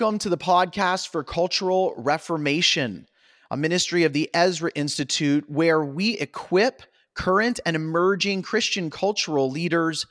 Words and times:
Welcome 0.00 0.18
to 0.20 0.30
the 0.30 0.38
podcast 0.38 1.08
for 1.08 1.22
Cultural 1.22 1.92
Reformation, 1.94 3.06
a 3.50 3.56
ministry 3.58 4.04
of 4.04 4.14
the 4.14 4.30
Ezra 4.32 4.70
Institute 4.74 5.44
where 5.46 5.84
we 5.84 6.16
equip 6.16 6.80
current 7.14 7.60
and 7.66 7.76
emerging 7.76 8.40
Christian 8.40 8.88
cultural 8.88 9.50
leaders 9.50 10.06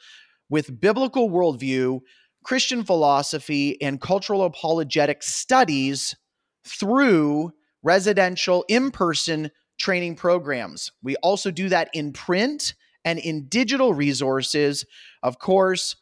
with 0.48 0.80
biblical 0.80 1.32
worldview, 1.32 2.02
Christian 2.44 2.84
philosophy, 2.84 3.82
and 3.82 4.00
cultural 4.00 4.44
apologetic 4.44 5.24
studies 5.24 6.16
through 6.64 7.52
residential 7.82 8.66
in 8.68 8.92
person 8.92 9.50
training 9.80 10.18
programs. 10.18 10.92
We 11.02 11.16
also 11.16 11.50
do 11.50 11.68
that 11.70 11.90
in 11.96 12.14
print 12.14 12.76
and 13.04 13.18
in 13.18 13.48
digital 13.48 13.96
resources. 13.96 14.86
Of 15.24 15.40
course, 15.40 15.96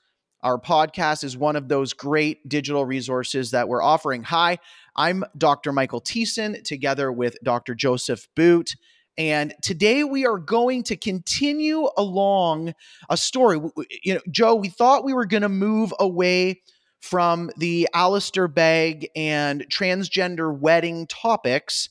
our 0.47 0.57
podcast 0.57 1.25
is 1.25 1.35
one 1.35 1.57
of 1.57 1.67
those 1.67 1.91
great 1.91 2.47
digital 2.47 2.85
resources 2.85 3.51
that 3.51 3.67
we're 3.67 3.83
offering. 3.83 4.23
Hi, 4.23 4.59
I'm 4.95 5.25
Dr. 5.37 5.73
Michael 5.73 5.99
Thiessen 5.99 6.63
together 6.63 7.11
with 7.11 7.35
Dr. 7.43 7.75
Joseph 7.75 8.29
Boot. 8.33 8.77
And 9.17 9.53
today 9.61 10.05
we 10.05 10.25
are 10.25 10.37
going 10.37 10.83
to 10.83 10.95
continue 10.95 11.89
along 11.97 12.75
a 13.09 13.17
story. 13.17 13.59
You 14.03 14.13
know, 14.13 14.21
Joe, 14.31 14.55
we 14.55 14.69
thought 14.69 15.03
we 15.03 15.13
were 15.13 15.25
going 15.25 15.41
to 15.41 15.49
move 15.49 15.93
away 15.99 16.61
from 17.01 17.51
the 17.57 17.89
Alistair 17.93 18.47
Begg 18.47 19.09
and 19.17 19.67
transgender 19.69 20.57
wedding 20.57 21.07
topics 21.07 21.89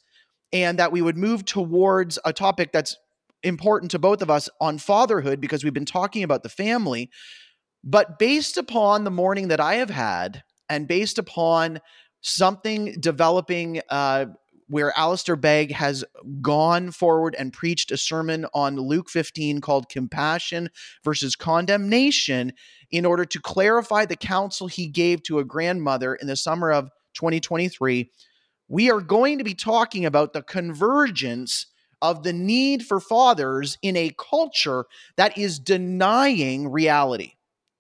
and 0.50 0.78
that 0.78 0.92
we 0.92 1.02
would 1.02 1.18
move 1.18 1.44
towards 1.44 2.18
a 2.24 2.32
topic 2.32 2.72
that's 2.72 2.96
important 3.42 3.91
to 3.91 3.98
both 3.98 4.22
of 4.22 4.30
us 4.30 4.48
on 4.62 4.78
fatherhood 4.78 5.42
because 5.42 5.62
we've 5.62 5.74
been 5.74 5.84
talking 5.84 6.22
about 6.22 6.42
the 6.42 6.48
family. 6.48 7.10
But 7.86 8.18
based 8.18 8.56
upon 8.56 9.04
the 9.04 9.12
morning 9.12 9.46
that 9.48 9.60
I 9.60 9.76
have 9.76 9.90
had, 9.90 10.42
and 10.68 10.88
based 10.88 11.18
upon 11.18 11.80
something 12.20 12.96
developing 12.98 13.80
uh, 13.88 14.26
where 14.66 14.92
Alistair 14.98 15.36
Begg 15.36 15.70
has 15.70 16.04
gone 16.40 16.90
forward 16.90 17.36
and 17.38 17.52
preached 17.52 17.92
a 17.92 17.96
sermon 17.96 18.44
on 18.52 18.74
Luke 18.74 19.08
15 19.08 19.60
called 19.60 19.88
Compassion 19.88 20.70
versus 21.04 21.36
Condemnation 21.36 22.52
in 22.90 23.06
order 23.06 23.24
to 23.24 23.40
clarify 23.40 24.04
the 24.04 24.16
counsel 24.16 24.66
he 24.66 24.88
gave 24.88 25.22
to 25.22 25.38
a 25.38 25.44
grandmother 25.44 26.16
in 26.16 26.26
the 26.26 26.34
summer 26.34 26.72
of 26.72 26.90
2023. 27.14 28.10
We 28.66 28.90
are 28.90 29.00
going 29.00 29.38
to 29.38 29.44
be 29.44 29.54
talking 29.54 30.04
about 30.04 30.32
the 30.32 30.42
convergence 30.42 31.66
of 32.02 32.24
the 32.24 32.32
need 32.32 32.84
for 32.84 32.98
fathers 32.98 33.78
in 33.80 33.96
a 33.96 34.14
culture 34.18 34.86
that 35.16 35.38
is 35.38 35.60
denying 35.60 36.68
reality. 36.72 37.35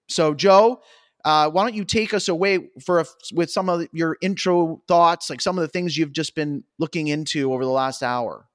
So, 0.08 0.34
Joe, 0.34 0.80
uh, 1.24 1.50
why 1.50 1.64
don't 1.64 1.74
you 1.74 1.84
take 1.84 2.14
us 2.14 2.28
away 2.28 2.68
for 2.84 3.00
a, 3.00 3.04
with 3.34 3.50
some 3.50 3.68
of 3.68 3.88
your 3.92 4.16
intro 4.20 4.80
thoughts, 4.86 5.28
like 5.28 5.40
some 5.40 5.58
of 5.58 5.62
the 5.62 5.68
things 5.68 5.96
you've 5.96 6.12
just 6.12 6.34
been 6.34 6.62
looking 6.78 7.08
into 7.08 7.52
over 7.52 7.64
the 7.64 7.70
last 7.70 8.02
hour? 8.02 8.46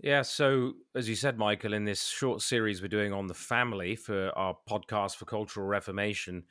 Yeah, 0.00 0.22
so 0.22 0.74
as 0.94 1.08
you 1.08 1.16
said, 1.16 1.38
Michael, 1.38 1.72
in 1.72 1.84
this 1.84 2.06
short 2.06 2.40
series 2.40 2.80
we're 2.80 2.88
doing 2.88 3.12
on 3.12 3.26
the 3.26 3.34
family 3.34 3.96
for 3.96 4.30
our 4.38 4.56
podcast 4.68 5.16
for 5.16 5.24
Cultural 5.24 5.66
Reformation 5.66 6.44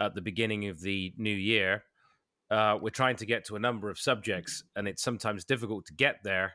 at 0.00 0.14
the 0.14 0.22
beginning 0.22 0.68
of 0.68 0.80
the 0.80 1.12
new 1.18 1.34
year, 1.34 1.82
uh, 2.50 2.78
we're 2.80 2.90
trying 2.90 3.16
to 3.16 3.26
get 3.26 3.44
to 3.46 3.56
a 3.56 3.58
number 3.58 3.90
of 3.90 3.98
subjects, 3.98 4.62
and 4.76 4.86
it's 4.86 5.02
sometimes 5.02 5.44
difficult 5.44 5.86
to 5.86 5.94
get 5.94 6.20
there 6.22 6.54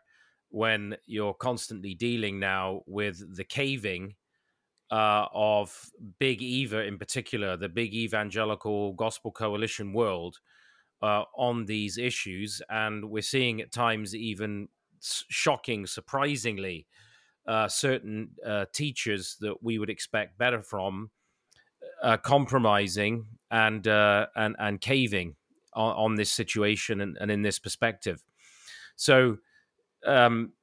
when 0.49 0.95
you're 1.05 1.33
constantly 1.33 1.93
dealing 1.93 2.39
now 2.39 2.81
with 2.87 3.35
the 3.35 3.43
caving 3.43 4.15
uh, 4.91 5.25
of 5.33 5.89
Big 6.17 6.41
Eva 6.41 6.83
in 6.83 6.97
particular, 6.97 7.57
the 7.57 7.69
big 7.69 7.93
evangelical 7.93 8.93
gospel 8.93 9.31
coalition 9.31 9.93
world 9.93 10.39
uh, 11.01 11.23
on 11.37 11.65
these 11.65 11.97
issues. 11.97 12.61
And 12.69 13.09
we're 13.09 13.21
seeing 13.21 13.61
at 13.61 13.71
times 13.71 14.15
even 14.15 14.67
shocking, 15.01 15.85
surprisingly, 15.85 16.87
uh, 17.47 17.67
certain 17.67 18.29
uh, 18.45 18.65
teachers 18.73 19.37
that 19.39 19.63
we 19.63 19.79
would 19.79 19.89
expect 19.89 20.37
better 20.37 20.61
from 20.61 21.09
uh, 22.03 22.17
compromising 22.17 23.25
and, 23.51 23.87
uh, 23.87 24.27
and, 24.35 24.55
and 24.59 24.81
caving 24.81 25.35
on, 25.73 25.95
on 25.95 26.15
this 26.15 26.31
situation 26.31 27.01
and, 27.01 27.17
and, 27.19 27.31
in 27.31 27.41
this 27.41 27.59
perspective. 27.59 28.23
So, 28.95 29.37
um, 30.05 30.53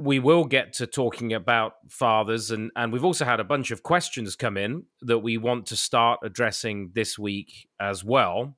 we 0.00 0.18
will 0.18 0.44
get 0.44 0.72
to 0.74 0.86
talking 0.86 1.32
about 1.32 1.74
fathers 1.88 2.50
and 2.50 2.70
and 2.76 2.92
we've 2.92 3.04
also 3.04 3.24
had 3.24 3.40
a 3.40 3.44
bunch 3.44 3.70
of 3.70 3.82
questions 3.82 4.34
come 4.36 4.56
in 4.56 4.84
that 5.02 5.18
we 5.18 5.36
want 5.36 5.66
to 5.66 5.76
start 5.76 6.20
addressing 6.22 6.90
this 6.94 7.18
week 7.18 7.68
as 7.78 8.02
well. 8.02 8.56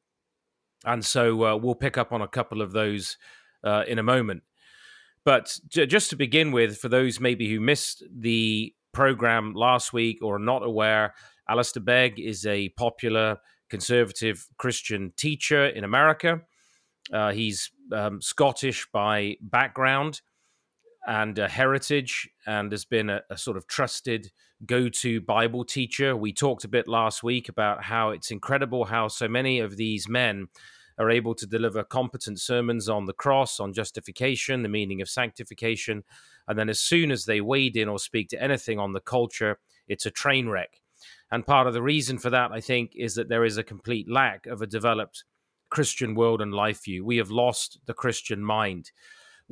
And 0.85 1.05
so 1.05 1.45
uh, 1.45 1.57
we'll 1.57 1.75
pick 1.75 1.97
up 1.97 2.13
on 2.13 2.23
a 2.23 2.29
couple 2.29 2.61
of 2.61 2.73
those 2.73 3.17
uh, 3.65 3.85
in 3.87 3.99
a 3.99 4.03
moment. 4.03 4.43
But 5.25 5.59
j- 5.69 5.87
just 5.87 6.11
to 6.11 6.17
begin 6.17 6.53
with 6.53 6.79
for 6.79 6.89
those 6.89 7.21
maybe 7.21 7.49
who 7.49 7.61
missed 7.61 8.03
the 8.11 8.75
program 8.93 9.55
last 9.55 9.93
week 9.93 10.19
or 10.23 10.37
are 10.37 10.41
not 10.41 10.65
aware 10.65 11.15
Alistair 11.49 11.83
Begg 11.83 12.19
is 12.19 12.47
a 12.47 12.69
popular 12.71 13.39
conservative 13.69 14.47
Christian 14.59 15.13
teacher 15.17 15.67
in 15.67 15.85
America. 15.85 16.43
Uh, 17.13 17.33
he's 17.33 17.71
um, 17.93 18.21
Scottish 18.21 18.87
by 18.93 19.37
background 19.41 20.21
and 21.07 21.37
heritage 21.37 22.29
and 22.47 22.71
has 22.73 22.85
been 22.85 23.11
a, 23.11 23.23
a 23.31 23.37
sort 23.37 23.57
of 23.57 23.67
trusted 23.67 24.31
go 24.65 24.89
to 24.89 25.21
Bible 25.21 25.65
teacher. 25.65 26.17
We 26.17 26.33
talked 26.33 26.65
a 26.65 26.69
bit 26.69 26.87
last 26.87 27.23
week 27.23 27.49
about 27.49 27.85
how 27.85 28.11
it's 28.11 28.31
incredible 28.31 28.85
how 28.85 29.09
so 29.09 29.29
many 29.29 29.59
of 29.59 29.77
these 29.77 30.09
men 30.09 30.49
are 30.99 31.11
able 31.11 31.35
to 31.35 31.47
deliver 31.47 31.83
competent 31.83 32.41
sermons 32.41 32.89
on 32.89 33.07
the 33.07 33.13
cross, 33.13 33.59
on 33.59 33.73
justification, 33.73 34.63
the 34.63 34.69
meaning 34.69 35.01
of 35.01 35.09
sanctification. 35.09 36.05
And 36.47 36.59
then 36.59 36.69
as 36.69 36.81
soon 36.81 37.11
as 37.11 37.25
they 37.25 37.41
wade 37.41 37.77
in 37.77 37.89
or 37.89 37.99
speak 37.99 38.29
to 38.29 38.43
anything 38.43 38.79
on 38.79 38.93
the 38.93 39.01
culture, 39.01 39.59
it's 39.89 40.07
a 40.07 40.11
train 40.11 40.49
wreck. 40.49 40.81
And 41.31 41.47
part 41.47 41.67
of 41.67 41.73
the 41.73 41.83
reason 41.83 42.19
for 42.19 42.31
that, 42.31 42.53
I 42.53 42.61
think, 42.61 42.93
is 42.95 43.15
that 43.15 43.29
there 43.29 43.45
is 43.45 43.57
a 43.57 43.65
complete 43.65 44.11
lack 44.11 44.47
of 44.47 44.61
a 44.61 44.67
developed 44.67 45.25
Christian 45.71 46.15
world 46.15 46.43
and 46.43 46.53
life 46.53 46.85
view. 46.85 47.05
We 47.05 47.17
have 47.17 47.31
lost 47.31 47.79
the 47.87 47.95
Christian 47.95 48.45
mind. 48.45 48.91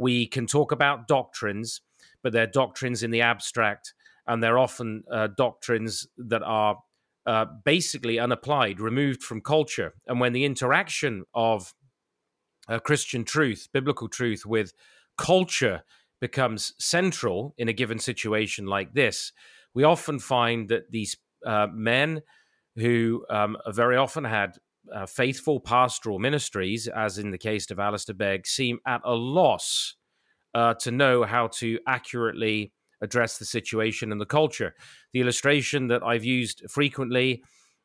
We 0.00 0.27
can 0.27 0.47
talk 0.47 0.72
about 0.72 1.09
doctrines, 1.09 1.83
but 2.22 2.33
they're 2.33 2.47
doctrines 2.47 3.03
in 3.03 3.11
the 3.11 3.21
abstract, 3.21 3.93
and 4.27 4.43
they're 4.43 4.59
often 4.59 5.05
uh, 5.12 5.28
doctrines 5.37 6.09
that 6.16 6.43
are 6.43 6.78
uh, 7.27 7.44
basically 7.66 8.19
unapplied, 8.19 8.81
removed 8.81 9.22
from 9.22 9.43
culture. 9.43 9.93
And 10.06 10.19
when 10.19 10.33
the 10.33 10.47
interaction 10.47 11.25
of 11.34 11.75
uh, 12.66 12.78
Christian 12.78 13.25
truth, 13.25 13.69
biblical 13.75 14.09
truth, 14.09 14.47
with 14.47 14.72
culture 15.19 15.83
becomes 16.19 16.72
central 16.78 17.55
in 17.59 17.69
a 17.69 17.75
given 17.75 17.99
situation 17.99 18.65
like 18.65 18.94
this, 18.94 19.32
we 19.75 19.84
often 19.84 20.19
find 20.19 20.71
that 20.71 20.91
these 20.91 21.19
uh, 21.44 21.67
men 21.71 22.22
who 22.77 23.27
um, 23.28 23.59
very 23.69 23.99
often 23.99 24.25
had 24.25 24.56
uh, 24.94 25.06
faithful 25.06 25.60
pastoral 25.60 26.18
ministries, 26.18 26.88
as 26.88 27.18
in 27.18 27.30
the 27.30 27.38
case 27.38 27.70
of 27.70 27.78
Alistair 27.78 28.14
Begg, 28.14 28.46
seem 28.46 28.78
at 28.86 29.00
a 29.04 29.14
loss 29.14 29.94
uh, 30.54 30.74
to 30.74 30.90
know 30.90 31.24
how 31.24 31.48
to 31.48 31.78
accurately 31.86 32.72
address 33.00 33.38
the 33.38 33.44
situation 33.44 34.12
and 34.12 34.20
the 34.20 34.26
culture. 34.26 34.75
The 35.12 35.20
illustration 35.20 35.88
that 35.88 36.02
I've 36.02 36.25
used 36.25 36.62
frequently 36.69 37.42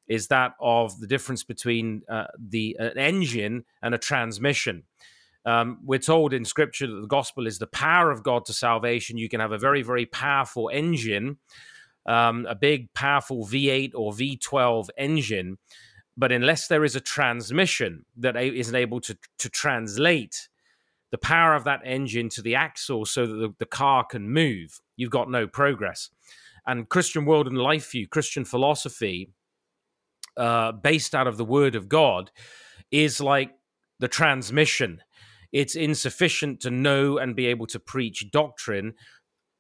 is 0.08 0.28
that 0.28 0.54
of 0.60 1.00
the 1.00 1.08
difference 1.08 1.44
between 1.44 2.04
uh, 2.10 2.26
the 2.38 2.76
an 2.80 2.98
engine 2.98 3.66
and 3.82 3.96
a 3.96 3.98
transmission. 3.98 4.84
Um, 5.46 5.80
we're 5.84 6.00
told 6.00 6.34
in 6.34 6.44
Scripture 6.44 6.88
that 6.88 7.02
the 7.02 7.08
gospel 7.08 7.46
is 7.46 7.60
the 7.60 7.68
power 7.68 8.12
of 8.12 8.24
God 8.24 8.46
to 8.46 8.54
salvation. 8.54 9.18
You 9.18 9.30
can 9.30 9.40
have 9.40 9.52
a 9.52 9.60
very, 9.60 9.84
very 9.84 10.06
powerful 10.06 10.72
engine, 10.74 11.38
um, 12.06 12.48
a 12.48 12.56
big, 12.56 12.94
powerful 12.94 13.46
V8 13.46 13.92
or 13.94 14.12
V12 14.12 14.90
engine, 14.98 15.58
but 16.18 16.32
unless 16.32 16.68
there 16.68 16.84
is 16.84 16.96
a 16.96 17.02
transmission 17.02 18.06
that 18.18 18.36
isn't 18.38 18.76
able 18.76 19.02
to, 19.02 19.18
to 19.40 19.50
translate 19.50 20.50
the 21.12 21.18
power 21.18 21.56
of 21.56 21.64
that 21.66 21.82
engine 21.86 22.30
to 22.30 22.42
the 22.42 22.56
axle 22.56 23.06
so 23.06 23.26
that 23.26 23.36
the, 23.36 23.54
the 23.60 23.66
car 23.66 24.04
can 24.04 24.30
move, 24.30 24.82
you've 24.98 25.12
got 25.12 25.30
no 25.30 25.48
progress. 25.48 26.10
And 26.66 26.90
Christian 26.90 27.26
world 27.26 27.48
and 27.48 27.58
life 27.58 27.92
view, 27.92 28.08
Christian 28.08 28.44
philosophy, 28.44 29.30
uh, 30.36 30.72
based 30.72 31.14
out 31.14 31.28
of 31.28 31.38
the 31.38 31.46
Word 31.46 31.76
of 31.76 31.88
God, 31.88 32.32
is 32.92 33.22
like 33.22 33.52
the 34.00 34.08
transmission. 34.08 35.02
It's 35.52 35.76
insufficient 35.76 36.60
to 36.62 36.72
know 36.72 37.18
and 37.18 37.36
be 37.36 37.46
able 37.48 37.68
to 37.68 37.80
preach 37.80 38.32
doctrine. 38.32 38.94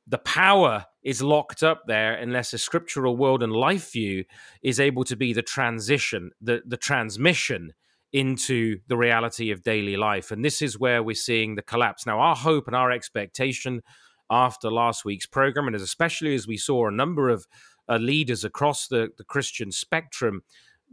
The 0.07 0.19
power 0.19 0.85
is 1.03 1.21
locked 1.21 1.63
up 1.63 1.83
there 1.87 2.13
unless 2.13 2.53
a 2.53 2.57
scriptural 2.57 3.17
world 3.17 3.41
and 3.41 3.51
life 3.51 3.91
view 3.91 4.23
is 4.61 4.79
able 4.79 5.03
to 5.05 5.15
be 5.15 5.33
the 5.33 5.41
transition, 5.41 6.31
the, 6.41 6.61
the 6.65 6.77
transmission 6.77 7.73
into 8.13 8.79
the 8.87 8.97
reality 8.97 9.51
of 9.51 9.63
daily 9.63 9.97
life. 9.97 10.31
And 10.31 10.45
this 10.45 10.61
is 10.61 10.79
where 10.79 11.03
we're 11.03 11.15
seeing 11.15 11.55
the 11.55 11.61
collapse. 11.61 12.05
Now, 12.05 12.19
our 12.19 12.35
hope 12.35 12.67
and 12.67 12.75
our 12.75 12.91
expectation 12.91 13.81
after 14.29 14.71
last 14.71 15.05
week's 15.05 15.25
program, 15.25 15.67
and 15.67 15.75
especially 15.75 16.35
as 16.35 16.47
we 16.47 16.57
saw 16.57 16.87
a 16.87 16.91
number 16.91 17.29
of 17.29 17.45
uh, 17.89 17.97
leaders 17.97 18.43
across 18.43 18.87
the, 18.87 19.09
the 19.17 19.23
Christian 19.23 19.71
spectrum 19.71 20.41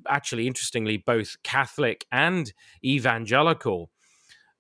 actually, 0.08 0.47
interestingly, 0.47 0.97
both 0.97 1.37
Catholic 1.43 2.06
and 2.11 2.53
evangelical, 2.85 3.91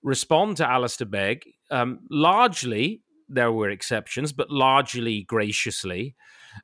respond 0.02 0.56
to 0.58 0.68
Alistair 0.68 1.06
Begg 1.06 1.44
um, 1.70 2.00
largely. 2.10 3.02
There 3.32 3.52
were 3.52 3.70
exceptions, 3.70 4.32
but 4.32 4.50
largely 4.50 5.22
graciously, 5.22 6.14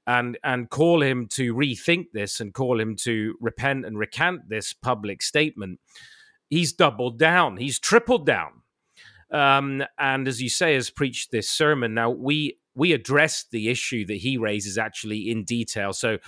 and 0.06 0.38
and 0.44 0.70
call 0.70 1.02
him 1.02 1.26
to 1.32 1.54
rethink 1.54 2.06
this 2.12 2.40
and 2.40 2.54
call 2.54 2.80
him 2.80 2.96
to 2.96 3.36
repent 3.40 3.86
and 3.86 3.98
recant 3.98 4.48
this 4.48 4.72
public 4.72 5.22
statement. 5.22 5.80
He's 6.50 6.72
doubled 6.72 7.18
down. 7.18 7.58
He's 7.58 7.78
tripled 7.78 8.24
down 8.26 8.62
um, 9.30 9.84
and 9.98 10.26
as 10.26 10.40
you 10.40 10.48
say, 10.48 10.74
has 10.74 10.90
preached 10.90 11.30
this 11.30 11.48
sermon. 11.48 11.94
Now 11.94 12.10
we 12.10 12.58
we 12.74 12.92
addressed 12.92 13.50
the 13.50 13.68
issue 13.68 14.06
that 14.06 14.18
he 14.18 14.38
raises 14.38 14.78
actually 14.78 15.30
in 15.30 15.44
detail. 15.44 15.92
So 15.92 16.18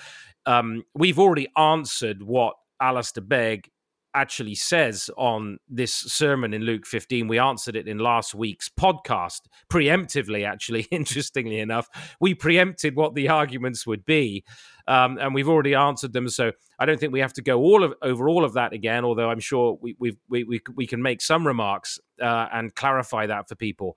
um, 0.47 0.85
we've 0.95 1.19
already 1.19 1.49
answered 1.57 2.23
what 2.23 2.55
Alistair 2.81 3.23
Begg 3.23 3.71
actually 4.15 4.55
says 4.55 5.11
on 5.17 5.59
this 5.69 5.93
sermon 5.93 6.53
in 6.53 6.63
Luke 6.63 6.87
15. 6.87 7.29
We 7.29 7.39
answered 7.39 7.77
it 7.77 7.89
in 7.89 7.99
last 7.99 8.35
week's 8.35 8.69
podcast, 8.69 9.41
preemptively, 9.71 10.47
actually, 10.47 10.83
interestingly 10.91 11.61
enough. 11.61 11.89
We 12.21 12.35
preempted 12.35 12.97
what 12.97 13.15
the 13.15 13.29
arguments 13.29 13.87
would 13.87 14.05
be, 14.05 14.45
um, 14.87 15.19
and 15.19 15.35
we've 15.35 15.49
already 15.49 15.75
answered 15.75 16.13
them. 16.13 16.29
So 16.29 16.53
I 16.79 16.87
don't 16.87 16.99
think 16.99 17.13
we 17.13 17.21
have 17.21 17.35
to 17.35 17.43
go 17.43 17.61
all 17.61 17.85
of 17.85 17.95
over 18.03 18.29
all 18.29 18.45
of 18.45 18.55
that 18.55 18.73
again, 18.73 19.05
although 19.05 19.31
I'm 19.31 19.41
sure 19.41 19.79
we, 19.81 19.97
we, 19.99 20.17
we, 20.29 20.61
we 20.75 20.87
can 20.87 21.03
make 21.03 21.21
some 21.23 21.47
remarks 21.47 21.99
uh, 22.21 22.49
and 22.53 22.75
clarify 22.75 23.27
that 23.27 23.49
for 23.49 23.55
people. 23.55 23.97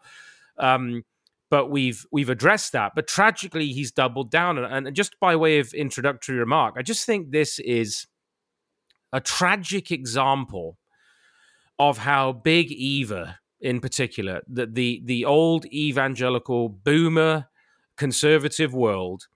Um, 0.58 1.04
but 1.54 1.70
we've 1.70 2.04
we've 2.12 2.30
addressed 2.30 2.72
that. 2.72 2.94
But 2.96 3.08
tragically, 3.08 3.68
he's 3.68 3.92
doubled 3.92 4.32
down. 4.32 4.58
And, 4.58 4.88
and 4.88 4.96
just 4.96 5.20
by 5.20 5.36
way 5.36 5.60
of 5.60 5.72
introductory 5.76 6.38
remark, 6.38 6.74
I 6.80 6.82
just 6.82 7.06
think 7.06 7.30
this 7.30 7.60
is 7.60 8.08
a 9.14 9.22
tragic 9.22 9.92
example 9.92 10.78
of 11.80 12.00
how 12.00 12.34
big 12.34 12.72
Eva, 12.72 13.40
in 13.62 13.80
particular, 13.80 14.42
that 14.48 14.76
the 14.76 15.02
the 15.06 15.24
old 15.24 15.66
evangelical 15.68 16.68
boomer 16.68 17.48
conservative 17.96 18.74
world, 18.74 19.28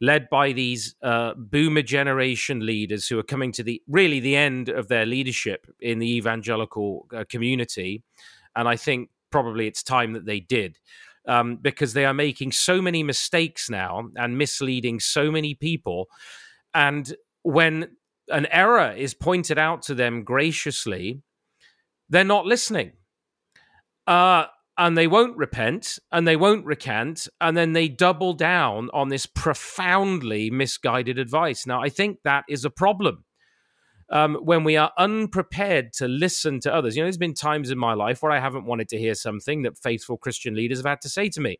led 0.00 0.28
by 0.30 0.52
these 0.52 0.96
uh, 1.02 1.34
boomer 1.36 1.82
generation 1.82 2.64
leaders 2.64 3.06
who 3.06 3.18
are 3.18 3.22
coming 3.22 3.52
to 3.52 3.62
the 3.62 3.80
really 3.86 4.20
the 4.20 4.34
end 4.34 4.70
of 4.70 4.88
their 4.88 5.06
leadership 5.06 5.66
in 5.80 5.98
the 5.98 6.16
evangelical 6.16 7.06
uh, 7.14 7.24
community, 7.28 8.02
and 8.56 8.66
I 8.66 8.76
think 8.76 9.10
probably 9.30 9.66
it's 9.66 9.82
time 9.82 10.14
that 10.14 10.26
they 10.26 10.40
did. 10.40 10.78
Um, 11.28 11.56
because 11.56 11.92
they 11.92 12.04
are 12.04 12.14
making 12.14 12.52
so 12.52 12.80
many 12.80 13.02
mistakes 13.02 13.68
now 13.68 14.10
and 14.14 14.38
misleading 14.38 15.00
so 15.00 15.32
many 15.32 15.54
people. 15.54 16.08
And 16.72 17.12
when 17.42 17.96
an 18.28 18.46
error 18.46 18.92
is 18.92 19.14
pointed 19.14 19.58
out 19.58 19.82
to 19.82 19.94
them 19.94 20.24
graciously, 20.24 21.22
they're 22.08 22.24
not 22.24 22.46
listening. 22.46 22.92
Uh, 24.06 24.46
and 24.78 24.96
they 24.96 25.06
won't 25.06 25.36
repent 25.36 25.98
and 26.12 26.28
they 26.28 26.36
won't 26.36 26.66
recant. 26.66 27.28
And 27.40 27.56
then 27.56 27.72
they 27.72 27.88
double 27.88 28.34
down 28.34 28.90
on 28.92 29.08
this 29.08 29.26
profoundly 29.26 30.50
misguided 30.50 31.18
advice. 31.18 31.66
Now, 31.66 31.82
I 31.82 31.88
think 31.88 32.18
that 32.24 32.44
is 32.48 32.64
a 32.64 32.70
problem. 32.70 33.24
Um, 34.08 34.36
when 34.36 34.62
we 34.62 34.76
are 34.76 34.92
unprepared 34.96 35.92
to 35.94 36.06
listen 36.06 36.60
to 36.60 36.72
others. 36.72 36.94
You 36.94 37.02
know, 37.02 37.06
there's 37.06 37.18
been 37.18 37.34
times 37.34 37.72
in 37.72 37.78
my 37.78 37.94
life 37.94 38.22
where 38.22 38.30
I 38.30 38.38
haven't 38.38 38.64
wanted 38.64 38.88
to 38.90 38.98
hear 38.98 39.14
something 39.14 39.62
that 39.62 39.76
faithful 39.76 40.16
Christian 40.16 40.54
leaders 40.54 40.78
have 40.78 40.86
had 40.86 41.00
to 41.00 41.08
say 41.08 41.28
to 41.30 41.40
me. 41.40 41.58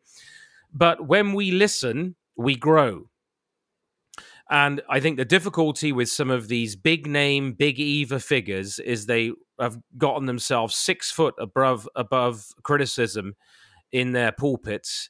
But 0.71 1.05
when 1.05 1.33
we 1.33 1.51
listen, 1.51 2.15
we 2.37 2.55
grow. 2.55 3.09
And 4.49 4.81
I 4.89 4.99
think 4.99 5.17
the 5.17 5.25
difficulty 5.25 5.91
with 5.91 6.09
some 6.09 6.29
of 6.29 6.47
these 6.47 6.75
big 6.75 7.05
name, 7.05 7.53
big 7.53 7.79
Eva 7.79 8.19
figures 8.19 8.79
is 8.79 9.05
they 9.05 9.31
have 9.59 9.77
gotten 9.97 10.25
themselves 10.25 10.75
six 10.75 11.11
foot 11.11 11.35
above 11.37 11.89
above 11.95 12.47
criticism 12.63 13.35
in 13.91 14.13
their 14.13 14.31
pulpits, 14.31 15.09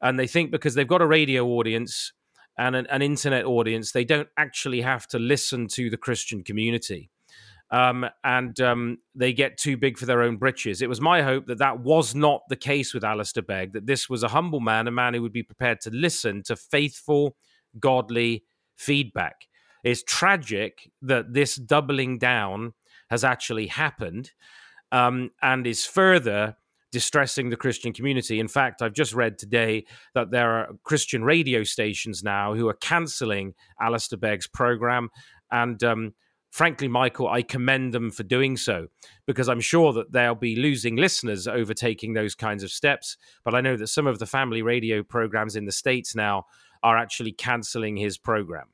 and 0.00 0.18
they 0.18 0.26
think 0.26 0.50
because 0.50 0.74
they've 0.74 0.88
got 0.88 1.02
a 1.02 1.06
radio 1.06 1.46
audience 1.46 2.12
and 2.56 2.74
an, 2.76 2.86
an 2.86 3.02
internet 3.02 3.44
audience, 3.44 3.92
they 3.92 4.04
don't 4.04 4.28
actually 4.36 4.80
have 4.80 5.06
to 5.08 5.18
listen 5.18 5.68
to 5.68 5.90
the 5.90 5.96
Christian 5.96 6.42
community. 6.42 7.10
Um, 7.70 8.06
and 8.24 8.58
um, 8.60 8.98
they 9.14 9.34
get 9.34 9.58
too 9.58 9.76
big 9.76 9.98
for 9.98 10.06
their 10.06 10.22
own 10.22 10.38
britches. 10.38 10.80
It 10.80 10.88
was 10.88 11.02
my 11.02 11.20
hope 11.20 11.46
that 11.46 11.58
that 11.58 11.80
was 11.80 12.14
not 12.14 12.40
the 12.48 12.56
case 12.56 12.94
with 12.94 13.04
Alistair 13.04 13.42
Begg, 13.42 13.74
that 13.74 13.86
this 13.86 14.08
was 14.08 14.22
a 14.22 14.28
humble 14.28 14.60
man, 14.60 14.88
a 14.88 14.90
man 14.90 15.12
who 15.12 15.20
would 15.20 15.32
be 15.32 15.42
prepared 15.42 15.82
to 15.82 15.90
listen 15.90 16.42
to 16.44 16.56
faithful, 16.56 17.36
godly 17.78 18.44
feedback. 18.78 19.48
It's 19.84 20.02
tragic 20.02 20.90
that 21.02 21.34
this 21.34 21.56
doubling 21.56 22.18
down 22.18 22.74
has 23.10 23.24
actually 23.24 23.66
happened 23.66 24.32
um, 24.92 25.30
and 25.42 25.66
is 25.66 25.84
further 25.84 26.56
distressing 26.90 27.50
the 27.50 27.56
Christian 27.56 27.92
community. 27.92 28.40
In 28.40 28.48
fact, 28.48 28.80
I've 28.80 28.94
just 28.94 29.12
read 29.12 29.38
today 29.38 29.84
that 30.14 30.30
there 30.30 30.50
are 30.50 30.68
Christian 30.84 31.22
radio 31.22 31.62
stations 31.62 32.22
now 32.22 32.54
who 32.54 32.68
are 32.68 32.74
cancelling 32.74 33.54
Alistair 33.80 34.18
Begg's 34.18 34.46
program. 34.46 35.10
And 35.50 35.82
um, 35.84 36.14
frankly, 36.50 36.88
Michael, 36.88 37.28
I 37.28 37.42
commend 37.42 37.92
them 37.92 38.10
for 38.10 38.22
doing 38.22 38.56
so 38.56 38.88
because 39.26 39.48
I'm 39.48 39.60
sure 39.60 39.92
that 39.92 40.12
they'll 40.12 40.34
be 40.34 40.56
losing 40.56 40.96
listeners 40.96 41.46
over 41.46 41.74
taking 41.74 42.14
those 42.14 42.34
kinds 42.34 42.62
of 42.62 42.70
steps. 42.70 43.18
But 43.44 43.54
I 43.54 43.60
know 43.60 43.76
that 43.76 43.88
some 43.88 44.06
of 44.06 44.18
the 44.18 44.26
family 44.26 44.62
radio 44.62 45.02
programs 45.02 45.56
in 45.56 45.66
the 45.66 45.72
States 45.72 46.14
now 46.14 46.44
are 46.82 46.96
actually 46.96 47.32
canceling 47.32 47.96
his 47.96 48.18
program. 48.18 48.66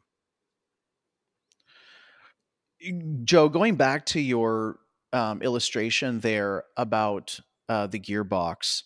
Joe, 3.25 3.49
going 3.49 3.77
back 3.77 4.05
to 4.07 4.21
your 4.21 4.79
um, 5.13 5.41
illustration 5.43 6.21
there 6.21 6.65
about 6.77 7.41
uh, 7.69 7.87
the 7.87 7.99
gearbox, 7.99 8.83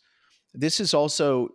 this 0.54 0.80
is 0.80 0.94
also 0.94 1.50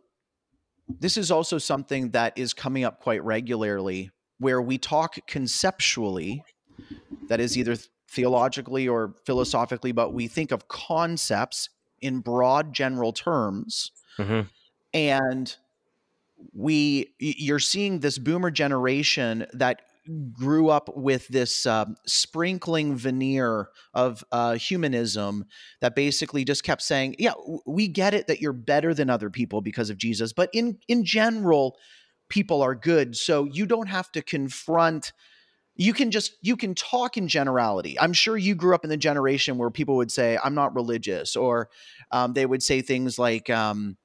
this 0.99 1.17
is 1.17 1.31
also 1.31 1.57
something 1.57 2.11
that 2.11 2.37
is 2.37 2.53
coming 2.53 2.83
up 2.83 2.99
quite 2.99 3.23
regularly, 3.23 4.11
where 4.39 4.61
we 4.61 4.77
talk 4.77 5.15
conceptually, 5.27 6.43
that 7.29 7.39
is 7.39 7.57
either 7.57 7.77
theologically 8.09 8.87
or 8.87 9.15
philosophically, 9.25 9.91
but 9.91 10.13
we 10.13 10.27
think 10.27 10.51
of 10.51 10.67
concepts 10.67 11.69
in 12.01 12.19
broad 12.19 12.73
general 12.73 13.13
terms, 13.13 13.91
mm-hmm. 14.19 14.41
and 14.93 15.55
we 16.53 17.13
you're 17.19 17.59
seeing 17.59 17.99
this 17.99 18.17
boomer 18.17 18.51
generation 18.51 19.45
that 19.53 19.81
grew 20.33 20.69
up 20.69 20.89
with 20.97 21.27
this 21.29 21.65
um, 21.65 21.95
sprinkling 22.05 22.95
veneer 22.95 23.69
of 23.93 24.23
uh, 24.31 24.55
humanism 24.55 25.45
that 25.79 25.95
basically 25.95 26.43
just 26.43 26.63
kept 26.63 26.81
saying, 26.81 27.15
"Yeah, 27.19 27.33
we 27.65 27.87
get 27.87 28.13
it 28.13 28.27
that 28.27 28.41
you're 28.41 28.53
better 28.53 28.93
than 28.93 29.09
other 29.09 29.29
people 29.29 29.61
because 29.61 29.89
of 29.89 29.97
Jesus, 29.97 30.33
but 30.33 30.49
in 30.53 30.77
in 30.87 31.05
general, 31.05 31.77
people 32.29 32.61
are 32.61 32.75
good, 32.75 33.15
so 33.15 33.45
you 33.45 33.65
don't 33.65 33.87
have 33.87 34.11
to 34.13 34.21
confront." 34.21 35.13
you 35.75 35.91
can 35.91 36.11
just 36.11 36.33
you 36.41 36.55
can 36.55 36.75
talk 36.75 37.17
in 37.17 37.27
generality 37.27 37.99
i'm 37.99 38.13
sure 38.13 38.37
you 38.37 38.53
grew 38.53 38.75
up 38.75 38.83
in 38.83 38.91
the 38.91 38.97
generation 38.97 39.57
where 39.57 39.71
people 39.71 39.95
would 39.95 40.11
say 40.11 40.37
i'm 40.43 40.53
not 40.53 40.75
religious 40.75 41.35
or 41.35 41.67
um, 42.11 42.33
they 42.33 42.45
would 42.45 42.61
say 42.61 42.81
things 42.81 43.17
like 43.17 43.49
um, 43.49 43.97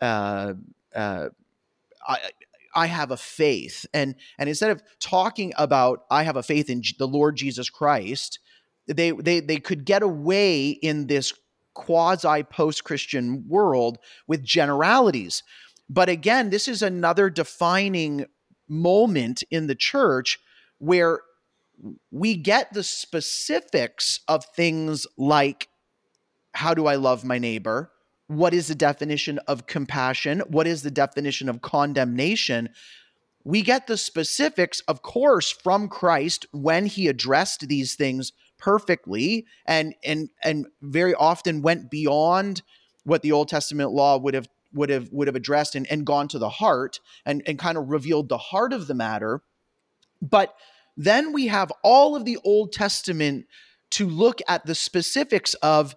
uh, 0.00 0.54
uh, 0.94 1.28
I, 2.06 2.18
I 2.74 2.86
have 2.86 3.10
a 3.10 3.16
faith. 3.16 3.86
And 3.92 4.14
and 4.38 4.48
instead 4.48 4.70
of 4.70 4.82
talking 5.00 5.52
about 5.56 6.04
I 6.10 6.22
have 6.22 6.36
a 6.36 6.42
faith 6.42 6.70
in 6.70 6.82
the 6.98 7.08
Lord 7.08 7.36
Jesus 7.36 7.70
Christ, 7.70 8.38
they 8.86 9.10
they 9.12 9.40
they 9.40 9.58
could 9.58 9.84
get 9.84 10.02
away 10.02 10.70
in 10.70 11.06
this 11.06 11.32
quasi 11.74 12.42
post-Christian 12.42 13.48
world 13.48 13.98
with 14.26 14.44
generalities. 14.44 15.42
But 15.88 16.08
again, 16.08 16.50
this 16.50 16.68
is 16.68 16.82
another 16.82 17.30
defining 17.30 18.26
moment 18.68 19.42
in 19.50 19.66
the 19.66 19.74
church 19.74 20.38
where 20.78 21.20
we 22.10 22.36
get 22.36 22.72
the 22.72 22.82
specifics 22.82 24.20
of 24.28 24.44
things 24.44 25.06
like 25.16 25.68
how 26.54 26.74
do 26.74 26.86
I 26.86 26.96
love 26.96 27.24
my 27.24 27.38
neighbor? 27.38 27.90
What 28.26 28.54
is 28.54 28.68
the 28.68 28.74
definition 28.74 29.38
of 29.46 29.66
compassion? 29.66 30.40
What 30.48 30.66
is 30.66 30.82
the 30.82 30.90
definition 30.90 31.48
of 31.48 31.62
condemnation? 31.62 32.70
We 33.44 33.62
get 33.62 33.86
the 33.86 33.96
specifics, 33.96 34.80
of 34.88 35.02
course, 35.02 35.50
from 35.50 35.88
Christ 35.88 36.46
when 36.52 36.86
he 36.86 37.08
addressed 37.08 37.68
these 37.68 37.94
things 37.94 38.32
perfectly 38.58 39.44
and 39.66 39.94
and 40.04 40.30
and 40.42 40.66
very 40.80 41.14
often 41.14 41.62
went 41.62 41.90
beyond 41.90 42.62
what 43.02 43.22
the 43.22 43.32
Old 43.32 43.48
Testament 43.48 43.90
law 43.90 44.16
would 44.16 44.34
have 44.34 44.48
would 44.72 44.88
have 44.88 45.08
would 45.10 45.26
have 45.26 45.36
addressed 45.36 45.74
and, 45.74 45.86
and 45.90 46.06
gone 46.06 46.28
to 46.28 46.38
the 46.38 46.48
heart 46.48 47.00
and, 47.26 47.42
and 47.46 47.58
kind 47.58 47.76
of 47.76 47.90
revealed 47.90 48.28
the 48.28 48.38
heart 48.38 48.72
of 48.72 48.86
the 48.86 48.94
matter. 48.94 49.42
But 50.20 50.54
then 50.96 51.32
we 51.32 51.48
have 51.48 51.72
all 51.82 52.14
of 52.14 52.24
the 52.24 52.38
Old 52.44 52.72
Testament 52.72 53.46
to 53.90 54.08
look 54.08 54.40
at 54.48 54.64
the 54.64 54.74
specifics 54.74 55.54
of 55.54 55.96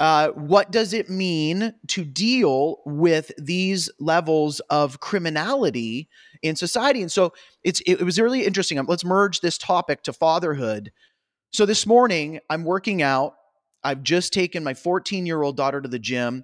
uh, 0.00 0.28
what 0.30 0.72
does 0.72 0.92
it 0.92 1.08
mean 1.08 1.72
to 1.88 2.04
deal 2.04 2.78
with 2.84 3.30
these 3.38 3.88
levels 4.00 4.60
of 4.70 5.00
criminality 5.00 6.08
in 6.42 6.56
society? 6.56 7.00
And 7.00 7.12
so 7.12 7.32
it's 7.62 7.80
it, 7.86 8.02
was 8.02 8.18
really 8.18 8.44
interesting. 8.44 8.78
Um, 8.78 8.86
let's 8.88 9.04
merge 9.04 9.40
this 9.40 9.56
topic 9.56 10.02
to 10.02 10.12
fatherhood. 10.12 10.90
So 11.52 11.64
this 11.64 11.86
morning 11.86 12.40
I'm 12.50 12.64
working 12.64 13.02
out. 13.02 13.34
I've 13.84 14.02
just 14.02 14.32
taken 14.32 14.64
my 14.64 14.74
14 14.74 15.26
year 15.26 15.42
old 15.42 15.56
daughter 15.56 15.80
to 15.80 15.88
the 15.88 15.98
gym. 15.98 16.42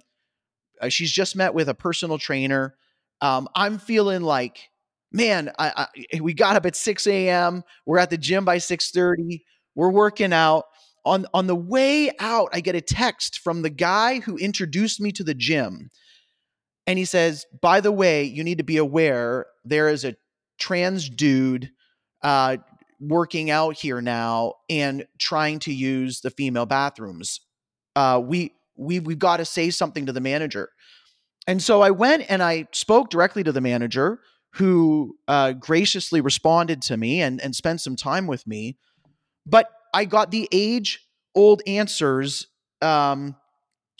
Uh, 0.81 0.89
she's 0.89 1.11
just 1.11 1.35
met 1.35 1.53
with 1.53 1.67
a 1.67 1.73
personal 1.73 2.17
trainer. 2.17 2.75
Um, 3.19 3.49
I'm 3.53 3.77
feeling 3.77 4.21
like, 4.21 4.69
man, 5.11 5.51
I, 5.59 5.87
I, 6.13 6.21
we 6.21 6.33
got 6.33 6.55
up 6.55 6.65
at 6.65 6.75
6 6.75 7.05
a.m. 7.05 7.63
We're 7.85 7.99
at 7.99 8.09
the 8.09 8.17
gym 8.17 8.45
by 8.45 8.57
6:30. 8.57 9.41
We're 9.75 9.91
working 9.91 10.33
out 10.33 10.65
on 11.05 11.25
on 11.33 11.47
the 11.47 11.55
way 11.55 12.11
out 12.19 12.49
i 12.53 12.61
get 12.61 12.75
a 12.75 12.81
text 12.81 13.39
from 13.39 13.61
the 13.61 13.69
guy 13.69 14.19
who 14.19 14.37
introduced 14.37 14.99
me 15.01 15.11
to 15.11 15.23
the 15.23 15.33
gym. 15.33 15.89
And 16.87 16.97
he 16.97 17.05
says 17.05 17.45
by 17.61 17.81
the 17.81 17.91
way 17.91 18.23
you 18.23 18.43
need 18.43 18.57
to 18.57 18.63
be 18.63 18.77
aware 18.77 19.45
there 19.63 19.89
is 19.89 20.03
a 20.03 20.15
trans 20.59 21.09
dude 21.09 21.71
uh, 22.23 22.57
working 22.99 23.49
out 23.49 23.75
here 23.77 24.01
now 24.01 24.53
and 24.69 25.07
trying 25.17 25.59
to 25.59 25.73
use 25.73 26.21
the 26.21 26.29
female 26.29 26.67
bathrooms. 26.67 27.41
Uh, 27.95 28.21
we 28.23 28.53
we 28.75 28.99
we've 28.99 29.19
got 29.19 29.37
to 29.37 29.45
say 29.45 29.69
something 29.69 30.05
to 30.05 30.13
the 30.13 30.21
manager. 30.21 30.69
And 31.47 31.61
so 31.61 31.81
i 31.81 31.89
went 31.89 32.25
and 32.29 32.43
i 32.43 32.67
spoke 32.71 33.09
directly 33.09 33.43
to 33.43 33.51
the 33.51 33.61
manager 33.61 34.19
who 34.55 35.17
uh, 35.27 35.53
graciously 35.53 36.19
responded 36.21 36.81
to 36.81 36.97
me 36.97 37.21
and, 37.21 37.39
and 37.41 37.55
spent 37.55 37.79
some 37.79 37.95
time 37.95 38.27
with 38.27 38.45
me. 38.45 38.77
But 39.45 39.69
I 39.93 40.05
got 40.05 40.31
the 40.31 40.47
age 40.51 41.07
old 41.35 41.61
answers 41.67 42.47
um, 42.81 43.35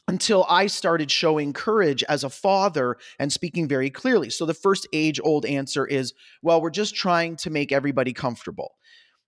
until 0.07 0.45
I 0.50 0.67
started 0.67 1.12
showing 1.12 1.53
courage 1.53 2.03
as 2.03 2.24
a 2.24 2.29
father 2.29 2.98
and 3.19 3.31
speaking 3.31 3.67
very 3.67 3.89
clearly. 3.89 4.29
So 4.29 4.45
the 4.45 4.53
first 4.53 4.88
age 4.93 5.19
old 5.24 5.45
answer 5.45 5.86
is, 5.86 6.13
well, 6.41 6.62
we're 6.62 6.69
just 6.69 6.95
trying 6.95 7.36
to 7.38 7.50
make 7.50 7.71
everybody 7.71 8.13
comfortable. 8.13 8.75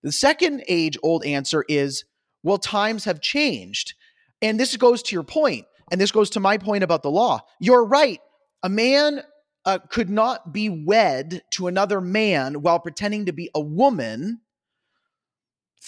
The 0.01 0.12
second 0.12 0.63
age 0.67 0.98
old 1.01 1.25
answer 1.25 1.63
is, 1.70 2.03
well, 2.43 2.58
times 2.58 3.05
have 3.05 3.22
changed. 3.22 3.93
And 4.41 4.60
this 4.60 4.75
goes 4.75 5.01
to 5.03 5.15
your 5.15 5.24
point, 5.24 5.65
and 5.89 6.01
this 6.01 6.12
goes 6.12 6.29
to 6.32 6.41
my 6.41 6.58
point 6.58 6.84
about 6.84 7.03
the 7.03 7.12
law. 7.12 7.41
You're 7.62 7.86
right. 7.86 8.20
A 8.63 8.70
man 8.70 9.22
uh, 9.65 9.79
could 9.89 10.10
not 10.10 10.51
be 10.51 10.70
wed 10.70 11.43
to 11.51 11.67
another 11.67 12.01
man 12.01 12.62
while 12.62 12.79
pretending 12.79 13.25
to 13.27 13.32
be 13.32 13.50
a 13.55 13.62
woman 13.62 14.41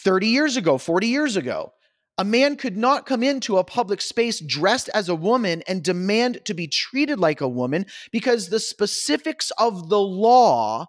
30 0.03 0.27
years 0.27 0.57
ago, 0.57 0.77
40 0.77 1.07
years 1.07 1.35
ago. 1.35 1.73
A 2.17 2.23
man 2.23 2.55
could 2.55 2.77
not 2.77 3.05
come 3.05 3.23
into 3.23 3.57
a 3.57 3.63
public 3.63 3.99
space 3.99 4.39
dressed 4.39 4.89
as 4.93 5.09
a 5.09 5.15
woman 5.15 5.63
and 5.67 5.83
demand 5.83 6.45
to 6.45 6.53
be 6.53 6.67
treated 6.67 7.19
like 7.19 7.41
a 7.41 7.47
woman 7.47 7.85
because 8.11 8.47
the 8.47 8.59
specifics 8.59 9.51
of 9.57 9.89
the 9.89 9.99
law 9.99 10.87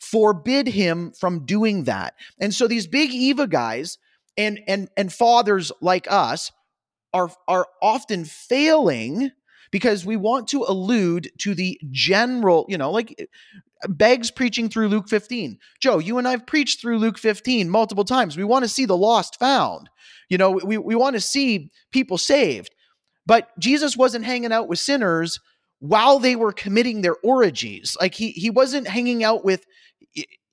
forbid 0.00 0.68
him 0.68 1.12
from 1.12 1.46
doing 1.46 1.84
that. 1.84 2.14
And 2.40 2.52
so 2.52 2.66
these 2.66 2.88
big 2.88 3.12
Eva 3.12 3.46
guys 3.46 3.98
and 4.36 4.60
and 4.66 4.88
and 4.96 5.12
fathers 5.12 5.70
like 5.80 6.10
us 6.10 6.50
are 7.12 7.30
are 7.46 7.66
often 7.80 8.24
failing 8.24 9.30
because 9.74 10.06
we 10.06 10.14
want 10.14 10.46
to 10.46 10.64
allude 10.68 11.32
to 11.36 11.52
the 11.52 11.76
general, 11.90 12.64
you 12.68 12.78
know, 12.78 12.92
like 12.92 13.28
Begg's 13.88 14.30
preaching 14.30 14.68
through 14.68 14.86
Luke 14.86 15.08
15. 15.08 15.58
Joe, 15.80 15.98
you 15.98 16.16
and 16.16 16.28
I've 16.28 16.46
preached 16.46 16.80
through 16.80 16.98
Luke 16.98 17.18
15 17.18 17.68
multiple 17.68 18.04
times. 18.04 18.36
We 18.36 18.44
want 18.44 18.64
to 18.64 18.68
see 18.68 18.84
the 18.84 18.96
lost 18.96 19.36
found. 19.36 19.90
You 20.28 20.38
know, 20.38 20.52
we, 20.52 20.78
we 20.78 20.94
want 20.94 21.16
to 21.16 21.20
see 21.20 21.72
people 21.90 22.18
saved. 22.18 22.70
But 23.26 23.48
Jesus 23.58 23.96
wasn't 23.96 24.24
hanging 24.24 24.52
out 24.52 24.68
with 24.68 24.78
sinners 24.78 25.40
while 25.80 26.20
they 26.20 26.36
were 26.36 26.52
committing 26.52 27.02
their 27.02 27.16
orgies. 27.24 27.96
Like 28.00 28.14
he 28.14 28.30
he 28.30 28.50
wasn't 28.50 28.86
hanging 28.86 29.24
out 29.24 29.44
with 29.44 29.66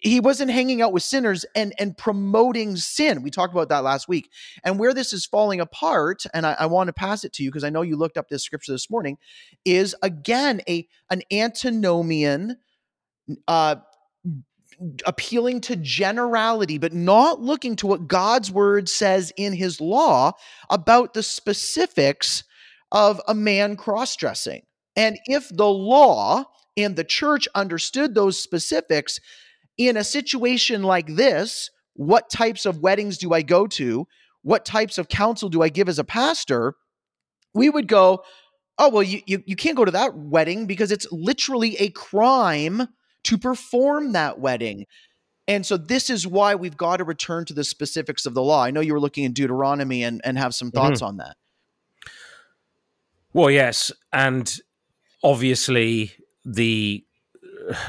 he 0.01 0.19
wasn't 0.19 0.51
hanging 0.51 0.81
out 0.81 0.93
with 0.93 1.03
sinners 1.03 1.45
and 1.55 1.73
and 1.79 1.97
promoting 1.97 2.75
sin. 2.75 3.21
We 3.21 3.29
talked 3.29 3.53
about 3.53 3.69
that 3.69 3.83
last 3.83 4.07
week. 4.07 4.29
And 4.63 4.79
where 4.79 4.93
this 4.93 5.13
is 5.13 5.25
falling 5.25 5.61
apart, 5.61 6.23
and 6.33 6.45
I, 6.45 6.55
I 6.59 6.65
want 6.65 6.87
to 6.87 6.93
pass 6.93 7.23
it 7.23 7.33
to 7.33 7.43
you 7.43 7.49
because 7.49 7.63
I 7.63 7.69
know 7.69 7.83
you 7.83 7.95
looked 7.95 8.17
up 8.17 8.27
this 8.27 8.43
scripture 8.43 8.71
this 8.71 8.89
morning, 8.89 9.17
is 9.63 9.95
again 10.01 10.61
a 10.67 10.87
an 11.09 11.21
antinomian 11.31 12.57
uh, 13.47 13.75
appealing 15.05 15.61
to 15.61 15.75
generality, 15.75 16.79
but 16.79 16.93
not 16.93 17.39
looking 17.39 17.75
to 17.77 17.87
what 17.87 18.07
God's 18.07 18.51
word 18.51 18.89
says 18.89 19.31
in 19.37 19.53
his 19.53 19.79
law 19.79 20.31
about 20.71 21.13
the 21.13 21.23
specifics 21.23 22.43
of 22.91 23.21
a 23.27 23.35
man 23.35 23.75
cross 23.75 24.15
dressing. 24.15 24.63
And 24.95 25.19
if 25.25 25.47
the 25.55 25.69
law 25.69 26.45
and 26.75 26.95
the 26.95 27.03
church 27.03 27.47
understood 27.53 28.15
those 28.15 28.39
specifics 28.39 29.19
in 29.77 29.97
a 29.97 30.03
situation 30.03 30.83
like 30.83 31.15
this, 31.15 31.69
what 31.93 32.29
types 32.29 32.65
of 32.65 32.79
weddings 32.79 33.17
do 33.17 33.33
I 33.33 33.41
go 33.41 33.67
to? 33.67 34.07
What 34.43 34.65
types 34.65 34.97
of 34.97 35.07
counsel 35.07 35.49
do 35.49 35.61
I 35.61 35.69
give 35.69 35.89
as 35.89 35.99
a 35.99 36.03
pastor? 36.03 36.75
We 37.53 37.69
would 37.69 37.87
go, 37.87 38.23
oh, 38.77 38.89
well, 38.89 39.03
you, 39.03 39.21
you, 39.25 39.43
you 39.45 39.55
can't 39.55 39.77
go 39.77 39.85
to 39.85 39.91
that 39.91 40.15
wedding 40.15 40.65
because 40.65 40.91
it's 40.91 41.07
literally 41.11 41.75
a 41.77 41.89
crime 41.89 42.87
to 43.23 43.37
perform 43.37 44.13
that 44.13 44.39
wedding. 44.39 44.85
And 45.47 45.65
so 45.65 45.77
this 45.77 46.09
is 46.09 46.25
why 46.25 46.55
we've 46.55 46.77
got 46.77 46.97
to 46.97 47.03
return 47.03 47.45
to 47.45 47.53
the 47.53 47.63
specifics 47.63 48.25
of 48.25 48.33
the 48.33 48.41
law. 48.41 48.63
I 48.63 48.71
know 48.71 48.79
you 48.79 48.93
were 48.93 48.99
looking 48.99 49.23
in 49.23 49.33
Deuteronomy 49.33 50.03
and, 50.03 50.21
and 50.23 50.37
have 50.37 50.55
some 50.55 50.69
mm-hmm. 50.69 50.77
thoughts 50.77 51.01
mm-hmm. 51.01 51.07
on 51.07 51.17
that. 51.17 51.37
Well, 53.33 53.51
yes, 53.51 53.91
and 54.11 54.53
obviously 55.23 56.11
the 56.43 57.05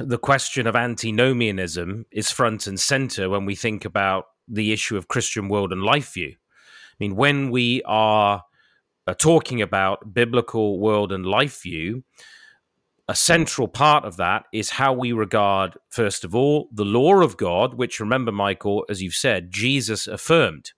the 0.00 0.18
question 0.18 0.66
of 0.66 0.76
antinomianism 0.76 2.06
is 2.10 2.30
front 2.30 2.66
and 2.66 2.78
center 2.78 3.28
when 3.28 3.44
we 3.44 3.54
think 3.54 3.84
about 3.84 4.26
the 4.48 4.72
issue 4.72 4.96
of 4.96 5.08
Christian 5.08 5.48
world 5.48 5.72
and 5.72 5.82
life 5.82 6.14
view. 6.14 6.34
I 6.34 6.96
mean, 6.98 7.16
when 7.16 7.50
we 7.50 7.82
are 7.84 8.42
uh, 9.06 9.14
talking 9.14 9.62
about 9.62 10.14
biblical 10.14 10.78
world 10.78 11.12
and 11.12 11.24
life 11.26 11.62
view, 11.62 12.04
a 13.08 13.14
central 13.14 13.68
part 13.68 14.04
of 14.04 14.16
that 14.16 14.44
is 14.52 14.70
how 14.70 14.92
we 14.92 15.12
regard, 15.12 15.76
first 15.88 16.24
of 16.24 16.34
all, 16.34 16.68
the 16.72 16.84
law 16.84 17.20
of 17.20 17.36
God, 17.36 17.74
which 17.74 18.00
remember, 18.00 18.32
Michael, 18.32 18.84
as 18.88 19.02
you've 19.02 19.14
said, 19.14 19.50
Jesus 19.50 20.06
affirmed. 20.06 20.72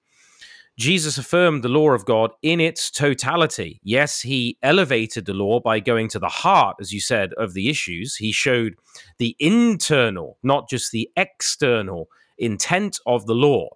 Jesus 0.77 1.19
affirmed 1.19 1.63
the 1.63 1.69
law 1.69 1.91
of 1.91 2.05
God 2.05 2.33
in 2.43 2.61
its 2.61 2.91
totality. 2.91 3.81
Yes, 3.85 4.21
he 4.21 4.59
elevated 4.63 5.25
the 5.25 5.33
law 5.33 5.61
by 5.61 5.79
going 5.79 6.09
to 6.09 6.19
the 6.19 6.29
heart, 6.29 6.77
as 6.81 6.93
you 6.93 7.01
said, 7.01 7.33
of 7.35 7.55
the 7.55 7.69
issues. 7.69 8.17
He 8.17 8.33
showed 8.33 8.75
the 9.19 9.37
internal, 9.39 10.39
not 10.43 10.69
just 10.69 10.91
the 10.91 11.09
external 11.17 12.09
intent 12.39 12.99
of 13.07 13.27
the 13.27 13.35
law. 13.35 13.69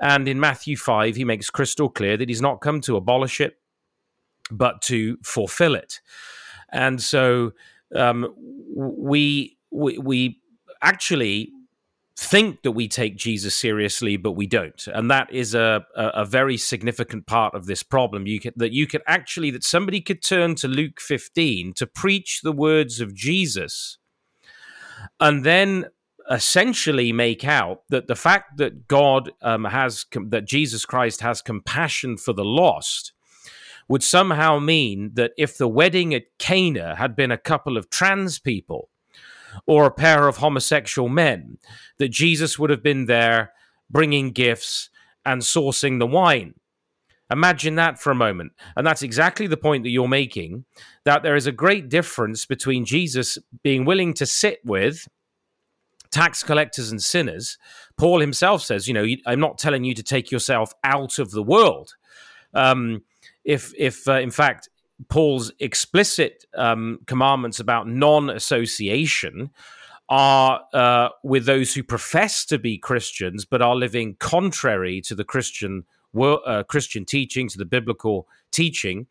And 0.00 0.26
in 0.26 0.40
Matthew 0.40 0.76
5, 0.76 1.16
he 1.16 1.24
makes 1.24 1.50
crystal 1.50 1.90
clear 1.90 2.16
that 2.16 2.28
he's 2.28 2.42
not 2.42 2.60
come 2.60 2.80
to 2.82 2.96
abolish 2.96 3.40
it, 3.40 3.58
but 4.50 4.80
to 4.82 5.18
fulfill 5.22 5.74
it. 5.74 6.00
And 6.72 7.00
so 7.00 7.52
um, 7.94 8.34
we, 8.74 9.58
we, 9.70 9.98
we 9.98 10.40
actually 10.82 11.52
think 12.16 12.62
that 12.62 12.72
we 12.72 12.88
take 12.88 13.16
Jesus 13.16 13.54
seriously, 13.54 14.16
but 14.16 14.32
we 14.32 14.46
don't, 14.46 14.86
and 14.88 15.10
that 15.10 15.32
is 15.32 15.54
a, 15.54 15.84
a, 15.94 16.06
a 16.08 16.24
very 16.24 16.56
significant 16.56 17.26
part 17.26 17.54
of 17.54 17.66
this 17.66 17.82
problem. 17.82 18.26
You 18.26 18.40
can, 18.40 18.52
that 18.56 18.72
you 18.72 18.86
could 18.86 19.02
actually 19.06 19.50
that 19.50 19.64
somebody 19.64 20.00
could 20.00 20.22
turn 20.22 20.54
to 20.56 20.68
Luke 20.68 21.00
15 21.00 21.74
to 21.74 21.86
preach 21.86 22.40
the 22.42 22.52
words 22.52 23.00
of 23.00 23.14
Jesus, 23.14 23.98
and 25.20 25.44
then 25.44 25.86
essentially 26.30 27.12
make 27.12 27.44
out 27.44 27.82
that 27.90 28.06
the 28.08 28.16
fact 28.16 28.56
that 28.56 28.88
God 28.88 29.30
um, 29.42 29.64
has 29.64 30.06
that 30.28 30.46
Jesus 30.46 30.86
Christ 30.86 31.20
has 31.20 31.42
compassion 31.42 32.16
for 32.16 32.32
the 32.32 32.44
lost 32.44 33.12
would 33.88 34.02
somehow 34.02 34.58
mean 34.58 35.12
that 35.14 35.32
if 35.38 35.56
the 35.56 35.68
wedding 35.68 36.14
at 36.14 36.24
Cana 36.38 36.96
had 36.96 37.14
been 37.14 37.30
a 37.30 37.38
couple 37.38 37.76
of 37.76 37.90
trans 37.90 38.38
people 38.38 38.90
or 39.66 39.86
a 39.86 39.90
pair 39.90 40.28
of 40.28 40.38
homosexual 40.38 41.08
men, 41.08 41.58
that 41.98 42.08
Jesus 42.08 42.58
would 42.58 42.70
have 42.70 42.82
been 42.82 43.06
there 43.06 43.52
bringing 43.90 44.30
gifts 44.30 44.90
and 45.24 45.42
sourcing 45.42 45.98
the 45.98 46.06
wine. 46.06 46.54
Imagine 47.30 47.74
that 47.74 47.98
for 47.98 48.12
a 48.12 48.14
moment. 48.14 48.52
And 48.76 48.86
that's 48.86 49.02
exactly 49.02 49.48
the 49.48 49.56
point 49.56 49.82
that 49.82 49.90
you're 49.90 50.06
making 50.06 50.64
that 51.04 51.22
there 51.22 51.34
is 51.34 51.46
a 51.46 51.52
great 51.52 51.88
difference 51.88 52.46
between 52.46 52.84
Jesus 52.84 53.36
being 53.64 53.84
willing 53.84 54.14
to 54.14 54.26
sit 54.26 54.60
with 54.64 55.08
tax 56.12 56.44
collectors 56.44 56.92
and 56.92 57.02
sinners. 57.02 57.58
Paul 57.96 58.20
himself 58.20 58.62
says, 58.62 58.86
you 58.86 58.94
know, 58.94 59.06
I'm 59.26 59.40
not 59.40 59.58
telling 59.58 59.82
you 59.82 59.94
to 59.94 60.02
take 60.04 60.30
yourself 60.30 60.72
out 60.84 61.18
of 61.18 61.32
the 61.32 61.42
world. 61.42 61.94
Um, 62.54 63.02
if 63.44 63.72
if 63.76 64.06
uh, 64.08 64.20
in 64.20 64.30
fact 64.30 64.68
Paul's 65.08 65.52
explicit 65.60 66.44
um, 66.54 67.00
commandments 67.06 67.60
about 67.60 67.88
non-association 67.88 69.50
are 70.08 70.60
uh, 70.72 71.08
with 71.24 71.46
those 71.46 71.74
who 71.74 71.82
profess 71.82 72.44
to 72.46 72.58
be 72.58 72.78
Christians 72.78 73.44
but 73.44 73.60
are 73.60 73.74
living 73.74 74.16
contrary 74.18 75.00
to 75.02 75.14
the 75.14 75.24
Christian 75.24 75.84
uh, 76.18 76.62
Christian 76.62 77.04
teaching, 77.04 77.48
to 77.48 77.58
the 77.58 77.64
biblical 77.64 78.26
teaching, 78.50 79.06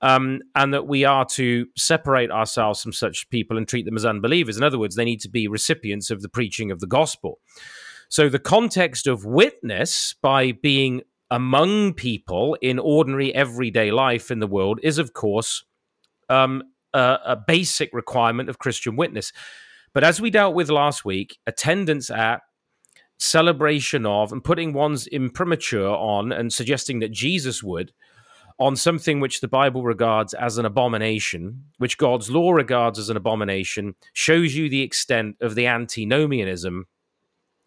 um, 0.00 0.40
and 0.54 0.72
that 0.72 0.86
we 0.86 1.04
are 1.04 1.24
to 1.26 1.66
separate 1.76 2.30
ourselves 2.30 2.82
from 2.82 2.92
such 2.92 3.28
people 3.30 3.56
and 3.56 3.68
treat 3.68 3.84
them 3.84 3.96
as 3.96 4.04
unbelievers. 4.04 4.56
In 4.56 4.62
other 4.62 4.78
words, 4.78 4.96
they 4.96 5.04
need 5.04 5.20
to 5.20 5.28
be 5.28 5.46
recipients 5.46 6.10
of 6.10 6.22
the 6.22 6.28
preaching 6.28 6.70
of 6.70 6.80
the 6.80 6.86
gospel. 6.86 7.38
So, 8.08 8.28
the 8.28 8.38
context 8.38 9.06
of 9.06 9.24
witness 9.24 10.14
by 10.20 10.52
being 10.52 11.02
among 11.32 11.94
people 11.94 12.58
in 12.60 12.78
ordinary 12.78 13.34
everyday 13.34 13.90
life 13.90 14.30
in 14.30 14.38
the 14.38 14.46
world 14.46 14.78
is, 14.82 14.98
of 14.98 15.14
course, 15.14 15.64
um, 16.28 16.62
a, 16.92 17.18
a 17.24 17.36
basic 17.36 17.88
requirement 17.94 18.50
of 18.50 18.58
Christian 18.58 18.96
witness. 18.96 19.32
But 19.94 20.04
as 20.04 20.20
we 20.20 20.28
dealt 20.28 20.54
with 20.54 20.68
last 20.68 21.06
week, 21.06 21.38
attendance 21.46 22.10
at 22.10 22.42
celebration 23.18 24.04
of 24.04 24.30
and 24.30 24.44
putting 24.44 24.74
one's 24.74 25.06
imprimatur 25.06 25.86
on 25.86 26.32
and 26.32 26.52
suggesting 26.52 26.98
that 26.98 27.12
Jesus 27.12 27.62
would 27.62 27.92
on 28.58 28.76
something 28.76 29.18
which 29.18 29.40
the 29.40 29.48
Bible 29.48 29.84
regards 29.84 30.34
as 30.34 30.58
an 30.58 30.66
abomination, 30.66 31.64
which 31.78 31.96
God's 31.96 32.30
law 32.30 32.52
regards 32.52 32.98
as 32.98 33.08
an 33.08 33.16
abomination, 33.16 33.94
shows 34.12 34.54
you 34.54 34.68
the 34.68 34.82
extent 34.82 35.36
of 35.40 35.54
the 35.54 35.66
antinomianism 35.66 36.84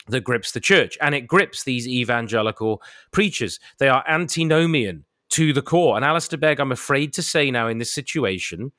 that 0.07 0.23
grips 0.23 0.51
the 0.51 0.59
church. 0.59 0.97
And 1.01 1.15
it 1.15 1.27
grips 1.27 1.63
these 1.63 1.87
evangelical 1.87 2.81
preachers. 3.11 3.59
They 3.79 3.89
are 3.89 4.03
antinomian 4.07 5.05
to 5.29 5.53
the 5.53 5.61
core. 5.61 5.95
And 5.95 6.05
Alistair 6.05 6.39
Begg, 6.39 6.59
I'm 6.59 6.71
afraid 6.71 7.13
to 7.13 7.21
say 7.21 7.51
now 7.51 7.67
in 7.67 7.77
this 7.77 7.93
situation, 7.93 8.71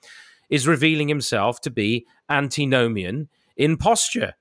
is 0.49 0.69
revealing 0.69 1.09
himself 1.09 1.61
to 1.63 1.71
be 1.71 2.07
antinomian 2.29 3.29
in 3.57 3.77
posture. 3.77 4.35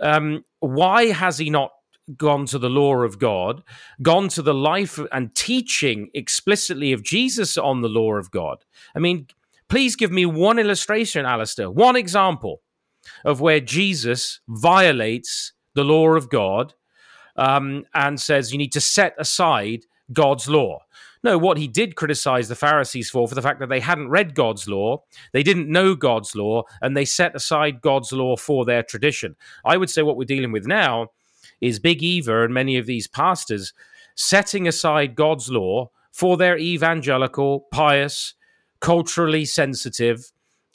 Um, 0.00 0.44
why 0.60 1.06
has 1.06 1.38
he 1.38 1.50
not 1.50 1.72
gone 2.16 2.46
to 2.46 2.58
the 2.58 2.70
law 2.70 3.02
of 3.02 3.18
God, 3.18 3.62
gone 4.00 4.28
to 4.28 4.42
the 4.42 4.54
life 4.54 4.98
and 5.12 5.34
teaching 5.34 6.08
explicitly 6.14 6.92
of 6.92 7.02
Jesus 7.02 7.58
on 7.58 7.82
the 7.82 7.88
law 7.88 8.14
of 8.14 8.30
God? 8.30 8.64
I 8.94 9.00
mean, 9.00 9.26
please 9.68 9.96
give 9.96 10.12
me 10.12 10.24
one 10.26 10.58
illustration, 10.58 11.26
Alistair, 11.26 11.70
one 11.70 11.96
example 11.96 12.62
of 13.24 13.40
where 13.40 13.60
Jesus 13.60 14.40
violates 14.48 15.52
the 15.78 15.84
law 15.84 16.08
of 16.08 16.28
God 16.28 16.74
um, 17.36 17.84
and 17.94 18.20
says 18.20 18.50
you 18.50 18.58
need 18.58 18.72
to 18.72 18.80
set 18.80 19.14
aside 19.16 19.86
God's 20.12 20.48
law. 20.48 20.80
No, 21.22 21.38
what 21.38 21.56
he 21.56 21.68
did 21.68 21.94
criticize 21.94 22.48
the 22.48 22.56
Pharisees 22.56 23.10
for, 23.10 23.28
for 23.28 23.36
the 23.36 23.42
fact 23.42 23.60
that 23.60 23.68
they 23.68 23.78
hadn't 23.78 24.08
read 24.08 24.34
God's 24.34 24.66
law, 24.66 25.04
they 25.32 25.44
didn't 25.44 25.70
know 25.70 25.94
God's 25.94 26.34
law, 26.34 26.64
and 26.82 26.96
they 26.96 27.04
set 27.04 27.36
aside 27.36 27.80
God's 27.80 28.12
law 28.12 28.36
for 28.36 28.64
their 28.64 28.82
tradition. 28.82 29.36
I 29.64 29.76
would 29.76 29.88
say 29.88 30.02
what 30.02 30.16
we're 30.16 30.24
dealing 30.24 30.50
with 30.50 30.66
now 30.66 31.08
is 31.60 31.78
Big 31.78 32.02
Eva 32.02 32.42
and 32.42 32.52
many 32.52 32.76
of 32.76 32.86
these 32.86 33.06
pastors 33.06 33.72
setting 34.16 34.66
aside 34.66 35.14
God's 35.14 35.48
law 35.48 35.90
for 36.10 36.36
their 36.36 36.58
evangelical, 36.58 37.66
pious, 37.70 38.34
culturally 38.80 39.44
sensitive 39.44 40.32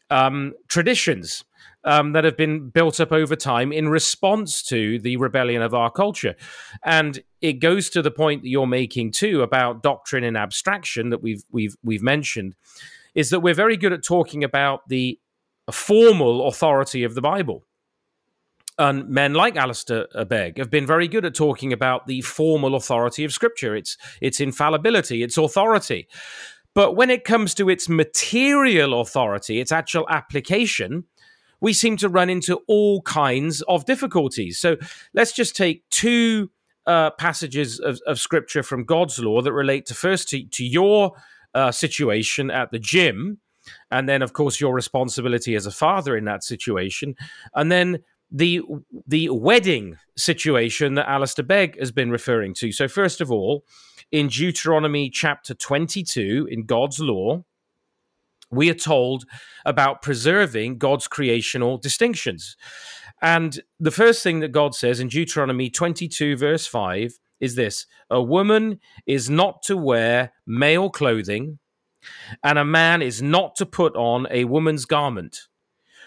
um, 0.10 0.53
traditions 0.69 1.43
um, 1.84 2.13
that 2.13 2.24
have 2.24 2.38
been 2.38 2.70
built 2.70 3.00
up 3.00 3.12
over 3.12 3.36
time 3.36 3.72
in 3.72 3.90
response 3.90 4.63
to 4.63 5.00
the 5.00 5.18
rebellion 5.18 5.62
of 5.62 5.74
our 5.74 5.92
culture. 5.92 6.36
And 6.84 7.22
it 7.42 7.54
goes 7.54 7.90
to 7.92 8.02
the 8.02 8.12
point 8.12 8.42
that 8.44 8.50
you're 8.50 8.68
making 8.68 9.12
too 9.12 9.42
about 9.42 9.84
doctrine 9.84 10.24
and 10.24 10.38
abstraction 10.38 11.10
that 11.10 11.22
we've 11.22 11.44
we've 11.52 11.75
we've 11.84 12.04
mentioned, 12.04 12.56
is 13.16 13.30
that 13.30 13.42
we're 13.42 13.54
very 13.54 13.78
good 13.78 13.94
at 13.94 14.04
talking 14.04 14.44
about 14.44 14.88
the 14.88 15.20
formal 15.72 16.48
authority 16.48 17.04
of 17.04 17.16
the 17.16 17.22
Bible. 17.22 17.66
And 18.80 19.08
men 19.08 19.36
like 19.36 19.56
Alistair 19.56 20.08
Begg 20.28 20.58
have 20.58 20.72
been 20.72 20.88
very 20.88 21.08
good 21.08 21.26
at 21.26 21.36
talking 21.36 21.72
about 21.72 22.08
the 22.08 22.22
formal 22.22 22.74
authority 22.74 23.24
of 23.24 23.32
Scripture, 23.32 23.76
its 23.76 23.98
its 24.19 24.39
infallibility, 24.39 25.22
its 25.22 25.38
authority. 25.38 26.08
But 26.76 26.93
when 26.93 27.12
it 27.12 27.24
comes 27.24 27.54
to 27.56 27.69
its 27.69 27.88
material 27.88 29.00
authority, 29.00 29.60
its 29.60 29.72
actual 29.72 30.08
application, 30.10 31.04
we 31.63 31.71
seem 31.71 31.95
to 31.95 32.10
run 32.10 32.30
into 32.30 32.60
all 32.67 33.02
kinds 33.04 33.62
of 33.63 33.86
difficulties. 33.86 34.60
So 34.60 34.76
let's 35.13 35.32
just 35.32 35.56
take 35.56 35.89
two 35.89 36.52
uh, 36.86 37.12
passages 37.12 37.80
of, 37.80 38.02
of, 38.06 38.19
scripture 38.19 38.63
from 38.63 38.84
God's 38.84 39.17
law 39.17 39.41
that 39.41 39.54
relate 39.54 39.86
to 39.86 39.93
first 39.93 40.28
to, 40.30 40.43
to 40.45 40.65
your 40.65 41.13
uh, 41.54 41.71
situation 41.71 42.52
at 42.52 42.71
the 42.71 42.80
gym, 42.80 43.39
and 43.89 44.10
then, 44.10 44.21
of 44.21 44.34
course, 44.34 44.60
your 44.60 44.73
responsibility 44.73 45.56
as 45.56 45.65
a 45.65 45.71
father 45.71 46.17
in 46.17 46.26
that 46.26 46.43
situation, 46.43 47.15
and 47.56 47.71
then 47.71 47.99
the 48.30 48.62
the 49.08 49.30
wedding 49.30 49.95
situation 50.17 50.95
that 50.95 51.08
Alistair 51.08 51.45
Begg 51.45 51.80
has 51.80 51.93
been 51.93 52.12
referring 52.12 52.54
to. 52.56 52.73
So, 52.73 52.89
first 52.89 53.21
of 53.21 53.32
all, 53.32 53.63
in 54.12 54.28
Deuteronomy 54.28 55.10
chapter 55.10 55.54
22, 55.54 56.49
in 56.52 56.65
God's 56.65 56.99
law, 56.99 57.45
we 58.54 58.70
are 58.70 58.76
told 58.76 59.26
about 59.66 60.02
preserving 60.02 60.78
God's 60.78 61.08
creational 61.08 61.78
distinctions. 61.78 62.56
And 63.22 63.62
the 63.80 63.92
first 63.92 64.24
thing 64.24 64.39
that 64.42 64.52
God 64.52 64.76
says 64.76 65.00
in 65.00 65.08
Deuteronomy 65.08 65.70
22, 65.70 66.36
verse 66.38 66.68
5, 66.68 67.20
is 67.39 67.56
this 67.56 67.86
A 68.10 68.22
woman 68.22 68.80
is 69.06 69.30
not 69.30 69.63
to 69.63 69.78
wear 69.78 70.34
male 70.46 70.89
clothing, 70.89 71.60
and 72.44 72.58
a 72.58 72.66
man 72.66 73.02
is 73.02 73.22
not 73.22 73.56
to 73.56 73.66
put 73.66 73.96
on 73.96 74.28
a 74.30 74.46
woman's 74.46 74.86
garment. 74.86 75.48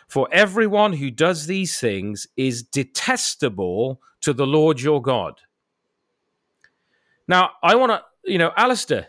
For 0.08 0.28
everyone 0.30 0.92
who 0.92 1.10
does 1.10 1.46
these 1.46 1.78
things 1.78 2.26
is 2.36 2.62
detestable 2.62 4.00
to 4.20 4.32
the 4.32 4.46
Lord 4.46 4.80
your 4.80 5.02
God. 5.02 5.40
Now, 7.28 7.50
I 7.62 7.74
want 7.74 7.90
to, 7.92 8.02
you 8.30 8.38
know, 8.38 8.52
Alistair, 8.56 9.08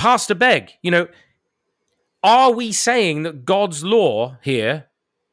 Pastor 0.00 0.34
Begg, 0.34 0.72
you 0.80 0.90
know, 0.90 1.08
are 2.22 2.52
we 2.52 2.72
saying 2.72 3.22
that 3.24 3.44
God's 3.44 3.84
law 3.84 4.38
here 4.40 4.86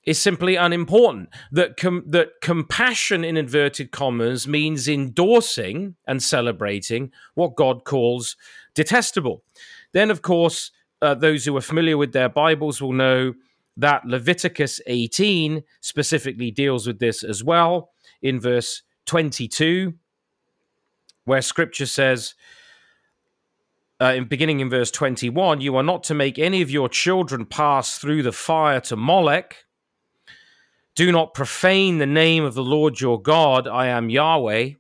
is 0.05 0.21
simply 0.21 0.57
unimportant? 0.57 1.29
That 1.53 1.77
com- 1.77 2.03
that 2.07 2.41
compassion 2.41 3.23
in 3.23 3.37
inverted 3.37 3.93
commas 3.93 4.45
means 4.45 4.89
endorsing 4.89 5.95
and 6.05 6.21
celebrating 6.21 7.13
what 7.33 7.55
God 7.55 7.85
calls 7.85 8.35
detestable. 8.75 9.41
Then, 9.93 10.11
of 10.11 10.21
course, 10.21 10.71
uh, 11.01 11.15
those 11.15 11.45
who 11.45 11.55
are 11.55 11.61
familiar 11.61 11.97
with 11.97 12.11
their 12.11 12.27
Bibles 12.27 12.81
will 12.81 12.91
know 12.91 13.35
that 13.77 14.03
Leviticus 14.03 14.81
18 14.85 15.63
specifically 15.79 16.51
deals 16.51 16.85
with 16.85 16.99
this 16.99 17.23
as 17.23 17.41
well 17.41 17.91
in 18.21 18.37
verse 18.37 18.81
22, 19.05 19.93
where 21.23 21.41
Scripture 21.41 21.85
says 21.85 22.35
uh, 23.99 24.13
in 24.15 24.25
beginning 24.25 24.59
in 24.59 24.69
verse 24.69 24.91
21 24.91 25.61
you 25.61 25.75
are 25.75 25.83
not 25.83 26.03
to 26.03 26.13
make 26.13 26.37
any 26.37 26.61
of 26.61 26.69
your 26.69 26.89
children 26.89 27.45
pass 27.45 27.97
through 27.97 28.23
the 28.23 28.31
fire 28.31 28.79
to 28.81 28.95
molech. 28.95 29.65
Do 30.95 31.11
not 31.11 31.33
profane 31.33 31.97
the 31.97 32.05
name 32.05 32.43
of 32.43 32.53
the 32.53 32.63
lord 32.63 32.99
your 32.99 33.21
god 33.21 33.67
i 33.67 33.87
am 33.87 34.09
yahweh. 34.09 34.71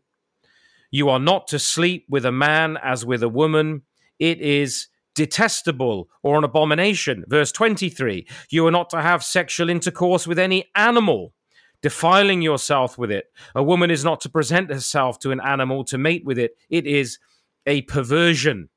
You 0.91 1.09
are 1.09 1.19
not 1.19 1.47
to 1.47 1.59
sleep 1.59 2.05
with 2.09 2.25
a 2.25 2.31
man 2.31 2.77
as 2.81 3.05
with 3.05 3.21
a 3.23 3.29
woman. 3.29 3.83
It 4.19 4.39
is 4.39 4.87
detestable 5.15 6.09
or 6.23 6.37
an 6.37 6.43
abomination. 6.43 7.23
Verse 7.27 7.51
23 7.51 8.27
you 8.49 8.67
are 8.67 8.71
not 8.71 8.89
to 8.91 9.01
have 9.01 9.23
sexual 9.23 9.69
intercourse 9.69 10.27
with 10.27 10.39
any 10.39 10.69
animal 10.75 11.33
defiling 11.81 12.41
yourself 12.41 12.97
with 12.97 13.11
it. 13.11 13.25
A 13.55 13.63
woman 13.63 13.91
is 13.91 14.03
not 14.03 14.21
to 14.21 14.29
present 14.29 14.71
herself 14.71 15.19
to 15.19 15.31
an 15.31 15.39
animal 15.39 15.83
to 15.85 15.97
mate 15.97 16.25
with 16.25 16.39
it. 16.39 16.57
It 16.69 16.87
is 16.87 17.19
a 17.67 17.81
perversion 17.83 18.69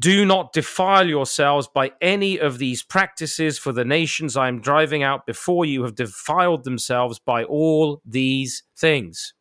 do 0.00 0.24
not 0.24 0.52
defile 0.52 1.06
yourselves 1.06 1.68
by 1.72 1.92
any 2.00 2.38
of 2.38 2.58
these 2.58 2.82
practices, 2.82 3.58
for 3.58 3.72
the 3.72 3.84
nations 3.84 4.36
I 4.36 4.48
am 4.48 4.60
driving 4.60 5.02
out 5.02 5.26
before 5.26 5.64
you 5.64 5.82
have 5.84 5.94
defiled 5.94 6.64
themselves 6.64 7.18
by 7.18 7.44
all 7.44 8.00
these 8.04 8.62
things. 8.76 9.34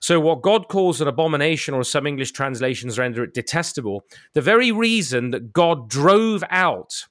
So, 0.00 0.18
what 0.18 0.40
God 0.40 0.68
calls 0.68 1.00
an 1.00 1.08
abomination, 1.08 1.74
or 1.74 1.84
some 1.84 2.06
English 2.06 2.32
translations 2.32 2.98
render 2.98 3.22
it 3.22 3.34
detestable, 3.34 4.04
the 4.32 4.40
very 4.40 4.72
reason 4.72 5.30
that 5.30 5.52
God 5.52 5.90
drove 5.90 6.42
out 6.48 7.06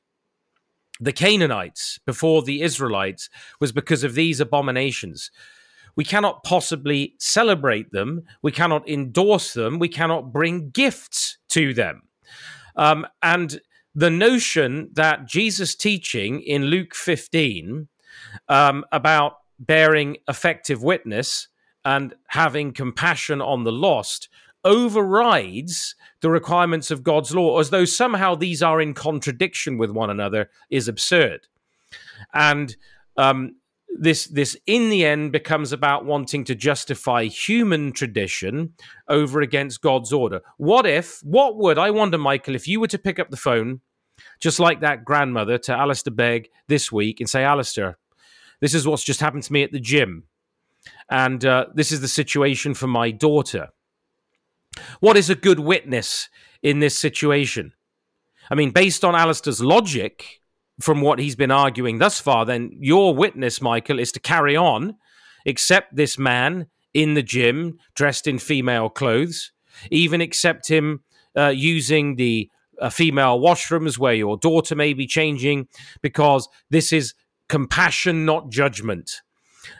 the 0.99 1.13
Canaanites 1.13 1.99
before 2.05 2.41
the 2.41 2.62
Israelites 2.62 3.29
was 3.59 3.71
because 3.71 4.03
of 4.03 4.15
these 4.15 4.39
abominations. 4.39 5.31
We 5.95 6.03
cannot 6.03 6.43
possibly 6.43 7.15
celebrate 7.19 7.91
them, 7.91 8.23
we 8.41 8.51
cannot 8.51 8.88
endorse 8.89 9.53
them, 9.53 9.79
we 9.79 9.89
cannot 9.89 10.33
bring 10.33 10.71
gifts 10.71 11.38
to 11.49 11.73
them. 11.73 12.09
Um, 12.76 13.06
and 13.22 13.60
the 13.96 14.10
notion 14.10 14.89
that 14.94 15.28
Jesus' 15.28 15.76
teaching 15.76 16.42
in 16.42 16.65
Luke 16.65 16.96
15 16.96 17.88
um, 18.48 18.86
about 18.92 19.38
bearing 19.60 20.18
effective 20.28 20.84
witness 20.84 21.48
and 21.84 22.13
having 22.28 22.72
compassion 22.72 23.42
on 23.42 23.63
the 23.63 23.72
lost 23.72 24.30
overrides 24.63 25.96
the 26.22 26.30
requirements 26.30 26.92
of 26.92 27.04
God's 27.04 27.34
law, 27.34 27.60
as 27.60 27.70
though 27.70 27.86
somehow 27.86 28.36
these 28.36 28.62
are 28.62 28.82
in 28.82 28.94
contradiction 28.94 29.78
with 29.78 29.92
one 29.92 30.10
another, 30.10 30.50
is 30.70 30.88
absurd. 30.88 31.48
And 32.34 32.76
um, 33.18 33.56
this 33.97 34.28
this 34.28 34.58
in 34.65 34.89
the 34.89 35.06
end 35.06 35.32
becomes 35.32 35.71
about 35.71 36.06
wanting 36.06 36.43
to 36.45 36.56
justify 36.56 37.25
human 37.25 37.91
tradition 37.91 38.73
over 39.08 39.41
against 39.41 39.82
God's 39.82 40.13
order. 40.13 40.41
What 40.58 40.86
if, 40.86 41.19
what 41.23 41.58
would, 41.58 41.78
I 41.78 41.91
wonder, 41.91 42.17
Michael, 42.17 42.56
if 42.56 42.67
you 42.67 42.80
were 42.80 42.88
to 42.88 42.97
pick 42.97 43.19
up 43.19 43.30
the 43.30 43.38
phone, 43.38 43.82
just 44.39 44.60
like 44.60 44.82
that 44.82 45.06
grandmother 45.06 45.58
to 45.60 45.73
Alistair 45.73 46.13
Begg 46.13 46.49
this 46.67 46.91
week 46.91 47.19
and 47.19 47.30
say, 47.30 47.43
Alistair, 47.43 47.97
this 48.62 48.73
is 48.73 48.88
what's 48.88 49.04
just 49.04 49.21
happened 49.21 49.43
to 49.43 49.54
me 49.54 49.63
at 49.63 49.71
the 49.71 49.80
gym. 49.80 50.23
And 51.10 51.43
uh, 51.43 51.67
this 51.73 51.91
is 51.91 52.02
the 52.02 52.08
situation 52.08 52.73
for 52.73 52.88
my 52.88 53.12
daughter. 53.12 53.69
What 54.99 55.17
is 55.17 55.30
a 55.30 55.36
good 55.36 55.60
witness 55.60 56.30
in 56.62 56.80
this 56.80 56.97
situation? 56.97 57.73
I 58.49 58.56
mean, 58.56 58.71
based 58.71 59.04
on 59.04 59.15
Alistair's 59.15 59.62
logic, 59.62 60.38
from 60.82 61.02
what 61.02 61.20
he's 61.20 61.36
been 61.36 61.52
arguing 61.52 61.98
thus 62.00 62.20
far, 62.20 62.46
then 62.46 62.72
your 62.80 63.13
witness, 63.13 63.62
Michael, 63.62 64.00
is 64.00 64.12
to 64.13 64.20
carry 64.20 64.56
on, 64.56 64.96
accept 65.46 65.96
this 65.96 66.18
man 66.18 66.68
in 66.94 67.13
the 67.13 67.24
gym 67.24 67.78
dressed 67.96 68.28
in 68.28 68.39
female 68.39 68.89
clothes, 68.89 69.52
even 69.92 70.22
accept 70.22 70.68
him 70.70 71.02
uh, 71.38 71.50
using 71.50 72.15
the 72.15 72.50
uh, 72.80 72.89
female 72.89 73.39
washrooms 73.39 73.98
where 73.98 74.13
your 74.13 74.38
daughter 74.38 74.76
may 74.76 74.94
be 74.94 75.06
changing, 75.06 75.68
because 76.02 76.48
this 76.70 76.94
is 76.94 77.13
compassion, 77.50 78.26
not 78.26 78.50
judgment. 78.50 79.22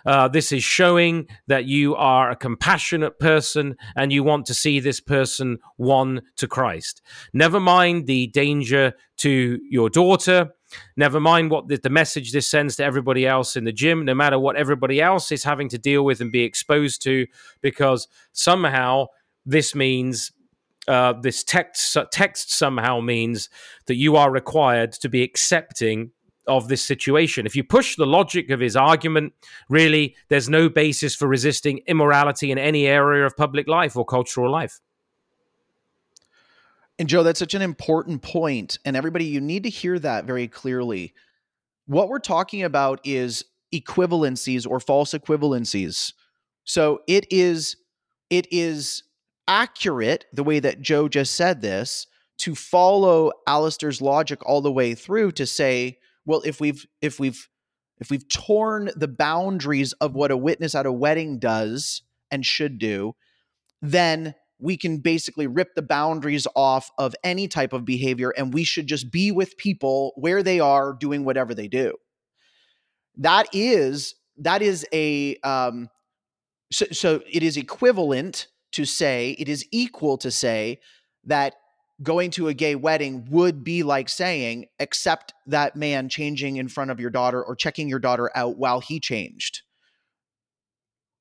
Uh, 0.06 0.28
this 0.28 0.52
is 0.52 0.64
showing 0.64 1.28
that 1.48 1.66
you 1.66 1.96
are 1.96 2.30
a 2.30 2.36
compassionate 2.36 3.18
person 3.20 3.76
and 3.96 4.12
you 4.12 4.24
want 4.24 4.46
to 4.46 4.54
see 4.54 4.80
this 4.80 5.00
person 5.00 5.58
won 5.78 6.22
to 6.36 6.48
Christ. 6.48 7.02
Never 7.34 7.60
mind 7.60 8.06
the 8.06 8.28
danger 8.28 8.94
to 9.18 9.60
your 9.70 9.90
daughter. 9.90 10.52
Never 10.96 11.20
mind 11.20 11.52
what 11.52 11.68
the, 11.68 11.78
the, 11.78 11.90
message 11.90 12.32
this 12.32 12.48
sends 12.48 12.76
to 12.76 12.84
everybody 12.84 13.26
else 13.26 13.56
in 13.56 13.64
the 13.64 13.72
gym, 13.72 14.06
no 14.06 14.14
matter 14.14 14.38
what 14.38 14.56
everybody 14.56 15.02
else 15.02 15.32
is 15.32 15.44
having 15.44 15.70
to 15.70 15.78
deal 15.78 16.04
with 16.04 16.22
and 16.22 16.32
be 16.32 16.44
exposed 16.44 17.02
to, 17.04 17.26
because 17.62 18.08
somehow 18.34 19.08
this 19.46 19.74
means 19.74 20.32
uh, 20.88 21.14
this 21.22 21.44
text 21.44 21.96
text 22.12 22.52
somehow 22.52 23.00
means 23.00 23.50
that 23.88 23.96
you 23.96 24.16
are 24.16 24.32
required 24.32 24.92
to 24.92 25.10
be 25.10 25.24
accepting 25.24 26.12
of 26.48 26.68
this 26.68 26.84
situation. 26.84 27.46
If 27.46 27.56
you 27.56 27.64
push 27.64 27.96
the 27.96 28.08
logic 28.08 28.50
of 28.50 28.60
his 28.60 28.76
argument, 28.76 29.34
really, 29.70 30.16
there's 30.30 30.50
no 30.50 30.68
basis 30.68 31.16
for 31.16 31.28
resisting 31.28 31.82
immorality 31.86 32.52
in 32.52 32.58
any 32.58 32.88
area 32.88 33.26
of 33.26 33.38
public 33.38 33.68
life 33.68 33.96
or 33.96 34.04
cultural 34.04 34.52
life. 34.52 34.80
And 37.00 37.08
Joe, 37.08 37.24
that's 37.24 37.40
such 37.40 37.54
an 37.54 37.62
important 37.62 38.22
point. 38.22 38.78
And 38.84 38.98
everybody, 38.98 39.26
you 39.26 39.40
need 39.40 39.64
to 39.64 39.70
hear 39.70 39.98
that 40.00 40.26
very 40.26 40.50
clearly. 40.50 41.14
What 41.88 42.10
we're 42.10 42.20
talking 42.20 42.62
about 42.64 43.00
is 43.06 43.46
equivalencies 43.74 44.68
or 44.70 44.82
false 44.82 45.14
equivalencies. 45.14 46.14
So 46.66 47.00
it 47.08 47.26
is 47.32 47.78
it 48.30 48.48
is 48.52 49.04
accurate 49.48 50.26
the 50.34 50.44
way 50.44 50.60
that 50.60 50.82
Joe 50.82 51.08
just 51.08 51.34
said 51.36 51.62
this 51.62 52.06
to 52.40 52.54
follow 52.54 53.32
Alistair's 53.48 54.02
logic 54.02 54.46
all 54.46 54.62
the 54.62 54.72
way 54.72 54.94
through 54.94 55.32
to 55.34 55.46
say 55.46 55.98
well 56.26 56.42
if 56.46 56.60
we've 56.60 56.86
if 57.02 57.20
we've 57.20 57.50
if 58.00 58.12
we've 58.12 58.28
torn 58.30 58.92
the 58.96 59.08
boundaries 59.08 59.94
of 59.94 60.14
what 60.14 60.32
a 60.32 60.38
witness 60.38 60.76
at 60.76 60.86
a 60.86 60.92
wedding 60.92 61.40
does 61.40 62.04
and 62.30 62.46
should 62.46 62.78
do 62.78 63.16
then 63.82 64.36
we 64.60 64.78
can 64.78 64.98
basically 64.98 65.48
rip 65.48 65.74
the 65.76 65.82
boundaries 65.82 66.46
off 66.56 66.92
of 66.98 67.16
any 67.24 67.48
type 67.48 67.74
of 67.74 67.86
behavior 67.86 68.32
and 68.38 68.54
we 68.54 68.64
should 68.64 68.88
just 68.88 69.12
be 69.12 69.32
with 69.32 69.58
people 69.58 70.14
where 70.16 70.44
they 70.44 70.60
are 70.60 70.94
doing 70.94 71.24
whatever 71.24 71.54
they 71.54 71.68
do 71.68 71.96
that 73.18 73.48
is 73.54 74.16
that 74.38 74.62
is 74.62 74.86
a 74.94 75.36
um 75.38 75.90
so, 76.72 76.86
so 76.92 77.22
it 77.30 77.42
is 77.42 77.58
equivalent 77.58 78.48
to 78.72 78.86
say 78.86 79.36
it 79.40 79.50
is 79.50 79.66
equal 79.72 80.18
to 80.18 80.32
say 80.32 80.80
that 81.26 81.56
going 82.02 82.32
to 82.32 82.48
a 82.48 82.54
gay 82.54 82.76
wedding 82.76 83.28
would 83.30 83.64
be 83.64 83.84
like 83.84 84.10
saying, 84.10 84.66
accept 84.80 85.34
that 85.48 85.76
man 85.76 86.10
changing 86.10 86.56
in 86.56 86.68
front 86.68 86.92
of 86.92 87.00
your 87.00 87.10
daughter 87.10 87.44
or 87.44 87.56
checking 87.56 87.90
your 87.90 88.00
daughter 88.00 88.32
out 88.36 88.58
while 88.58 88.80
he 88.80 89.00
changed. 89.00 89.62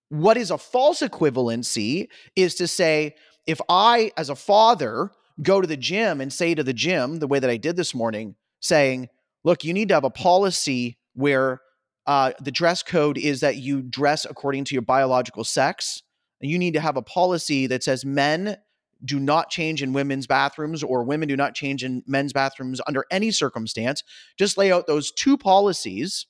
What 0.09 0.37
is 0.37 0.51
a 0.51 0.59
false 0.59 1.01
equivalency 1.01 2.09
is 2.37 2.55
to 2.57 2.69
say, 2.69 3.17
if 3.49 3.61
I, 3.69 4.13
as 4.19 4.29
a 4.29 4.37
father, 4.37 5.11
go 5.43 5.61
to 5.63 5.67
the 5.67 5.77
gym 5.77 6.21
and 6.21 6.31
say 6.31 6.55
to 6.55 6.63
the 6.63 6.75
gym, 6.75 7.19
the 7.19 7.27
way 7.27 7.39
that 7.39 7.49
I 7.49 7.57
did 7.57 7.77
this 7.77 7.95
morning, 7.95 8.37
saying, 8.61 9.09
look, 9.43 9.65
you 9.65 9.73
need 9.73 9.89
to 9.89 9.95
have 9.95 10.05
a 10.05 10.11
policy 10.11 10.99
where 11.15 11.63
uh, 12.07 12.33
the 12.41 12.53
dress 12.53 12.83
code 12.83 13.17
is 13.17 13.41
that 13.41 13.57
you 13.57 13.81
dress 13.81 14.27
according 14.27 14.65
to 14.65 14.75
your 14.75 14.83
biological 14.83 15.45
sex. 15.45 16.03
And 16.43 16.51
you 16.51 16.59
need 16.59 16.75
to 16.75 16.81
have 16.81 16.99
a 16.99 17.03
policy 17.03 17.67
that 17.69 17.83
says 17.83 18.05
men 18.05 18.59
do 19.03 19.19
not 19.19 19.49
change 19.49 19.83
in 19.83 19.95
women's 19.95 20.27
bathrooms 20.27 20.83
or 20.83 21.03
women 21.03 21.27
do 21.27 21.37
not 21.37 21.55
change 21.55 21.83
in 21.83 22.03
men's 22.07 22.35
bathrooms 22.35 22.83
under 22.87 23.07
any 23.11 23.31
circumstance. 23.31 24.03
Just 24.39 24.59
lay 24.59 24.71
out 24.71 24.87
those 24.87 25.11
two 25.11 25.39
policies. 25.39 26.27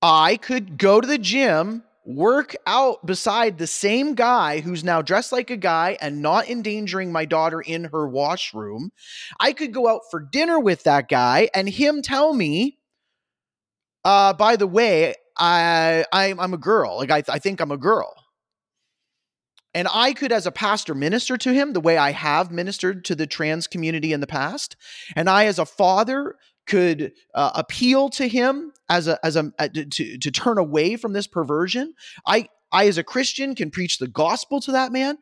I 0.00 0.36
could 0.36 0.78
go 0.78 1.00
to 1.00 1.06
the 1.06 1.18
gym, 1.18 1.82
work 2.08 2.56
out 2.66 3.04
beside 3.04 3.58
the 3.58 3.66
same 3.66 4.14
guy 4.14 4.60
who's 4.60 4.82
now 4.82 5.02
dressed 5.02 5.30
like 5.30 5.50
a 5.50 5.56
guy 5.58 5.98
and 6.00 6.22
not 6.22 6.48
endangering 6.48 7.12
my 7.12 7.26
daughter 7.26 7.60
in 7.60 7.84
her 7.84 8.08
washroom. 8.08 8.90
I 9.38 9.52
could 9.52 9.74
go 9.74 9.86
out 9.86 10.00
for 10.10 10.18
dinner 10.18 10.58
with 10.58 10.84
that 10.84 11.10
guy 11.10 11.50
and 11.54 11.68
him 11.68 12.00
tell 12.00 12.32
me, 12.32 12.78
uh, 14.06 14.32
by 14.32 14.56
the 14.56 14.66
way, 14.66 15.16
I, 15.36 16.06
I 16.10 16.28
am 16.28 16.54
a 16.54 16.58
girl. 16.58 16.96
Like 16.96 17.10
I, 17.10 17.22
I 17.28 17.38
think 17.38 17.60
I'm 17.60 17.72
a 17.72 17.76
girl. 17.76 18.14
And 19.74 19.86
I 19.92 20.14
could, 20.14 20.32
as 20.32 20.46
a 20.46 20.50
pastor, 20.50 20.94
minister 20.94 21.36
to 21.36 21.52
him 21.52 21.74
the 21.74 21.80
way 21.80 21.98
I 21.98 22.12
have 22.12 22.50
ministered 22.50 23.04
to 23.04 23.14
the 23.14 23.26
trans 23.26 23.66
community 23.66 24.14
in 24.14 24.20
the 24.20 24.26
past. 24.26 24.76
And 25.14 25.28
I, 25.28 25.44
as 25.44 25.58
a 25.58 25.66
father, 25.66 26.36
could 26.68 27.12
uh, 27.34 27.50
appeal 27.54 28.10
to 28.10 28.28
him 28.28 28.72
as 28.88 29.08
a 29.08 29.18
as 29.24 29.34
a 29.36 29.52
uh, 29.58 29.68
to 29.68 30.18
to 30.18 30.30
turn 30.30 30.58
away 30.58 30.96
from 30.96 31.12
this 31.12 31.26
perversion. 31.26 31.94
I 32.26 32.48
I, 32.70 32.86
as 32.86 32.98
a 32.98 33.04
Christian, 33.04 33.54
can 33.54 33.70
preach 33.70 33.98
the 33.98 34.08
gospel 34.08 34.60
to 34.60 34.72
that 34.72 34.92
man. 34.92 35.18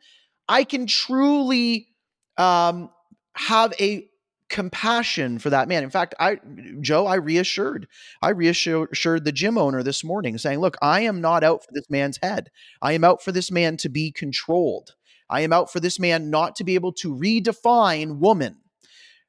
I 0.48 0.64
can 0.64 0.86
truly 0.86 1.88
um, 2.36 2.90
have 3.34 3.72
a 3.80 4.08
compassion 4.48 5.38
for 5.38 5.50
that 5.50 5.68
man. 5.68 5.82
In 5.82 5.90
fact, 5.90 6.14
I 6.18 6.38
Joe, 6.80 7.06
I 7.06 7.16
reassured, 7.16 7.88
I 8.22 8.30
reassured 8.30 9.24
the 9.24 9.32
gym 9.32 9.58
owner 9.58 9.82
this 9.82 10.04
morning, 10.04 10.38
saying, 10.38 10.58
"Look, 10.58 10.76
I 10.82 11.00
am 11.02 11.20
not 11.20 11.44
out 11.44 11.64
for 11.64 11.70
this 11.72 11.88
man's 11.88 12.18
head. 12.22 12.50
I 12.82 12.92
am 12.92 13.04
out 13.04 13.22
for 13.22 13.32
this 13.32 13.50
man 13.50 13.76
to 13.78 13.88
be 13.88 14.10
controlled. 14.10 14.94
I 15.28 15.40
am 15.40 15.52
out 15.52 15.72
for 15.72 15.80
this 15.80 15.98
man 15.98 16.30
not 16.30 16.56
to 16.56 16.64
be 16.64 16.74
able 16.74 16.92
to 16.94 17.14
redefine 17.14 18.18
woman. 18.18 18.58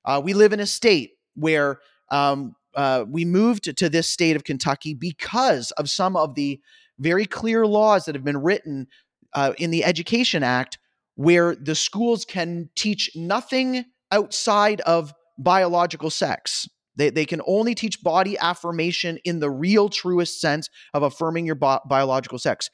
Uh, 0.06 0.22
we 0.24 0.34
live 0.34 0.54
in 0.54 0.60
a 0.60 0.68
state 0.68 1.14
where 1.36 1.80
um, 2.10 2.56
uh, 2.76 3.06
we 3.08 3.26
moved 3.26 3.76
to 3.78 3.90
this 3.90 4.08
state 4.08 4.36
of 4.36 4.44
Kentucky 4.44 4.94
because 4.94 5.72
of 5.72 5.90
some 5.90 6.16
of 6.16 6.36
the 6.36 6.60
very 7.00 7.26
clear 7.26 7.66
laws 7.66 8.06
that 8.06 8.16
have 8.16 8.24
been 8.24 8.42
written 8.42 8.88
uh, 9.34 9.54
in 9.58 9.72
the 9.72 9.84
Education 9.84 10.44
Act, 10.44 10.78
where 11.16 11.56
the 11.56 11.76
schools 11.76 12.26
can 12.26 12.70
teach 12.76 13.12
nothing." 13.16 13.86
outside 14.12 14.82
of 14.82 15.14
biological 15.38 16.10
sex. 16.10 16.68
They, 16.96 17.10
they 17.10 17.26
can 17.26 17.42
only 17.46 17.76
teach 17.76 18.02
body 18.02 18.38
affirmation 18.40 19.18
in 19.24 19.40
the 19.40 19.52
real 19.52 19.90
truest 19.90 20.42
sense 20.42 20.70
of 20.94 21.04
affirming 21.04 21.46
your 21.46 21.56
bi- 21.56 21.80
biological 21.86 22.40
sex. 22.40 22.70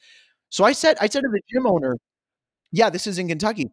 So 0.48 0.64
I 0.64 0.72
said 0.72 0.96
I 1.00 1.08
said 1.08 1.22
to 1.22 1.28
the 1.30 1.40
gym 1.52 1.66
owner, 1.66 1.96
yeah, 2.72 2.90
this 2.90 3.06
is 3.06 3.18
in 3.18 3.28
Kentucky. 3.28 3.70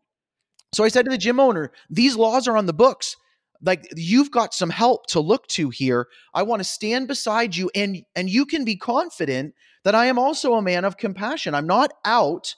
So 0.73 0.83
I 0.83 0.89
said 0.89 1.05
to 1.05 1.11
the 1.11 1.17
gym 1.17 1.39
owner, 1.39 1.71
these 1.89 2.15
laws 2.15 2.47
are 2.47 2.57
on 2.57 2.65
the 2.65 2.73
books. 2.73 3.15
Like 3.63 3.87
you've 3.95 4.31
got 4.31 4.53
some 4.53 4.69
help 4.69 5.07
to 5.07 5.19
look 5.19 5.47
to 5.49 5.69
here. 5.69 6.07
I 6.33 6.43
want 6.43 6.61
to 6.61 6.63
stand 6.63 7.07
beside 7.07 7.55
you 7.55 7.69
and 7.75 8.03
and 8.15 8.29
you 8.29 8.45
can 8.45 8.65
be 8.65 8.75
confident 8.75 9.53
that 9.83 9.95
I 9.95 10.07
am 10.07 10.19
also 10.19 10.53
a 10.53 10.61
man 10.61 10.85
of 10.85 10.97
compassion. 10.97 11.55
I'm 11.55 11.67
not 11.67 11.93
out 12.05 12.55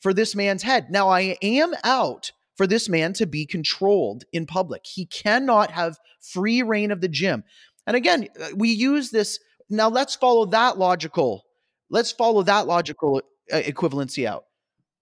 for 0.00 0.12
this 0.12 0.34
man's 0.34 0.62
head. 0.62 0.90
Now 0.90 1.08
I 1.08 1.36
am 1.42 1.74
out 1.82 2.32
for 2.56 2.66
this 2.66 2.88
man 2.88 3.12
to 3.14 3.26
be 3.26 3.46
controlled 3.46 4.24
in 4.32 4.46
public. 4.46 4.82
He 4.84 5.06
cannot 5.06 5.70
have 5.70 5.98
free 6.20 6.62
reign 6.62 6.90
of 6.90 7.00
the 7.00 7.08
gym. 7.08 7.44
And 7.86 7.96
again, 7.96 8.28
uh, 8.40 8.48
we 8.54 8.70
use 8.70 9.10
this. 9.10 9.38
Now 9.68 9.88
let's 9.88 10.14
follow 10.14 10.46
that 10.46 10.78
logical. 10.78 11.44
Let's 11.90 12.12
follow 12.12 12.42
that 12.42 12.66
logical 12.66 13.22
uh, 13.52 13.56
equivalency 13.56 14.26
out. 14.26 14.44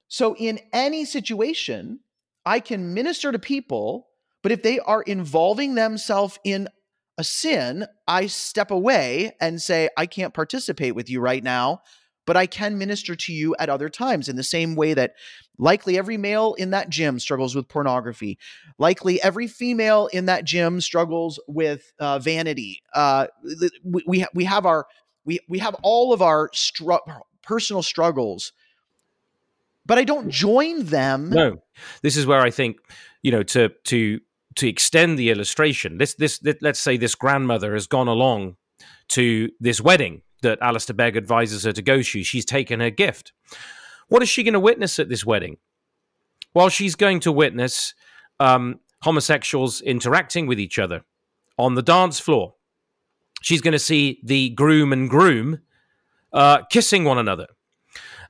So 0.08 0.36
in 0.36 0.60
any 0.72 1.04
situation, 1.04 2.00
I 2.44 2.60
can 2.60 2.94
minister 2.94 3.32
to 3.32 3.38
people, 3.38 4.08
but 4.42 4.52
if 4.52 4.62
they 4.62 4.78
are 4.80 5.02
involving 5.02 5.74
themselves 5.74 6.38
in 6.44 6.68
a 7.18 7.24
sin, 7.24 7.86
I 8.08 8.26
step 8.26 8.70
away 8.70 9.32
and 9.40 9.60
say, 9.60 9.88
I 9.96 10.06
can't 10.06 10.34
participate 10.34 10.94
with 10.94 11.10
you 11.10 11.20
right 11.20 11.42
now 11.42 11.82
but 12.26 12.36
I 12.36 12.46
can 12.46 12.78
minister 12.78 13.14
to 13.14 13.32
you 13.32 13.54
at 13.58 13.68
other 13.68 13.88
times 13.88 14.28
in 14.28 14.36
the 14.36 14.42
same 14.42 14.74
way 14.74 14.94
that 14.94 15.14
likely 15.58 15.98
every 15.98 16.16
male 16.16 16.54
in 16.54 16.70
that 16.70 16.88
gym 16.88 17.18
struggles 17.18 17.54
with 17.54 17.68
pornography. 17.68 18.38
Likely 18.78 19.20
every 19.22 19.46
female 19.46 20.08
in 20.08 20.26
that 20.26 20.44
gym 20.44 20.80
struggles 20.80 21.40
with 21.48 21.92
uh, 21.98 22.18
vanity. 22.18 22.82
Uh, 22.94 23.26
we, 23.84 24.02
we, 24.06 24.26
we 24.34 24.44
have 24.44 24.66
our 24.66 24.86
we 25.24 25.40
we 25.48 25.58
have 25.58 25.74
all 25.82 26.12
of 26.12 26.22
our 26.22 26.48
stru- 26.50 27.22
personal 27.42 27.82
struggles 27.82 28.52
but 29.86 29.98
i 29.98 30.04
don't 30.04 30.30
join 30.30 30.84
them 30.84 31.30
no 31.30 31.62
this 32.02 32.16
is 32.16 32.26
where 32.26 32.40
i 32.40 32.50
think 32.50 32.76
you 33.22 33.30
know 33.30 33.42
to 33.42 33.68
to 33.84 34.20
to 34.56 34.68
extend 34.68 35.18
the 35.18 35.30
illustration. 35.30 35.98
This 35.98 36.14
this, 36.14 36.38
this 36.38 36.56
let's 36.60 36.80
say 36.80 36.96
this 36.96 37.14
grandmother 37.14 37.74
has 37.74 37.86
gone 37.86 38.08
along 38.08 38.56
to 39.08 39.50
this 39.60 39.80
wedding 39.80 40.22
that 40.42 40.58
Alistair 40.60 40.94
Begg 40.94 41.16
advises 41.16 41.64
her 41.64 41.72
to 41.72 41.82
go 41.82 42.02
to. 42.02 42.22
She's 42.22 42.44
taken 42.44 42.80
her 42.80 42.90
gift. 42.90 43.32
What 44.08 44.22
is 44.22 44.28
she 44.28 44.42
going 44.42 44.54
to 44.54 44.60
witness 44.60 44.98
at 44.98 45.08
this 45.08 45.24
wedding? 45.24 45.58
Well 46.54 46.68
she's 46.68 46.94
going 46.94 47.20
to 47.20 47.32
witness 47.32 47.94
um, 48.40 48.80
homosexuals 49.02 49.80
interacting 49.80 50.46
with 50.46 50.58
each 50.60 50.78
other 50.78 51.04
on 51.58 51.74
the 51.74 51.82
dance 51.82 52.18
floor. 52.20 52.54
She's 53.40 53.60
going 53.60 53.72
to 53.72 53.78
see 53.78 54.20
the 54.22 54.50
groom 54.50 54.92
and 54.92 55.08
groom 55.08 55.60
uh, 56.32 56.62
kissing 56.70 57.04
one 57.04 57.18
another. 57.18 57.46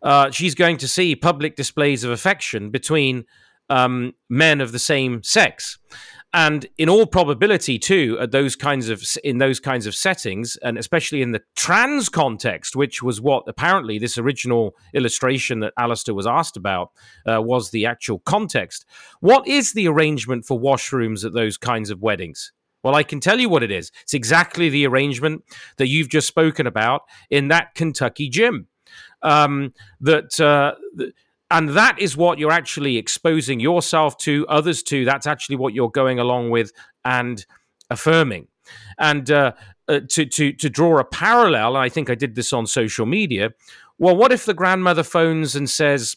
Uh, 0.02 0.30
she's 0.30 0.54
going 0.54 0.76
to 0.78 0.88
see 0.88 1.14
public 1.14 1.54
displays 1.54 2.02
of 2.02 2.10
affection 2.10 2.70
between 2.70 3.24
um, 3.70 4.12
men 4.28 4.60
of 4.60 4.72
the 4.72 4.78
same 4.78 5.22
sex, 5.22 5.78
and 6.34 6.66
in 6.78 6.88
all 6.88 7.06
probability, 7.06 7.78
too, 7.78 8.16
at 8.18 8.30
those 8.30 8.56
kinds 8.56 8.88
of 8.88 9.04
in 9.22 9.36
those 9.36 9.60
kinds 9.60 9.86
of 9.86 9.94
settings, 9.94 10.56
and 10.62 10.78
especially 10.78 11.20
in 11.20 11.32
the 11.32 11.42
trans 11.56 12.08
context, 12.08 12.74
which 12.74 13.02
was 13.02 13.20
what 13.20 13.44
apparently 13.46 13.98
this 13.98 14.16
original 14.16 14.74
illustration 14.94 15.60
that 15.60 15.74
Alistair 15.78 16.14
was 16.14 16.26
asked 16.26 16.56
about 16.56 16.90
uh, 17.26 17.42
was 17.42 17.70
the 17.70 17.84
actual 17.84 18.20
context. 18.20 18.86
What 19.20 19.46
is 19.46 19.74
the 19.74 19.88
arrangement 19.88 20.46
for 20.46 20.58
washrooms 20.58 21.22
at 21.24 21.34
those 21.34 21.58
kinds 21.58 21.90
of 21.90 22.00
weddings? 22.00 22.52
Well, 22.82 22.94
I 22.94 23.02
can 23.02 23.20
tell 23.20 23.38
you 23.38 23.50
what 23.50 23.62
it 23.62 23.70
is. 23.70 23.92
It's 24.02 24.14
exactly 24.14 24.70
the 24.70 24.86
arrangement 24.86 25.44
that 25.76 25.88
you've 25.88 26.08
just 26.08 26.26
spoken 26.26 26.66
about 26.66 27.02
in 27.30 27.48
that 27.48 27.74
Kentucky 27.74 28.28
gym. 28.28 28.68
Um, 29.22 29.72
that 30.00 30.40
uh, 30.40 30.74
and 31.52 31.68
that 31.70 31.98
is 31.98 32.16
what 32.16 32.38
you're 32.38 32.50
actually 32.50 32.96
exposing 32.96 33.60
yourself 33.60 34.16
to, 34.18 34.46
others 34.48 34.82
to. 34.84 35.04
That's 35.04 35.26
actually 35.26 35.56
what 35.56 35.74
you're 35.74 35.90
going 35.90 36.18
along 36.18 36.50
with 36.50 36.72
and 37.04 37.44
affirming. 37.90 38.48
And 38.98 39.30
uh, 39.30 39.52
uh, 39.86 40.00
to 40.08 40.24
to 40.24 40.52
to 40.54 40.70
draw 40.70 40.98
a 40.98 41.04
parallel, 41.04 41.76
I 41.76 41.90
think 41.90 42.08
I 42.08 42.14
did 42.14 42.34
this 42.34 42.52
on 42.52 42.66
social 42.66 43.04
media. 43.04 43.50
Well, 43.98 44.16
what 44.16 44.32
if 44.32 44.46
the 44.46 44.54
grandmother 44.54 45.02
phones 45.02 45.54
and 45.54 45.68
says, 45.68 46.16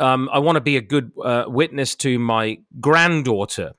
um, 0.00 0.28
"I 0.32 0.40
want 0.40 0.56
to 0.56 0.60
be 0.60 0.76
a 0.76 0.82
good 0.82 1.12
uh, 1.24 1.44
witness 1.46 1.94
to 1.96 2.18
my 2.18 2.58
granddaughter." 2.80 3.74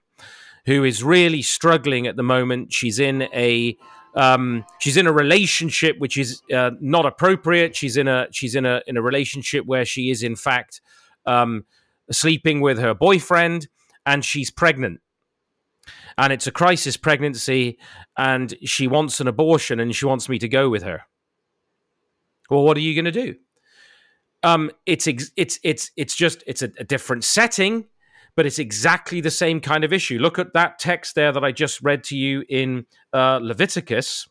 who 0.68 0.84
is 0.84 1.02
really 1.02 1.42
struggling 1.42 2.08
at 2.08 2.18
the 2.18 2.24
moment. 2.24 2.74
She's 2.74 3.00
in 3.00 3.22
a 3.34 3.78
um, 4.18 4.66
she's 4.80 4.98
in 4.98 5.06
a 5.06 5.12
relationship 5.12 6.00
which 6.00 6.18
is 6.18 6.42
uh, 6.52 6.72
not 6.82 7.06
appropriate. 7.06 7.76
She's 7.76 7.98
in 7.98 8.08
a 8.08 8.28
she's 8.32 8.56
in 8.56 8.66
a 8.66 8.82
in 8.88 8.98
a 8.98 9.02
relationship 9.02 9.66
where 9.66 9.86
she 9.86 10.10
is 10.10 10.24
in 10.24 10.36
fact 10.36 10.82
um, 11.28 11.66
sleeping 12.12 12.60
with 12.60 12.80
her 12.80 12.96
boyfriend, 12.96 13.68
and 14.08 14.26
she's 14.26 14.50
pregnant. 14.50 15.02
And 16.18 16.34
it's 16.34 16.48
a 16.48 16.52
crisis 16.52 16.98
pregnancy, 16.98 17.78
and 18.18 18.56
she 18.66 18.88
wants 18.88 19.20
an 19.20 19.28
abortion, 19.28 19.80
and 19.80 19.96
she 19.96 20.08
wants 20.08 20.28
me 20.28 20.40
to 20.40 20.48
go 20.48 20.68
with 20.68 20.82
her. 20.82 21.04
Well, 22.50 22.64
what 22.64 22.76
are 22.76 22.82
you 22.82 22.96
going 22.96 23.06
to 23.06 23.12
do? 23.12 23.36
Um, 24.42 24.72
it's 24.88 25.06
it's 25.06 25.60
it's 25.64 25.92
it's 25.96 26.16
just 26.16 26.44
it's 26.48 26.64
a, 26.64 26.72
a 26.80 26.84
different 26.84 27.24
setting 27.24 27.86
but 28.38 28.46
it's 28.46 28.60
exactly 28.60 29.20
the 29.20 29.32
same 29.32 29.60
kind 29.60 29.84
of 29.84 29.92
issue. 29.92 30.20
Look 30.20 30.38
at 30.38 30.54
that 30.54 30.78
text 30.78 31.16
there 31.16 31.32
that 31.32 31.44
I 31.44 31.52
just 31.52 31.82
read 31.82 32.04
to 32.06 32.16
you 32.16 32.44
in 32.48 32.86
uh, 33.12 33.40
Leviticus. 33.42 34.30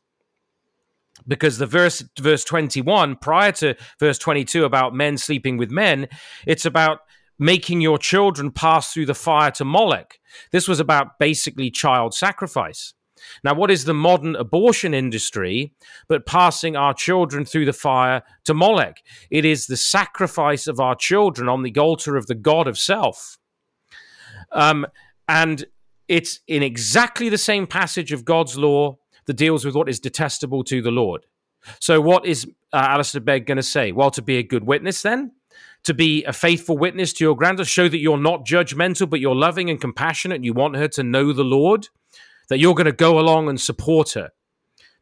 Because 1.27 1.59
the 1.59 1.67
verse, 1.67 2.05
verse 2.21 2.45
21, 2.45 3.17
prior 3.17 3.51
to 3.53 3.75
verse 3.99 4.19
22 4.19 4.65
about 4.65 4.95
men 4.95 5.19
sleeping 5.19 5.57
with 5.57 5.73
men, 5.73 6.09
it's 6.47 6.65
about 6.65 7.01
making 7.39 7.81
your 7.81 7.99
children 7.99 8.53
pass 8.53 8.93
through 8.93 9.07
the 9.07 9.15
fire 9.15 9.51
to 9.51 9.65
Moloch. 9.65 10.19
This 10.53 10.69
was 10.69 10.79
about 10.79 11.19
basically 11.19 11.71
child 11.71 12.15
sacrifice. 12.15 12.95
Now, 13.43 13.55
what 13.55 13.73
is 13.73 13.87
the 13.87 13.95
modern 13.95 14.37
abortion 14.37 14.95
industry 14.95 15.73
but 16.07 16.27
passing 16.27 16.77
our 16.77 16.95
children 16.95 17.45
through 17.45 17.65
the 17.65 17.73
fire 17.73 18.23
to 18.45 18.55
Moloch? 18.55 18.99
It 19.31 19.45
is 19.45 19.67
the 19.67 19.77
sacrifice 19.77 20.69
of 20.69 20.79
our 20.79 20.95
children 20.95 21.49
on 21.49 21.65
the 21.65 21.75
altar 21.77 22.17
of 22.17 22.27
the 22.27 22.37
God 22.37 22.69
of 22.69 22.79
self. 22.79 23.39
Um, 24.57 24.87
and 25.29 25.65
it's 26.09 26.41
in 26.49 26.63
exactly 26.63 27.29
the 27.29 27.39
same 27.39 27.67
passage 27.67 28.11
of 28.11 28.25
God's 28.25 28.57
law 28.57 28.97
that 29.27 29.35
deals 29.35 29.65
with 29.65 29.75
what 29.75 29.89
is 29.89 30.01
detestable 30.01 30.65
to 30.65 30.81
the 30.81 30.91
Lord. 30.91 31.27
So, 31.81 32.01
what 32.01 32.25
is 32.27 32.47
uh, 32.73 32.77
Alistair 32.77 33.21
Begg 33.21 33.47
going 33.47 33.57
to 33.57 33.63
say? 33.63 33.93
Well, 33.93 34.11
to 34.13 34.23
be 34.23 34.39
a 34.39 34.43
good 34.43 34.65
witness, 34.65 35.03
then, 35.03 35.33
to 35.85 35.95
be 35.95 36.25
a 36.25 36.33
faithful 36.33 36.79
witness 36.79 37.13
to 37.15 37.25
your 37.25 37.37
granddaughter, 37.37 37.69
show 37.69 37.89
that 37.89 37.99
you're 37.99 38.19
not 38.19 38.47
judgmental, 38.47 39.11
but 39.11 39.21
you're 39.21 39.35
loving 39.35 39.69
and 39.69 39.81
compassionate, 39.81 40.37
and 40.37 40.45
you 40.45 40.53
want 40.53 40.77
her 40.77 40.89
to 40.89 41.03
know 41.03 41.33
the 41.33 41.45
Lord, 41.45 41.89
that 42.49 42.59
you're 42.59 42.75
going 42.75 42.87
to 42.87 42.93
go 42.93 43.19
along 43.19 43.49
and 43.49 43.61
support 43.61 44.13
her. 44.13 44.31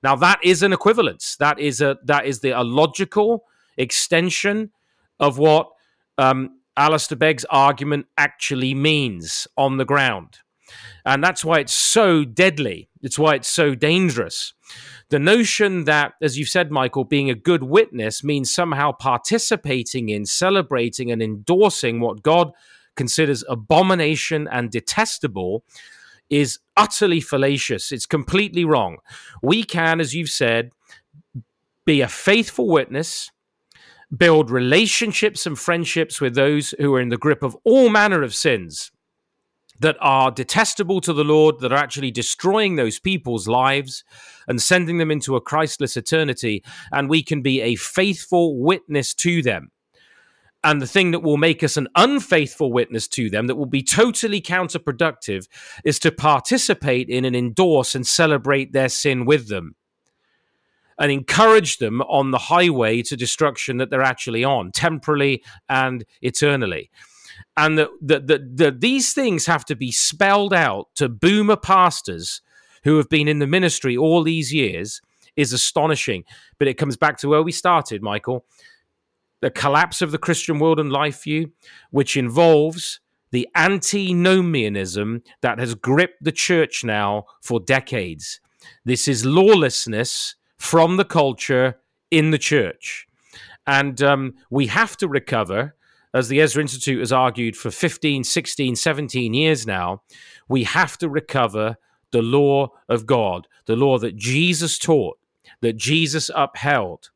Now, 0.02 0.16
that 0.16 0.40
is 0.42 0.62
an 0.62 0.72
equivalence. 0.72 1.36
That 1.36 1.58
is 1.58 1.80
a 1.80 1.98
that 2.04 2.26
is 2.26 2.40
the 2.40 2.50
a 2.50 2.62
logical 2.62 3.44
extension 3.76 4.70
of 5.20 5.38
what 5.38 5.70
um, 6.18 6.58
Alistair 6.76 7.16
Begg's 7.16 7.44
argument 7.46 8.06
actually 8.18 8.74
means 8.74 9.46
on 9.56 9.76
the 9.76 9.84
ground. 9.84 10.38
And 11.04 11.22
that's 11.22 11.44
why 11.44 11.60
it's 11.60 11.74
so 11.74 12.24
deadly. 12.24 12.88
It's 13.02 13.18
why 13.18 13.34
it's 13.34 13.48
so 13.48 13.74
dangerous. 13.74 14.54
The 15.10 15.18
notion 15.18 15.84
that, 15.84 16.14
as 16.22 16.38
you've 16.38 16.48
said, 16.48 16.70
Michael, 16.70 17.04
being 17.04 17.28
a 17.28 17.34
good 17.34 17.62
witness 17.62 18.24
means 18.24 18.52
somehow 18.52 18.92
participating 18.92 20.08
in, 20.08 20.24
celebrating, 20.24 21.10
and 21.12 21.22
endorsing 21.22 22.00
what 22.00 22.22
God 22.22 22.52
considers 22.96 23.44
abomination 23.48 24.48
and 24.50 24.70
detestable 24.70 25.64
is 26.30 26.58
utterly 26.76 27.20
fallacious. 27.20 27.92
It's 27.92 28.06
completely 28.06 28.64
wrong. 28.64 28.98
We 29.42 29.62
can, 29.62 30.00
as 30.00 30.14
you've 30.14 30.30
said, 30.30 30.70
be 31.84 32.00
a 32.00 32.08
faithful 32.08 32.68
witness 32.68 33.30
build 34.16 34.50
relationships 34.50 35.46
and 35.46 35.58
friendships 35.58 36.20
with 36.20 36.34
those 36.34 36.74
who 36.78 36.94
are 36.94 37.00
in 37.00 37.08
the 37.08 37.16
grip 37.16 37.42
of 37.42 37.56
all 37.64 37.88
manner 37.88 38.22
of 38.22 38.34
sins 38.34 38.90
that 39.80 39.96
are 40.00 40.30
detestable 40.30 41.00
to 41.00 41.12
the 41.12 41.24
Lord, 41.24 41.58
that 41.60 41.72
are 41.72 41.78
actually 41.78 42.10
destroying 42.10 42.76
those 42.76 43.00
people's 43.00 43.48
lives 43.48 44.04
and 44.46 44.62
sending 44.62 44.98
them 44.98 45.10
into 45.10 45.34
a 45.36 45.40
Christless 45.40 45.96
eternity. 45.96 46.62
And 46.92 47.08
we 47.08 47.22
can 47.22 47.42
be 47.42 47.60
a 47.60 47.74
faithful 47.74 48.56
witness 48.60 49.14
to 49.14 49.42
them. 49.42 49.70
And 50.62 50.80
the 50.80 50.86
thing 50.86 51.10
that 51.10 51.22
will 51.22 51.36
make 51.36 51.62
us 51.62 51.76
an 51.76 51.88
unfaithful 51.94 52.72
witness 52.72 53.06
to 53.08 53.28
them, 53.28 53.48
that 53.48 53.56
will 53.56 53.66
be 53.66 53.82
totally 53.82 54.40
counterproductive, 54.40 55.46
is 55.84 55.98
to 55.98 56.10
participate 56.10 57.08
in 57.10 57.24
and 57.24 57.36
endorse 57.36 57.94
and 57.94 58.06
celebrate 58.06 58.72
their 58.72 58.88
sin 58.88 59.26
with 59.26 59.48
them 59.48 59.74
and 60.98 61.10
encourage 61.10 61.78
them 61.78 62.00
on 62.02 62.30
the 62.30 62.38
highway 62.38 63.02
to 63.02 63.16
destruction 63.16 63.78
that 63.78 63.90
they're 63.90 64.02
actually 64.02 64.44
on, 64.44 64.70
temporally 64.72 65.42
and 65.68 66.04
eternally. 66.22 66.90
And 67.56 67.78
that 67.78 67.90
the, 68.00 68.20
the, 68.20 68.48
the, 68.54 68.70
these 68.70 69.12
things 69.12 69.46
have 69.46 69.64
to 69.66 69.76
be 69.76 69.92
spelled 69.92 70.52
out 70.52 70.88
to 70.96 71.08
boomer 71.08 71.56
pastors 71.56 72.42
who 72.84 72.96
have 72.96 73.08
been 73.08 73.28
in 73.28 73.38
the 73.38 73.46
ministry 73.46 73.96
all 73.96 74.22
these 74.22 74.52
years 74.52 75.00
is 75.36 75.52
astonishing. 75.52 76.24
But 76.58 76.68
it 76.68 76.74
comes 76.74 76.96
back 76.96 77.16
to 77.18 77.28
where 77.28 77.42
we 77.42 77.52
started, 77.52 78.02
Michael. 78.02 78.44
The 79.40 79.50
collapse 79.50 80.00
of 80.00 80.10
the 80.10 80.18
Christian 80.18 80.58
world 80.58 80.80
and 80.80 80.92
life 80.92 81.24
view, 81.24 81.52
which 81.90 82.16
involves 82.16 83.00
the 83.30 83.48
antinomianism 83.56 85.22
that 85.42 85.58
has 85.58 85.74
gripped 85.74 86.22
the 86.22 86.32
church 86.32 86.84
now 86.84 87.24
for 87.42 87.58
decades. 87.58 88.40
This 88.84 89.08
is 89.08 89.26
lawlessness 89.26 90.36
from 90.64 90.96
the 90.96 91.04
culture 91.04 91.78
in 92.10 92.30
the 92.30 92.38
church. 92.38 93.06
And 93.66 94.02
um, 94.02 94.34
we 94.48 94.66
have 94.68 94.96
to 94.96 95.06
recover, 95.06 95.76
as 96.14 96.28
the 96.28 96.40
Ezra 96.40 96.62
Institute 96.62 97.00
has 97.00 97.12
argued 97.12 97.54
for 97.54 97.70
15, 97.70 98.24
16, 98.24 98.74
17 98.74 99.34
years 99.34 99.66
now, 99.66 100.02
we 100.48 100.64
have 100.64 100.96
to 100.98 101.08
recover 101.08 101.76
the 102.12 102.22
law 102.22 102.72
of 102.88 103.04
God, 103.04 103.46
the 103.66 103.76
law 103.76 103.98
that 103.98 104.16
Jesus 104.16 104.78
taught, 104.78 105.18
that 105.60 105.76
Jesus 105.76 106.30
upheld. 106.34 107.10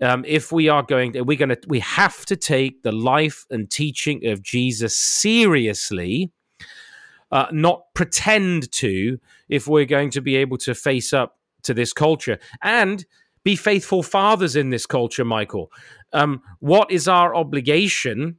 Um, 0.00 0.24
if 0.26 0.50
we 0.50 0.68
are 0.68 0.82
going 0.82 1.12
to, 1.12 1.22
we're 1.22 1.38
going 1.38 1.50
to, 1.50 1.60
we 1.68 1.80
have 1.80 2.26
to 2.26 2.36
take 2.36 2.82
the 2.82 2.92
life 2.92 3.46
and 3.48 3.70
teaching 3.70 4.26
of 4.26 4.42
Jesus 4.42 4.96
seriously, 4.96 6.32
uh, 7.30 7.46
not 7.52 7.94
pretend 7.94 8.72
to, 8.72 9.20
if 9.48 9.68
we're 9.68 9.84
going 9.84 10.10
to 10.10 10.20
be 10.20 10.34
able 10.34 10.58
to 10.58 10.74
face 10.74 11.12
up 11.12 11.37
to 11.62 11.74
this 11.74 11.92
culture 11.92 12.38
and 12.62 13.04
be 13.44 13.56
faithful 13.56 14.02
fathers 14.02 14.56
in 14.56 14.70
this 14.70 14.86
culture, 14.86 15.24
Michael. 15.24 15.70
Um, 16.12 16.42
what 16.60 16.90
is 16.90 17.08
our 17.08 17.34
obligation 17.34 18.36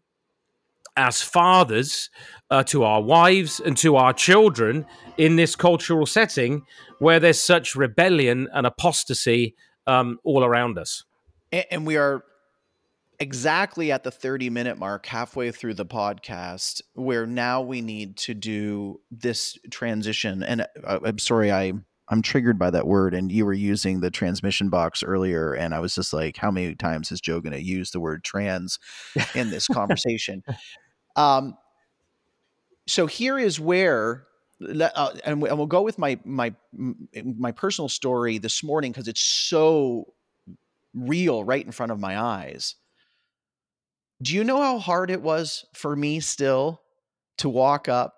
as 0.98 1.22
fathers 1.22 2.10
uh, 2.52 2.64
to 2.64 2.84
our 2.84 3.02
wives 3.02 3.60
and 3.60 3.78
to 3.78 3.96
our 3.96 4.12
children 4.12 4.86
in 5.18 5.36
this 5.38 5.56
cultural 5.56 6.06
setting 6.06 6.66
where 7.00 7.20
there's 7.20 7.40
such 7.40 7.76
rebellion 7.76 8.50
and 8.54 8.68
apostasy 8.68 9.56
um, 9.88 10.20
all 10.24 10.44
around 10.44 10.78
us. 10.78 11.06
And 11.72 11.88
we 11.88 11.98
are 11.98 12.24
exactly 13.20 13.92
at 13.92 14.04
the 14.04 14.12
30 14.12 14.50
minute 14.50 14.78
mark, 14.78 15.06
halfway 15.06 15.52
through 15.52 15.76
the 15.76 15.86
podcast, 15.86 16.82
where 16.94 17.26
now 17.26 17.62
we 17.62 17.82
need 17.82 18.18
to 18.18 18.34
do 18.34 19.00
this 19.10 19.58
transition. 19.72 20.44
And 20.44 20.62
uh, 20.84 21.00
I'm 21.04 21.18
sorry, 21.18 21.52
I 21.52 21.74
I'm 22.10 22.22
triggered 22.22 22.58
by 22.58 22.72
that 22.72 22.88
word. 22.88 23.14
And 23.14 23.32
you 23.32 23.46
were 23.46 23.54
using 23.54 24.00
the 24.00 24.10
transmission 24.10 24.70
box 24.70 25.04
earlier, 25.04 25.54
and 25.54 25.74
I 25.74 25.80
was 25.80 25.96
just 25.96 26.12
like, 26.12 26.38
how 26.38 26.52
many 26.52 26.76
times 26.76 27.12
is 27.12 27.22
Joe 27.22 27.40
going 27.40 27.54
to 27.54 27.62
use 27.62 27.92
the 27.92 28.00
word 28.00 28.24
trans 28.24 28.80
in 29.36 29.50
this 29.50 29.68
conversation? 29.72 30.44
um, 31.16 31.56
so 32.88 33.06
here 33.06 33.38
is 33.38 33.60
where. 33.60 34.26
Uh, 34.62 35.14
and 35.24 35.42
we'll 35.42 35.66
go 35.68 35.82
with 35.82 35.98
my 35.98 36.20
my 36.26 36.54
my 37.14 37.54
personal 37.54 37.88
story 37.88 38.40
this 38.40 38.62
morning 38.62 38.92
because 38.92 39.08
it's 39.08 39.22
so 39.22 40.14
real 40.94 41.46
right 41.46 41.66
in 41.66 41.72
front 41.72 41.94
of 41.94 42.00
my 42.00 42.20
eyes. 42.20 42.76
Do 44.22 44.36
you 44.36 44.44
know 44.44 44.62
how 44.62 44.80
hard 44.80 45.12
it 45.12 45.22
was 45.22 45.64
for 45.74 45.96
me 45.96 46.20
still 46.20 46.82
to 47.38 47.48
walk 47.48 47.88
up 47.88 48.16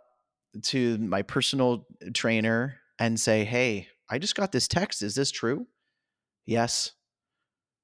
to 0.63 0.97
my 0.97 1.21
personal 1.21 1.85
trainer 2.13 2.80
and 3.01 3.19
say, 3.19 3.43
Hey, 3.43 3.87
I 4.11 4.19
just 4.19 4.35
got 4.35 4.51
this 4.51 4.67
text. 4.67 5.01
Is 5.01 5.15
this 5.15 5.31
true? 5.31 5.65
Yes. 6.45 6.91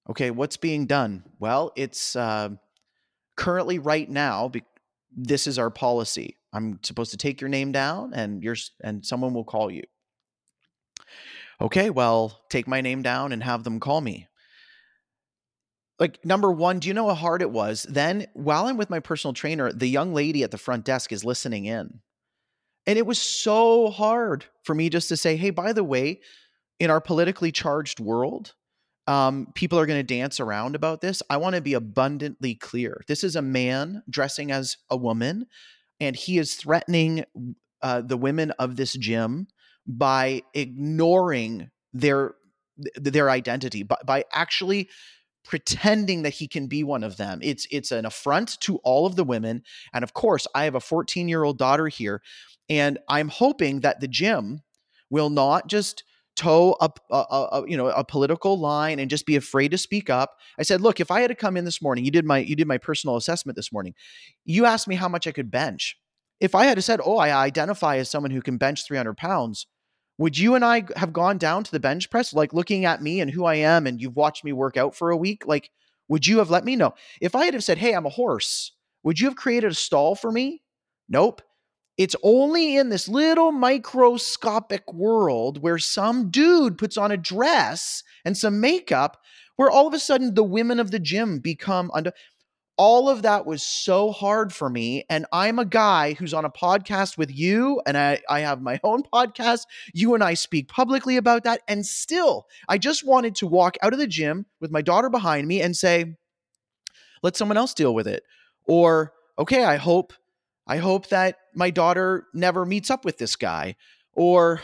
Okay, 0.08 0.30
what's 0.30 0.58
being 0.58 0.86
done? 0.86 1.24
Well, 1.40 1.74
it's 1.76 2.16
uh, 2.16 2.50
currently 3.36 3.80
right 3.80 4.08
now. 4.08 4.50
Be- 4.50 4.64
this 5.12 5.48
is 5.48 5.58
our 5.58 5.72
policy. 5.72 6.38
I'm 6.54 6.80
supposed 6.84 7.12
to 7.12 7.18
take 7.18 7.42
your 7.42 7.50
name 7.50 7.72
down, 7.72 8.14
and 8.14 8.44
you're 8.44 8.56
and 8.82 9.04
someone 9.04 9.34
will 9.34 9.44
call 9.44 9.72
you. 9.72 9.84
Okay, 11.60 11.90
well, 11.90 12.44
take 12.52 12.68
my 12.68 12.82
name 12.82 13.02
down 13.02 13.32
and 13.32 13.44
have 13.44 13.64
them 13.64 13.80
call 13.80 14.02
me. 14.02 14.28
Like 16.00 16.24
number 16.24 16.52
one, 16.52 16.78
do 16.78 16.88
you 16.88 16.94
know 16.94 17.08
how 17.08 17.16
hard 17.16 17.42
it 17.42 17.50
was? 17.50 17.88
Then, 17.90 18.28
while 18.34 18.68
I'm 18.68 18.78
with 18.78 18.92
my 18.92 19.00
personal 19.00 19.34
trainer, 19.34 19.74
the 19.74 19.88
young 19.88 20.14
lady 20.14 20.44
at 20.44 20.52
the 20.52 20.60
front 20.60 20.86
desk 20.86 21.12
is 21.12 21.26
listening 21.26 21.66
in. 21.66 22.02
And 22.88 22.98
it 22.98 23.06
was 23.06 23.20
so 23.20 23.90
hard 23.90 24.46
for 24.64 24.74
me 24.74 24.90
just 24.90 25.10
to 25.10 25.18
say, 25.18 25.36
hey, 25.36 25.50
by 25.50 25.74
the 25.74 25.84
way, 25.84 26.22
in 26.80 26.90
our 26.90 27.02
politically 27.02 27.52
charged 27.52 28.00
world, 28.00 28.54
um, 29.08 29.48
people 29.56 29.78
are 29.78 29.86
going 29.86 30.00
to 30.00 30.16
dance 30.16 30.40
around 30.40 30.76
about 30.76 31.02
this. 31.02 31.22
I 31.30 31.38
want 31.38 31.56
to 31.56 31.62
be 31.62 31.74
abundantly 31.74 32.56
clear. 32.56 33.04
This 33.08 33.24
is 33.24 33.36
a 33.36 33.42
man 33.42 34.04
dressing 34.10 34.52
as 34.52 34.78
a 34.90 34.98
woman, 34.98 35.48
and 36.00 36.16
he 36.16 36.38
is 36.38 36.56
threatening 36.56 37.26
uh, 37.82 38.02
the 38.02 38.18
women 38.18 38.52
of 38.52 38.78
this 38.78 38.94
gym 38.94 39.48
by 39.86 40.44
ignoring 40.54 41.70
their 41.94 42.36
their 42.96 43.30
identity 43.30 43.82
by, 43.82 43.98
by 44.06 44.24
actually 44.32 44.88
pretending 45.44 46.24
that 46.24 46.34
he 46.34 46.48
can 46.48 46.68
be 46.68 46.84
one 46.84 47.04
of 47.04 47.18
them. 47.18 47.40
It's 47.42 47.66
it's 47.72 47.92
an 47.92 48.06
affront 48.06 48.60
to 48.62 48.78
all 48.78 49.06
of 49.06 49.16
the 49.16 49.24
women. 49.24 49.64
And 49.94 50.04
of 50.04 50.14
course, 50.14 50.46
I 50.54 50.66
have 50.66 50.76
a 50.76 50.80
14-year-old 50.80 51.58
daughter 51.58 51.88
here 51.88 52.22
and 52.70 53.00
I'm 53.08 53.30
hoping 53.30 53.82
that 53.82 54.00
the 54.00 54.08
gym 54.08 54.62
will 55.10 55.30
not 55.30 55.68
just 55.68 56.04
toe 56.36 56.74
up 56.74 57.00
a, 57.10 57.16
a, 57.16 57.48
a, 57.52 57.70
you 57.70 57.76
know 57.76 57.88
a 57.88 58.04
political 58.04 58.60
line 58.60 59.00
and 59.00 59.10
just 59.10 59.26
be 59.26 59.36
afraid 59.36 59.72
to 59.72 59.78
speak 59.78 60.10
up. 60.10 60.38
I 60.60 60.64
said, 60.64 60.82
"Look, 60.82 61.00
if 61.00 61.12
I 61.12 61.22
had 61.22 61.30
to 61.30 61.36
come 61.36 61.58
in 61.58 61.66
this 61.66 61.82
morning, 61.82 62.06
you 62.06 62.12
did 62.12 62.26
my 62.26 62.40
you 62.40 62.56
did 62.56 62.68
my 62.68 62.78
personal 62.78 63.18
assessment 63.18 63.56
this 63.56 63.72
morning. 63.74 63.96
You 64.46 64.66
asked 64.66 64.88
me 64.88 64.96
how 64.96 65.10
much 65.10 65.28
I 65.28 65.32
could 65.32 65.52
bench. 65.52 65.98
If 66.40 66.54
I 66.56 66.66
had 66.66 66.82
said, 66.84 67.02
"Oh, 67.04 67.18
I 67.18 67.36
identify 67.36 67.98
as 67.98 68.10
someone 68.10 68.32
who 68.32 68.42
can 68.42 68.58
bench 68.58 68.86
300 68.86 69.18
pounds," 69.18 69.68
would 70.18 70.38
you 70.38 70.56
and 70.56 70.64
I 70.64 70.86
have 70.96 71.14
gone 71.14 71.38
down 71.38 71.64
to 71.64 71.72
the 71.72 71.80
bench 71.80 72.10
press, 72.10 72.34
like 72.34 72.54
looking 72.54 72.86
at 72.86 73.02
me 73.02 73.20
and 73.22 73.32
who 73.32 73.46
I 73.46 73.56
am, 73.56 73.88
and 73.88 74.00
you've 74.02 74.16
watched 74.16 74.44
me 74.44 74.54
work 74.54 74.78
out 74.78 74.96
for 74.96 75.10
a 75.10 75.18
week? 75.18 75.48
Like, 75.48 75.72
would 76.08 76.28
you 76.28 76.38
have 76.40 76.50
let 76.52 76.66
me 76.66 76.76
know? 76.76 76.94
If 77.22 77.36
I 77.36 77.46
had 77.46 77.54
have 77.56 77.64
said, 77.64 77.80
"Hey, 77.80 77.94
I'm 77.94 78.06
a 78.06 78.10
horse," 78.10 78.74
would 79.04 79.20
you 79.20 79.28
have 79.28 79.36
created 79.36 79.72
a 79.72 79.76
stall 79.76 80.16
for 80.16 80.32
me? 80.32 80.62
Nope. 81.10 81.42
It's 81.98 82.16
only 82.22 82.78
in 82.78 82.90
this 82.90 83.08
little 83.08 83.52
microscopic 83.52 84.94
world 84.94 85.62
where 85.62 85.80
some 85.80 86.30
dude 86.30 86.78
puts 86.78 86.96
on 86.96 87.12
a 87.12 87.18
dress 87.18 88.04
and 88.24 88.38
some 88.38 88.62
makeup 88.62 89.18
where 89.56 89.72
all 89.72 89.88
of 89.88 89.94
a 89.96 90.00
sudden 90.00 90.36
the 90.36 90.44
women 90.44 90.80
of 90.80 90.92
the 90.92 91.00
gym 91.00 91.40
become 91.40 91.90
under 91.94 92.14
all 92.78 93.10
of 93.10 93.24
that 93.24 93.48
was 93.48 93.64
so 93.64 94.12
hard 94.12 94.54
for 94.54 94.70
me. 94.70 95.04
And 95.10 95.26
i'm 95.34 95.58
a 95.58 95.66
guy 95.66 96.14
who's 96.14 96.36
on 96.36 96.46
a 96.46 96.52
podcast 96.52 97.18
with 97.18 97.36
you 97.36 97.82
and 97.88 97.98
I, 97.98 98.22
I 98.30 98.42
have 98.42 98.62
my 98.62 98.80
own 98.84 99.02
podcast. 99.02 99.62
You 99.94 100.14
and 100.14 100.24
i 100.24 100.36
speak 100.36 100.68
publicly 100.68 101.18
about 101.18 101.44
that. 101.46 101.62
And 101.68 101.84
still 101.84 102.46
i 102.70 102.78
just 102.78 103.04
wanted 103.06 103.34
to 103.36 103.48
walk 103.48 103.78
out 103.82 103.94
of 103.94 104.00
the 104.00 104.06
gym 104.06 104.46
with 104.62 104.70
my 104.70 104.84
daughter 104.84 105.10
behind 105.10 105.48
me 105.48 105.62
and 105.62 105.76
say 105.76 106.16
let 107.24 107.36
someone 107.36 107.58
else 107.58 107.74
deal 107.74 107.96
with 107.96 108.08
it. 108.08 108.22
Or 108.66 109.14
okay 109.40 109.64
i 109.64 109.78
hope 109.78 110.14
I 110.68 110.78
hope 110.78 111.08
that 111.08 111.38
my 111.56 111.70
daughter 111.70 112.28
never 112.34 112.66
meets 112.66 112.90
up 112.90 113.06
with 113.06 113.18
this 113.18 113.36
guy. 113.36 113.76
Or, 114.14 114.62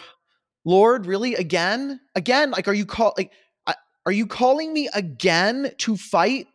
Lord, 0.65 1.05
really 1.05 1.35
again? 1.35 1.99
Again, 2.15 2.51
like, 2.51 2.67
are 2.67 2.73
you 2.73 2.85
call 2.85 3.13
like, 3.17 3.31
are 4.05 4.11
you 4.11 4.27
calling 4.27 4.73
me 4.73 4.89
again 4.93 5.71
to 5.77 5.95
fight 5.95 6.47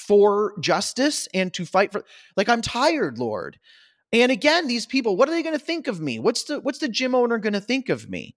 for 0.00 0.54
justice 0.60 1.28
and 1.34 1.52
to 1.54 1.66
fight 1.66 1.92
for 1.92 2.04
like 2.36 2.48
I'm 2.48 2.62
tired, 2.62 3.18
Lord. 3.18 3.58
And 4.12 4.32
again, 4.32 4.66
these 4.66 4.86
people, 4.86 5.16
what 5.16 5.28
are 5.28 5.32
they 5.32 5.42
going 5.42 5.58
to 5.58 5.64
think 5.64 5.86
of 5.86 6.00
me? 6.00 6.18
What's 6.18 6.44
the 6.44 6.60
what's 6.60 6.78
the 6.78 6.88
gym 6.88 7.14
owner 7.14 7.38
going 7.38 7.52
to 7.52 7.60
think 7.60 7.88
of 7.88 8.08
me? 8.08 8.34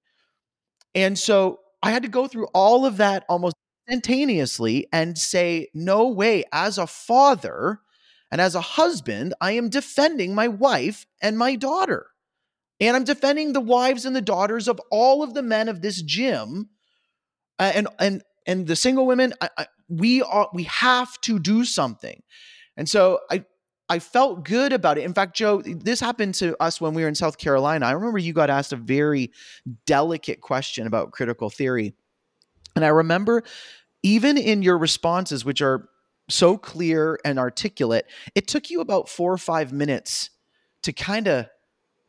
And 0.93 1.17
so 1.17 1.59
I 1.81 1.91
had 1.91 2.03
to 2.03 2.09
go 2.09 2.27
through 2.27 2.47
all 2.53 2.85
of 2.85 2.97
that 2.97 3.25
almost 3.27 3.55
instantaneously 3.87 4.87
and 4.93 5.17
say, 5.17 5.69
no 5.73 6.07
way, 6.07 6.43
as 6.51 6.77
a 6.77 6.87
father, 6.87 7.79
and 8.33 8.41
as 8.41 8.55
a 8.55 8.61
husband, 8.61 9.35
I 9.39 9.51
am 9.51 9.69
defending 9.69 10.33
my 10.33 10.47
wife 10.47 11.05
and 11.21 11.37
my 11.37 11.55
daughter. 11.55 12.07
And 12.79 12.97
I'm 12.97 13.03
defending 13.03 13.53
the 13.53 13.61
wives 13.61 14.05
and 14.05 14.15
the 14.15 14.21
daughters 14.21 14.67
of 14.67 14.81
all 14.89 15.21
of 15.21 15.35
the 15.35 15.43
men 15.43 15.69
of 15.69 15.81
this 15.81 16.01
gym. 16.01 16.69
Uh, 17.59 17.71
and 17.75 17.87
and 17.99 18.23
and 18.47 18.65
the 18.65 18.75
single 18.75 19.05
women, 19.05 19.35
I, 19.39 19.49
I, 19.55 19.67
we 19.87 20.23
are 20.23 20.49
we 20.51 20.63
have 20.63 21.21
to 21.21 21.37
do 21.37 21.63
something. 21.63 22.23
And 22.75 22.89
so 22.89 23.19
I 23.29 23.45
I 23.87 23.99
felt 23.99 24.45
good 24.45 24.73
about 24.73 24.97
it. 24.97 25.03
In 25.03 25.13
fact, 25.13 25.35
Joe, 25.35 25.61
this 25.61 25.99
happened 25.99 26.33
to 26.35 26.59
us 26.59 26.81
when 26.81 26.95
we 26.95 27.03
were 27.03 27.09
in 27.09 27.13
South 27.13 27.37
Carolina. 27.37 27.85
I 27.85 27.91
remember 27.91 28.17
you 28.17 28.33
got 28.33 28.49
asked 28.49 28.73
a 28.73 28.77
very 28.77 29.31
delicate 29.85 30.41
question 30.41 30.87
about 30.87 31.11
critical 31.11 31.51
theory. 31.51 31.93
And 32.75 32.83
I 32.83 32.87
remember 32.87 33.43
even 34.01 34.39
in 34.39 34.63
your 34.63 34.79
responses, 34.79 35.45
which 35.45 35.61
are 35.61 35.87
so 36.29 36.57
clear 36.57 37.19
and 37.25 37.37
articulate. 37.37 38.05
It 38.35 38.47
took 38.47 38.69
you 38.69 38.81
about 38.81 39.09
four 39.09 39.31
or 39.31 39.37
five 39.37 39.73
minutes 39.73 40.29
to 40.83 40.93
kind 40.93 41.27
of 41.27 41.47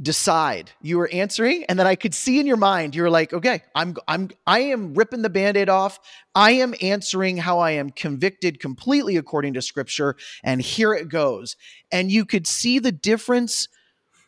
decide. 0.03 0.73
You 0.83 0.99
were 0.99 1.09
answering 1.13 1.65
and 1.69 1.79
then 1.79 1.87
i 1.87 1.95
could 1.95 2.15
see 2.15 2.41
in 2.41 2.47
your 2.49 2.57
mind 2.57 2.97
you're 2.97 3.11
like 3.11 3.33
okay 3.33 3.63
i'm 3.77 3.95
i'm 4.09 4.31
i 4.45 4.59
am 4.59 4.93
ripping 4.95 5.23
the 5.23 5.31
band-aid 5.31 5.69
off. 5.69 6.01
I 6.35 6.51
am 6.53 6.75
answering 6.81 7.37
how 7.37 7.61
i 7.61 7.71
am 7.73 7.91
convicted 7.91 8.59
completely 8.59 9.17
according 9.17 9.55
to 9.55 9.63
scripture 9.63 10.17
and 10.43 10.61
here 10.61 10.95
it 10.95 11.09
goes. 11.09 11.57
And 11.93 12.11
you 12.11 12.25
could 12.25 12.47
see 12.49 12.81
the 12.81 12.91
difference 12.91 13.69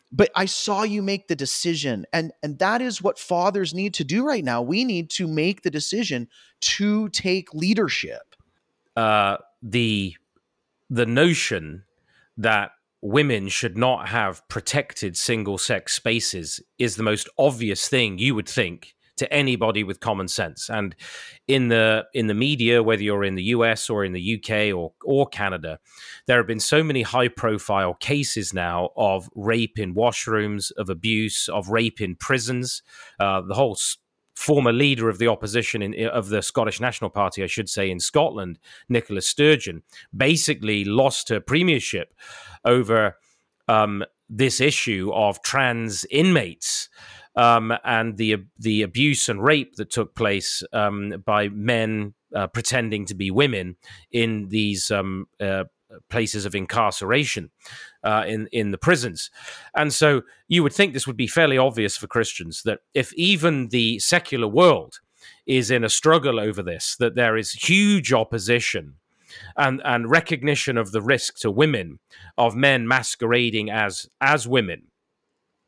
but 0.09 0.31
i 0.35 0.45
saw 0.45 0.83
you 0.83 1.01
make 1.01 1.27
the 1.27 1.35
decision 1.35 2.05
and 2.13 2.31
and 2.41 2.59
that 2.59 2.81
is 2.81 3.01
what 3.01 3.19
fathers 3.19 3.73
need 3.73 3.93
to 3.95 4.05
do 4.05 4.25
right 4.25 4.45
now. 4.45 4.61
We 4.61 4.85
need 4.85 5.09
to 5.11 5.27
make 5.27 5.63
the 5.63 5.69
decision 5.69 6.29
to 6.61 7.09
take 7.09 7.53
leadership. 7.53 8.35
Uh 8.95 9.37
the 9.61 10.15
the 10.89 11.05
notion 11.05 11.83
that 12.37 12.71
women 13.01 13.47
should 13.47 13.77
not 13.77 14.07
have 14.09 14.47
protected 14.47 15.17
single 15.17 15.57
sex 15.57 15.93
spaces 15.93 16.59
is 16.79 16.95
the 16.95 17.03
most 17.03 17.29
obvious 17.37 17.87
thing 17.87 18.17
you 18.17 18.33
would 18.33 18.49
think 18.49 18.95
to 19.17 19.31
anybody 19.33 19.83
with 19.83 19.99
common 19.99 20.27
sense. 20.27 20.69
And 20.69 20.95
in 21.47 21.69
the 21.69 22.05
in 22.13 22.27
the 22.27 22.33
media 22.33 22.81
whether 22.83 23.01
you're 23.01 23.23
in 23.23 23.35
the 23.35 23.45
US 23.45 23.89
or 23.89 24.05
in 24.05 24.13
the 24.13 24.35
UK 24.35 24.75
or 24.75 24.93
or 25.03 25.27
Canada 25.27 25.79
there 26.27 26.37
have 26.37 26.47
been 26.47 26.59
so 26.59 26.83
many 26.83 27.01
high 27.01 27.27
profile 27.27 27.95
cases 27.95 28.53
now 28.53 28.89
of 28.95 29.29
rape 29.35 29.79
in 29.79 29.95
washrooms 29.95 30.71
of 30.77 30.89
abuse 30.89 31.49
of 31.49 31.69
rape 31.69 31.99
in 31.99 32.15
prisons. 32.15 32.83
Uh, 33.19 33.41
the 33.41 33.55
whole 33.55 33.77
former 34.37 34.71
leader 34.71 35.09
of 35.09 35.17
the 35.17 35.27
opposition 35.27 35.81
in, 35.81 36.07
of 36.09 36.29
the 36.29 36.43
Scottish 36.43 36.79
National 36.79 37.09
Party, 37.09 37.43
I 37.43 37.47
should 37.47 37.67
say, 37.67 37.89
in 37.89 37.99
Scotland, 37.99 38.59
Nicola 38.87 39.21
Sturgeon, 39.21 39.81
basically 40.15 40.85
lost 40.85 41.29
her 41.29 41.39
premiership 41.39 42.13
over 42.63 43.17
um, 43.67 44.03
this 44.29 44.61
issue 44.61 45.11
of 45.11 45.41
trans 45.41 46.05
inmates. 46.11 46.87
Um, 47.35 47.71
and 47.83 48.17
the 48.17 48.45
the 48.57 48.81
abuse 48.81 49.29
and 49.29 49.43
rape 49.43 49.75
that 49.75 49.91
took 49.91 50.15
place 50.15 50.63
um, 50.73 51.21
by 51.23 51.49
men 51.49 52.15
uh, 52.35 52.47
pretending 52.47 53.05
to 53.05 53.15
be 53.15 53.29
women 53.29 53.75
in 54.11 54.47
these 54.49 54.89
um, 54.89 55.27
uh, 55.39 55.65
places 56.09 56.45
of 56.45 56.55
incarceration 56.55 57.49
uh, 58.03 58.23
in 58.27 58.47
in 58.51 58.71
the 58.71 58.77
prisons, 58.77 59.29
and 59.75 59.93
so 59.93 60.21
you 60.47 60.63
would 60.63 60.73
think 60.73 60.93
this 60.93 61.07
would 61.07 61.17
be 61.17 61.27
fairly 61.27 61.57
obvious 61.57 61.97
for 61.97 62.07
Christians 62.07 62.63
that 62.63 62.79
if 62.93 63.13
even 63.13 63.69
the 63.69 63.99
secular 63.99 64.47
world 64.47 64.99
is 65.45 65.71
in 65.71 65.83
a 65.83 65.89
struggle 65.89 66.39
over 66.39 66.61
this, 66.61 66.95
that 66.99 67.15
there 67.15 67.37
is 67.37 67.51
huge 67.51 68.13
opposition 68.13 68.95
and, 69.55 69.81
and 69.83 70.09
recognition 70.09 70.77
of 70.77 70.91
the 70.91 71.01
risk 71.01 71.37
to 71.39 71.51
women 71.51 71.99
of 72.37 72.55
men 72.55 72.87
masquerading 72.87 73.69
as 73.69 74.09
as 74.21 74.47
women. 74.47 74.83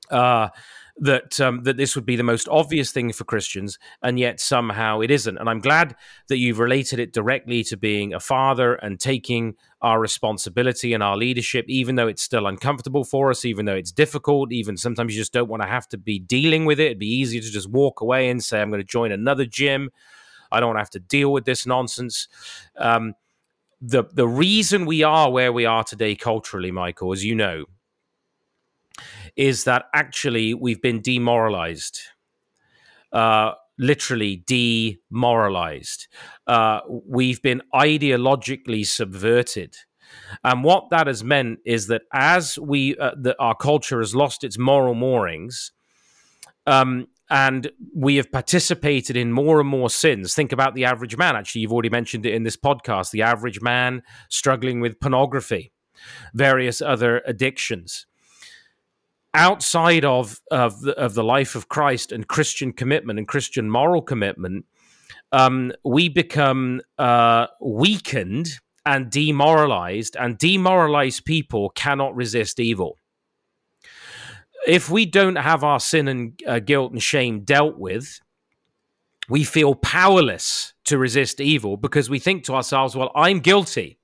Uh, 0.09 0.49
that 1.01 1.39
um, 1.39 1.63
that 1.63 1.77
this 1.77 1.95
would 1.95 2.05
be 2.05 2.15
the 2.15 2.23
most 2.23 2.47
obvious 2.49 2.91
thing 2.91 3.11
for 3.13 3.23
Christians, 3.23 3.79
and 4.01 4.19
yet 4.19 4.39
somehow 4.39 4.99
it 4.99 5.09
isn't. 5.09 5.37
And 5.37 5.49
I'm 5.49 5.59
glad 5.59 5.95
that 6.27 6.37
you've 6.37 6.59
related 6.59 6.99
it 6.99 7.13
directly 7.13 7.63
to 7.65 7.77
being 7.77 8.13
a 8.13 8.19
father 8.19 8.75
and 8.75 8.99
taking 8.99 9.55
our 9.81 9.99
responsibility 9.99 10.93
and 10.93 11.01
our 11.01 11.15
leadership, 11.15 11.65
even 11.69 11.95
though 11.95 12.07
it's 12.07 12.21
still 12.21 12.47
uncomfortable 12.47 13.05
for 13.05 13.29
us, 13.29 13.45
even 13.45 13.65
though 13.65 13.75
it's 13.75 13.91
difficult, 13.91 14.51
even 14.51 14.75
sometimes 14.75 15.13
you 15.15 15.21
just 15.21 15.33
don't 15.33 15.49
want 15.49 15.63
to 15.63 15.69
have 15.69 15.87
to 15.89 15.97
be 15.97 16.19
dealing 16.19 16.65
with 16.65 16.79
it. 16.79 16.87
It'd 16.87 16.99
be 16.99 17.07
easier 17.07 17.41
to 17.41 17.49
just 17.49 17.69
walk 17.69 18.01
away 18.01 18.29
and 18.29 18.43
say, 18.43 18.61
"I'm 18.61 18.69
going 18.69 18.81
to 18.81 18.87
join 18.87 19.11
another 19.11 19.45
gym." 19.45 19.89
I 20.51 20.59
don't 20.59 20.69
want 20.69 20.77
to 20.77 20.81
have 20.81 20.89
to 20.91 20.99
deal 20.99 21.31
with 21.31 21.45
this 21.45 21.65
nonsense. 21.65 22.27
Um, 22.75 23.13
the 23.81 24.03
the 24.11 24.27
reason 24.27 24.85
we 24.85 25.03
are 25.03 25.31
where 25.31 25.53
we 25.53 25.65
are 25.65 25.83
today 25.83 26.15
culturally, 26.15 26.71
Michael, 26.71 27.13
as 27.13 27.23
you 27.23 27.35
know, 27.35 27.65
is 29.35 29.63
that 29.63 29.85
actually 29.93 30.53
we've 30.53 30.81
been 30.81 31.01
demoralized. 31.01 31.99
Uh, 33.11 33.53
literally 33.79 34.43
demoralized. 34.45 36.07
Uh, 36.45 36.81
we've 36.87 37.41
been 37.41 37.61
ideologically 37.73 38.85
subverted. 38.85 39.75
And 40.43 40.63
what 40.63 40.89
that 40.91 41.07
has 41.07 41.23
meant 41.23 41.59
is 41.65 41.87
that 41.87 42.03
as 42.13 42.59
we, 42.59 42.97
uh, 42.97 43.11
the, 43.15 43.35
our 43.39 43.55
culture 43.55 43.99
has 43.99 44.13
lost 44.13 44.43
its 44.43 44.57
moral 44.57 44.95
moorings, 44.95 45.71
um, 46.67 47.07
and 47.31 47.71
we 47.95 48.15
have 48.15 48.31
participated 48.31 49.15
in 49.15 49.31
more 49.31 49.59
and 49.59 49.69
more 49.69 49.89
sins. 49.89 50.33
Think 50.33 50.51
about 50.51 50.73
the 50.73 50.85
average 50.85 51.15
man. 51.15 51.35
Actually, 51.35 51.61
you've 51.61 51.71
already 51.71 51.89
mentioned 51.89 52.25
it 52.25 52.33
in 52.33 52.43
this 52.43 52.57
podcast. 52.57 53.11
The 53.11 53.21
average 53.21 53.61
man 53.61 54.01
struggling 54.29 54.81
with 54.81 54.99
pornography, 54.99 55.71
various 56.33 56.81
other 56.81 57.21
addictions 57.25 58.07
outside 59.33 60.05
of 60.05 60.39
of 60.51 60.81
the, 60.81 60.97
of 60.97 61.13
the 61.13 61.23
life 61.23 61.55
of 61.55 61.69
Christ 61.69 62.11
and 62.11 62.27
Christian 62.27 62.73
commitment 62.73 63.19
and 63.19 63.27
Christian 63.27 63.69
moral 63.69 64.01
commitment, 64.01 64.65
um, 65.31 65.71
we 65.83 66.09
become 66.09 66.81
uh, 66.97 67.47
weakened 67.61 68.49
and 68.85 69.11
demoralized, 69.11 70.15
and 70.17 70.37
demoralized 70.37 71.25
people 71.25 71.69
cannot 71.71 72.15
resist 72.15 72.59
evil. 72.59 72.97
If 74.67 74.89
we 74.89 75.05
don't 75.05 75.35
have 75.35 75.63
our 75.63 75.79
sin 75.79 76.07
and 76.07 76.39
uh, 76.47 76.59
guilt 76.59 76.91
and 76.91 77.01
shame 77.01 77.41
dealt 77.41 77.77
with, 77.77 78.19
we 79.29 79.43
feel 79.43 79.75
powerless 79.75 80.73
to 80.85 80.97
resist 80.97 81.39
evil 81.39 81.77
because 81.77 82.09
we 82.09 82.19
think 82.19 82.43
to 82.45 82.55
ourselves, 82.55 82.95
"Well, 82.95 83.11
I'm 83.15 83.39
guilty." 83.39 83.98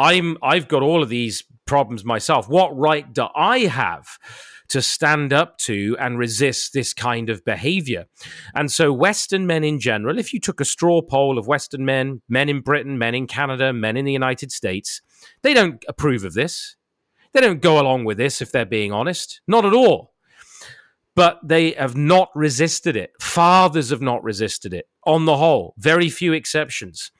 I'm 0.00 0.38
I've 0.42 0.66
got 0.66 0.82
all 0.82 1.02
of 1.02 1.10
these 1.10 1.44
problems 1.66 2.04
myself. 2.04 2.48
What 2.48 2.76
right 2.76 3.12
do 3.12 3.26
I 3.36 3.60
have 3.60 4.18
to 4.68 4.80
stand 4.80 5.32
up 5.32 5.58
to 5.58 5.96
and 6.00 6.18
resist 6.18 6.72
this 6.72 6.94
kind 6.94 7.28
of 7.28 7.44
behavior? 7.44 8.06
And 8.54 8.72
so 8.72 8.94
Western 8.94 9.46
men 9.46 9.62
in 9.62 9.78
general, 9.78 10.18
if 10.18 10.32
you 10.32 10.40
took 10.40 10.60
a 10.60 10.64
straw 10.64 11.02
poll 11.02 11.38
of 11.38 11.46
Western 11.46 11.84
men, 11.84 12.22
men 12.28 12.48
in 12.48 12.62
Britain, 12.62 12.96
men 12.96 13.14
in 13.14 13.26
Canada, 13.26 13.74
men 13.74 13.98
in 13.98 14.06
the 14.06 14.12
United 14.12 14.50
States, 14.50 15.02
they 15.42 15.52
don't 15.52 15.84
approve 15.86 16.24
of 16.24 16.32
this. 16.32 16.76
They 17.32 17.42
don't 17.42 17.60
go 17.60 17.78
along 17.78 18.04
with 18.04 18.16
this 18.16 18.40
if 18.40 18.50
they're 18.50 18.64
being 18.64 18.92
honest. 18.92 19.42
Not 19.46 19.66
at 19.66 19.74
all 19.74 20.14
but 21.16 21.40
they 21.42 21.72
have 21.72 21.96
not 21.96 22.30
resisted 22.34 22.96
it. 22.96 23.12
Fathers 23.20 23.90
have 23.90 24.00
not 24.00 24.22
resisted 24.24 24.72
it 24.72 24.86
on 25.04 25.24
the 25.24 25.36
whole, 25.36 25.74
very 25.76 26.08
few 26.08 26.32
exceptions. 26.32 27.10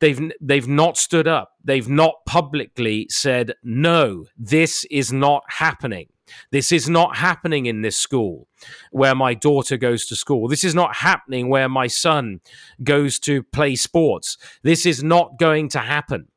They've 0.00 0.32
they've 0.40 0.68
not 0.68 0.96
stood 0.96 1.28
up. 1.28 1.52
They've 1.64 1.88
not 1.88 2.14
publicly 2.26 3.06
said 3.10 3.54
no. 3.62 4.26
This 4.36 4.84
is 4.90 5.12
not 5.12 5.42
happening. 5.48 6.08
This 6.50 6.72
is 6.72 6.88
not 6.88 7.16
happening 7.16 7.66
in 7.66 7.82
this 7.82 7.96
school 7.96 8.48
where 8.90 9.14
my 9.14 9.34
daughter 9.34 9.76
goes 9.76 10.06
to 10.06 10.16
school. 10.16 10.48
This 10.48 10.64
is 10.64 10.74
not 10.74 10.96
happening 10.96 11.48
where 11.48 11.68
my 11.68 11.86
son 11.86 12.40
goes 12.82 13.18
to 13.20 13.42
play 13.42 13.76
sports. 13.76 14.36
This 14.62 14.86
is 14.86 15.02
not 15.02 15.38
going 15.38 15.68
to 15.70 15.78
happen. 15.78 16.28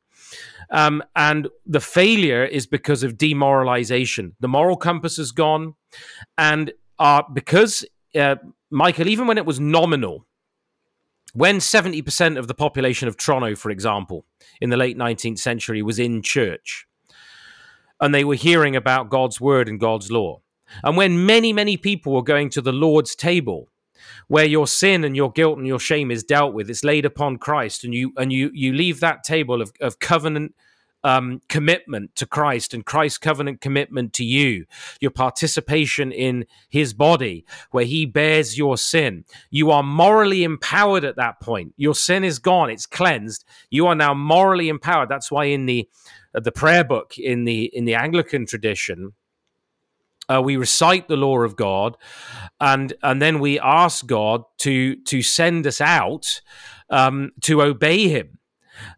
Um, 0.71 1.03
and 1.15 1.47
the 1.65 1.79
failure 1.79 2.45
is 2.45 2.67
because 2.67 3.01
of 3.01 3.17
demoralization. 3.17 4.35
The 4.39 4.47
moral 4.47 4.77
compass 4.77 5.17
is 5.17 5.31
gone. 5.31 5.73
And 6.37 6.71
uh, 6.99 7.23
because, 7.33 7.85
uh, 8.13 8.35
Michael, 8.69 9.07
even 9.07 9.25
when 9.25 9.39
it 9.39 9.45
was 9.45 9.59
nominal, 9.59 10.27
when 11.33 11.57
70% 11.57 12.37
of 12.37 12.47
the 12.47 12.53
population 12.53 13.07
of 13.07 13.17
Toronto, 13.17 13.55
for 13.55 13.69
example, 13.69 14.25
in 14.61 14.69
the 14.69 14.77
late 14.77 14.97
19th 14.97 15.39
century 15.39 15.81
was 15.81 15.99
in 15.99 16.21
church 16.21 16.85
and 18.01 18.13
they 18.13 18.23
were 18.23 18.35
hearing 18.35 18.75
about 18.75 19.09
God's 19.09 19.41
word 19.41 19.67
and 19.67 19.79
God's 19.79 20.11
law, 20.11 20.41
and 20.83 20.95
when 20.95 21.25
many, 21.25 21.51
many 21.53 21.77
people 21.77 22.13
were 22.13 22.23
going 22.23 22.49
to 22.51 22.61
the 22.61 22.71
Lord's 22.71 23.15
table, 23.15 23.69
where 24.27 24.45
your 24.45 24.67
sin 24.67 25.03
and 25.03 25.15
your 25.15 25.31
guilt 25.31 25.57
and 25.57 25.67
your 25.67 25.79
shame 25.79 26.11
is 26.11 26.23
dealt 26.23 26.53
with, 26.53 26.69
it's 26.69 26.83
laid 26.83 27.05
upon 27.05 27.37
Christ, 27.37 27.83
and 27.83 27.93
you 27.93 28.13
and 28.17 28.31
you 28.31 28.51
you 28.53 28.73
leave 28.73 28.99
that 28.99 29.23
table 29.23 29.61
of, 29.61 29.71
of 29.81 29.99
covenant 29.99 30.53
um, 31.03 31.41
commitment 31.47 32.15
to 32.15 32.25
Christ 32.25 32.73
and 32.73 32.85
Christ's 32.85 33.17
covenant 33.17 33.61
commitment 33.61 34.13
to 34.13 34.23
you, 34.23 34.65
your 34.99 35.11
participation 35.11 36.11
in 36.11 36.45
his 36.69 36.93
body, 36.93 37.45
where 37.71 37.85
he 37.85 38.05
bears 38.05 38.57
your 38.57 38.77
sin. 38.77 39.25
You 39.49 39.71
are 39.71 39.83
morally 39.83 40.43
empowered 40.43 41.05
at 41.05 41.15
that 41.15 41.39
point. 41.39 41.73
Your 41.77 41.95
sin 41.95 42.23
is 42.23 42.39
gone, 42.39 42.69
it's 42.69 42.85
cleansed. 42.85 43.45
You 43.69 43.87
are 43.87 43.95
now 43.95 44.13
morally 44.13 44.69
empowered. 44.69 45.09
That's 45.09 45.31
why 45.31 45.45
in 45.45 45.65
the 45.65 45.87
uh, 46.33 46.39
the 46.41 46.51
prayer 46.51 46.83
book 46.83 47.17
in 47.17 47.45
the 47.45 47.65
in 47.73 47.85
the 47.85 47.95
Anglican 47.95 48.45
tradition, 48.45 49.13
uh, 50.29 50.41
we 50.41 50.57
recite 50.57 51.07
the 51.07 51.17
law 51.17 51.39
of 51.39 51.55
God, 51.55 51.97
and 52.59 52.93
and 53.01 53.21
then 53.21 53.39
we 53.39 53.59
ask 53.59 54.05
God 54.05 54.43
to 54.59 54.95
to 54.95 55.21
send 55.21 55.65
us 55.65 55.81
out 55.81 56.41
um, 56.89 57.31
to 57.41 57.61
obey 57.61 58.09
Him 58.09 58.38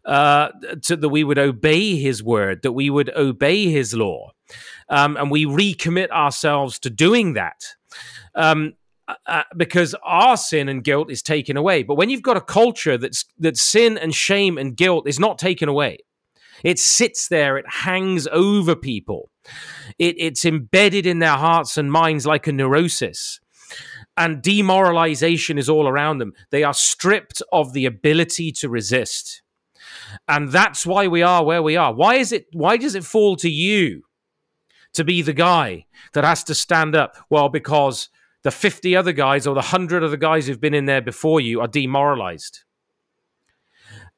uh, 0.04 0.48
to, 0.82 0.96
that 0.96 1.08
we 1.08 1.24
would 1.24 1.38
obey 1.38 1.96
his 1.96 2.22
word, 2.22 2.62
that 2.62 2.72
we 2.72 2.90
would 2.90 3.10
obey 3.16 3.70
his 3.70 3.94
law. 3.94 4.32
Um, 4.88 5.16
and 5.16 5.30
we 5.30 5.46
recommit 5.46 6.10
ourselves 6.10 6.78
to 6.80 6.90
doing 6.90 7.34
that. 7.34 7.64
Um, 8.34 8.74
uh, 9.08 9.14
uh, 9.26 9.42
because 9.56 9.96
our 10.04 10.36
sin 10.36 10.68
and 10.68 10.84
guilt 10.84 11.10
is 11.10 11.22
taken 11.22 11.56
away. 11.56 11.82
But 11.82 11.96
when 11.96 12.08
you've 12.08 12.22
got 12.22 12.36
a 12.36 12.40
culture 12.40 12.96
that's 12.96 13.24
that 13.40 13.56
sin 13.56 13.98
and 13.98 14.14
shame 14.14 14.58
and 14.58 14.76
guilt 14.76 15.08
is 15.08 15.18
not 15.18 15.38
taken 15.38 15.68
away, 15.68 15.98
it 16.62 16.78
sits 16.78 17.28
there, 17.28 17.58
it 17.58 17.64
hangs 17.68 18.28
over 18.28 18.76
people, 18.76 19.30
it, 19.98 20.14
it's 20.18 20.44
embedded 20.44 21.04
in 21.04 21.18
their 21.18 21.36
hearts 21.36 21.76
and 21.76 21.90
minds 21.90 22.26
like 22.26 22.46
a 22.46 22.52
neurosis. 22.52 23.40
And 24.16 24.42
demoralization 24.42 25.58
is 25.58 25.68
all 25.68 25.88
around 25.88 26.18
them. 26.18 26.34
They 26.50 26.62
are 26.62 26.74
stripped 26.74 27.42
of 27.50 27.72
the 27.72 27.86
ability 27.86 28.52
to 28.52 28.68
resist 28.68 29.41
and 30.28 30.50
that's 30.50 30.86
why 30.86 31.06
we 31.08 31.22
are 31.22 31.44
where 31.44 31.62
we 31.62 31.76
are. 31.76 31.92
Why 31.92 32.16
is 32.16 32.32
it? 32.32 32.46
Why 32.52 32.76
does 32.76 32.94
it 32.94 33.04
fall 33.04 33.36
to 33.36 33.50
you 33.50 34.02
to 34.94 35.04
be 35.04 35.22
the 35.22 35.32
guy 35.32 35.86
that 36.12 36.24
has 36.24 36.44
to 36.44 36.54
stand 36.54 36.94
up? 36.94 37.16
Well, 37.30 37.48
because 37.48 38.08
the 38.42 38.50
50 38.50 38.96
other 38.96 39.12
guys 39.12 39.46
or 39.46 39.54
the 39.54 39.60
100 39.60 40.02
other 40.02 40.16
guys 40.16 40.46
who've 40.46 40.60
been 40.60 40.74
in 40.74 40.86
there 40.86 41.00
before 41.00 41.40
you 41.40 41.60
are 41.60 41.68
demoralized. 41.68 42.64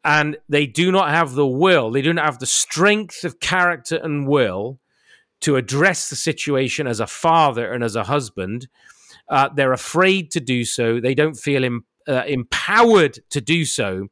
And 0.02 0.36
they 0.48 0.66
do 0.66 0.92
not 0.92 1.10
have 1.10 1.32
the 1.32 1.46
will, 1.46 1.90
they 1.90 2.02
do 2.02 2.12
not 2.12 2.26
have 2.26 2.38
the 2.38 2.46
strength 2.46 3.24
of 3.24 3.40
character 3.40 3.96
and 3.96 4.28
will 4.28 4.78
to 5.40 5.56
address 5.56 6.10
the 6.10 6.16
situation 6.16 6.86
as 6.86 7.00
a 7.00 7.06
father 7.06 7.70
and 7.72 7.82
as 7.84 7.96
a 7.96 8.04
husband. 8.04 8.68
Uh, 9.28 9.48
they're 9.54 9.72
afraid 9.72 10.30
to 10.30 10.40
do 10.40 10.64
so. 10.64 11.00
They 11.00 11.14
don't 11.14 11.36
feel 11.36 11.64
em- 11.64 11.84
uh, 12.06 12.24
empowered 12.26 13.18
to 13.30 13.40
do 13.40 13.64
so 13.64 14.08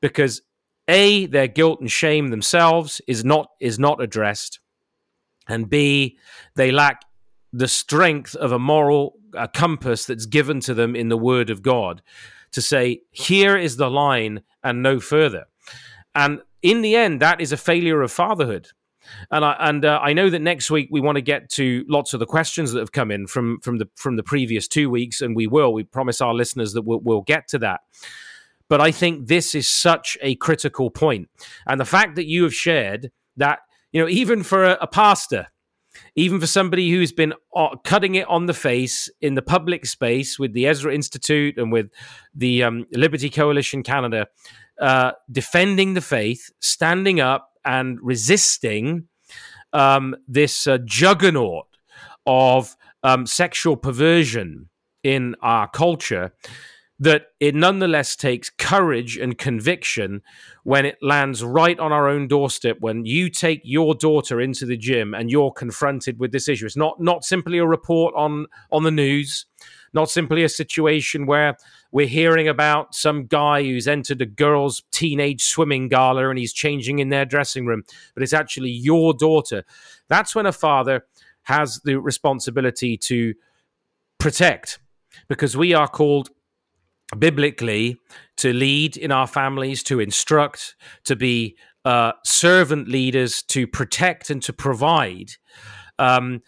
because 0.00 0.42
a 0.88 1.26
their 1.26 1.48
guilt 1.48 1.80
and 1.80 1.90
shame 1.90 2.28
themselves 2.28 3.00
is 3.06 3.24
not 3.24 3.48
is 3.60 3.78
not 3.78 4.02
addressed 4.02 4.60
and 5.48 5.68
b 5.68 6.18
they 6.54 6.70
lack 6.70 7.02
the 7.52 7.68
strength 7.68 8.34
of 8.36 8.52
a 8.52 8.58
moral 8.58 9.14
a 9.34 9.48
compass 9.48 10.04
that's 10.06 10.26
given 10.26 10.60
to 10.60 10.74
them 10.74 10.94
in 10.94 11.08
the 11.08 11.18
word 11.18 11.50
of 11.50 11.62
god 11.62 12.02
to 12.52 12.62
say 12.62 13.00
here 13.10 13.56
is 13.56 13.76
the 13.76 13.90
line 13.90 14.42
and 14.62 14.82
no 14.82 15.00
further 15.00 15.44
and 16.14 16.40
in 16.62 16.82
the 16.82 16.96
end 16.96 17.20
that 17.20 17.40
is 17.40 17.52
a 17.52 17.56
failure 17.56 18.02
of 18.02 18.12
fatherhood 18.12 18.68
and 19.30 19.44
I 19.44 19.56
and 19.60 19.84
uh, 19.84 20.00
I 20.02 20.12
know 20.12 20.30
that 20.30 20.40
next 20.40 20.70
week 20.70 20.88
we 20.90 21.00
want 21.00 21.16
to 21.16 21.22
get 21.22 21.48
to 21.50 21.84
lots 21.88 22.12
of 22.14 22.20
the 22.20 22.26
questions 22.26 22.72
that 22.72 22.80
have 22.80 22.92
come 22.92 23.10
in 23.10 23.26
from 23.26 23.60
from 23.60 23.78
the 23.78 23.88
from 23.94 24.16
the 24.16 24.22
previous 24.22 24.68
two 24.68 24.90
weeks, 24.90 25.20
and 25.20 25.36
we 25.36 25.46
will. 25.46 25.72
We 25.72 25.84
promise 25.84 26.20
our 26.20 26.34
listeners 26.34 26.72
that 26.72 26.82
we'll, 26.82 27.00
we'll 27.00 27.22
get 27.22 27.48
to 27.48 27.58
that. 27.58 27.80
But 28.68 28.80
I 28.80 28.90
think 28.90 29.28
this 29.28 29.54
is 29.54 29.68
such 29.68 30.18
a 30.22 30.34
critical 30.36 30.90
point. 30.90 31.28
And 31.66 31.80
the 31.80 31.84
fact 31.84 32.16
that 32.16 32.26
you 32.26 32.42
have 32.42 32.54
shared 32.54 33.10
that, 33.36 33.60
you 33.92 34.00
know, 34.00 34.08
even 34.08 34.42
for 34.42 34.64
a, 34.64 34.78
a 34.80 34.86
pastor, 34.86 35.46
even 36.14 36.40
for 36.40 36.46
somebody 36.46 36.90
who's 36.90 37.12
been 37.12 37.34
uh, 37.54 37.76
cutting 37.84 38.16
it 38.16 38.26
on 38.28 38.46
the 38.46 38.54
face 38.54 39.08
in 39.20 39.34
the 39.34 39.42
public 39.42 39.86
space 39.86 40.38
with 40.38 40.52
the 40.52 40.66
Ezra 40.66 40.94
Institute 40.94 41.58
and 41.58 41.72
with 41.72 41.90
the 42.34 42.62
um, 42.62 42.86
Liberty 42.92 43.30
Coalition 43.30 43.82
Canada, 43.82 44.26
uh, 44.80 45.12
defending 45.30 45.94
the 45.94 46.00
faith, 46.00 46.50
standing 46.60 47.20
up 47.20 47.50
and 47.64 47.98
resisting 48.02 49.08
um, 49.72 50.14
this 50.28 50.66
uh, 50.66 50.78
juggernaut 50.84 51.66
of 52.26 52.76
um, 53.02 53.26
sexual 53.26 53.76
perversion 53.76 54.68
in 55.02 55.36
our 55.40 55.68
culture 55.68 56.32
that 56.98 57.26
it 57.40 57.54
nonetheless 57.54 58.16
takes 58.16 58.48
courage 58.48 59.18
and 59.18 59.36
conviction 59.36 60.22
when 60.64 60.86
it 60.86 60.96
lands 61.02 61.44
right 61.44 61.78
on 61.78 61.92
our 61.92 62.08
own 62.08 62.26
doorstep 62.26 62.78
when 62.80 63.04
you 63.04 63.28
take 63.28 63.60
your 63.64 63.94
daughter 63.94 64.40
into 64.40 64.64
the 64.64 64.78
gym 64.78 65.12
and 65.12 65.30
you're 65.30 65.52
confronted 65.52 66.18
with 66.18 66.32
this 66.32 66.48
issue. 66.48 66.64
It's 66.64 66.76
not 66.76 67.00
not 67.00 67.24
simply 67.24 67.58
a 67.58 67.66
report 67.66 68.14
on 68.16 68.46
on 68.72 68.82
the 68.82 68.90
news 68.90 69.46
not 69.96 70.10
simply 70.10 70.44
a 70.44 70.48
situation 70.48 71.26
where 71.26 71.56
we're 71.90 72.06
hearing 72.06 72.46
about 72.46 72.94
some 72.94 73.24
guy 73.26 73.62
who's 73.62 73.88
entered 73.88 74.20
a 74.20 74.26
girl's 74.26 74.82
teenage 74.92 75.42
swimming 75.42 75.88
gala 75.88 76.28
and 76.28 76.38
he's 76.38 76.52
changing 76.52 76.98
in 76.98 77.08
their 77.08 77.24
dressing 77.24 77.66
room 77.66 77.82
but 78.14 78.22
it's 78.22 78.34
actually 78.34 78.70
your 78.70 79.14
daughter. 79.14 79.64
That's 80.08 80.34
when 80.34 80.46
a 80.46 80.52
father 80.52 81.06
has 81.44 81.80
the 81.82 81.96
responsibility 81.96 82.96
to 82.96 83.34
protect 84.18 84.78
because 85.28 85.56
we 85.56 85.72
are 85.72 85.88
called 85.88 86.30
biblically 87.18 88.00
to 88.38 88.52
lead 88.52 88.96
in 88.96 89.12
our 89.12 89.26
families, 89.26 89.82
to 89.84 90.00
instruct, 90.00 90.74
to 91.04 91.16
be 91.16 91.56
uh, 91.84 92.12
servant 92.24 92.88
leaders, 92.88 93.42
to 93.42 93.66
protect 93.66 94.30
and 94.30 94.42
to 94.42 94.52
provide. 94.52 95.32
Um, 95.98 96.42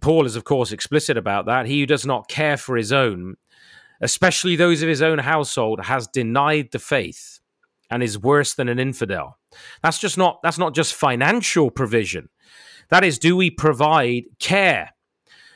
Paul 0.00 0.26
is, 0.26 0.36
of 0.36 0.44
course, 0.44 0.72
explicit 0.72 1.16
about 1.16 1.46
that. 1.46 1.66
He 1.66 1.80
who 1.80 1.86
does 1.86 2.06
not 2.06 2.28
care 2.28 2.56
for 2.56 2.76
his 2.76 2.92
own, 2.92 3.36
especially 4.00 4.56
those 4.56 4.82
of 4.82 4.88
his 4.88 5.02
own 5.02 5.18
household, 5.18 5.84
has 5.84 6.06
denied 6.06 6.70
the 6.72 6.78
faith 6.78 7.40
and 7.90 8.02
is 8.02 8.18
worse 8.18 8.54
than 8.54 8.68
an 8.68 8.78
infidel. 8.78 9.38
That's 9.82 9.98
just 9.98 10.18
not 10.18 10.40
that's 10.42 10.58
not 10.58 10.74
just 10.74 10.94
financial 10.94 11.70
provision. 11.70 12.28
That 12.90 13.04
is, 13.04 13.18
do 13.18 13.36
we 13.36 13.50
provide 13.50 14.24
care? 14.40 14.90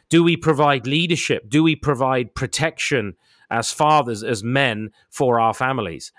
Do 0.08 0.24
we 0.24 0.36
provide 0.36 0.86
leadership? 0.86 1.48
Do 1.48 1.62
we 1.62 1.76
provide 1.76 2.34
protection 2.34 3.16
as 3.50 3.72
fathers, 3.72 4.22
as 4.22 4.42
men 4.42 4.90
for 5.10 5.40
our 5.40 5.54
families? 5.54 6.12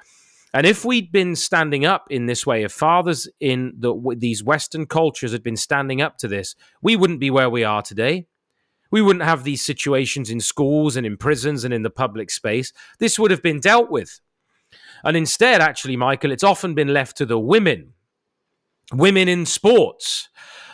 And 0.53 0.65
if 0.65 0.83
we'd 0.83 1.11
been 1.11 1.35
standing 1.35 1.85
up 1.85 2.07
in 2.09 2.25
this 2.25 2.45
way, 2.45 2.63
if 2.63 2.71
fathers 2.71 3.27
in 3.39 3.73
the, 3.77 3.93
these 4.17 4.43
Western 4.43 4.87
cultures 4.87 5.31
had 5.31 5.43
been 5.43 5.57
standing 5.57 6.01
up 6.01 6.17
to 6.17 6.27
this, 6.27 6.55
we 6.81 6.95
wouldn't 6.95 7.19
be 7.19 7.29
where 7.29 7.49
we 7.49 7.63
are 7.63 7.83
today. 7.83 8.25
We 8.91 9.01
wouldn't 9.01 9.25
have 9.25 9.43
these 9.43 9.63
situations 9.63 10.31
in 10.31 10.39
schools 10.39 10.95
and 10.95 11.05
in 11.05 11.17
prisons 11.17 11.63
and 11.63 11.73
in 11.73 11.83
the 11.83 11.91
public 11.91 12.31
space. 12.31 12.73
This 12.97 13.19
would 13.19 13.29
have 13.29 13.43
been 13.43 13.59
dealt 13.59 13.91
with. 13.91 14.19
And 15.03 15.15
instead, 15.15 15.61
actually, 15.61 15.95
Michael, 15.95 16.31
it's 16.31 16.43
often 16.43 16.73
been 16.73 16.93
left 16.93 17.17
to 17.17 17.25
the 17.27 17.39
women, 17.39 17.93
women 18.91 19.27
in 19.27 19.45
sports, 19.45 20.29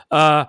uh, 0.09 0.45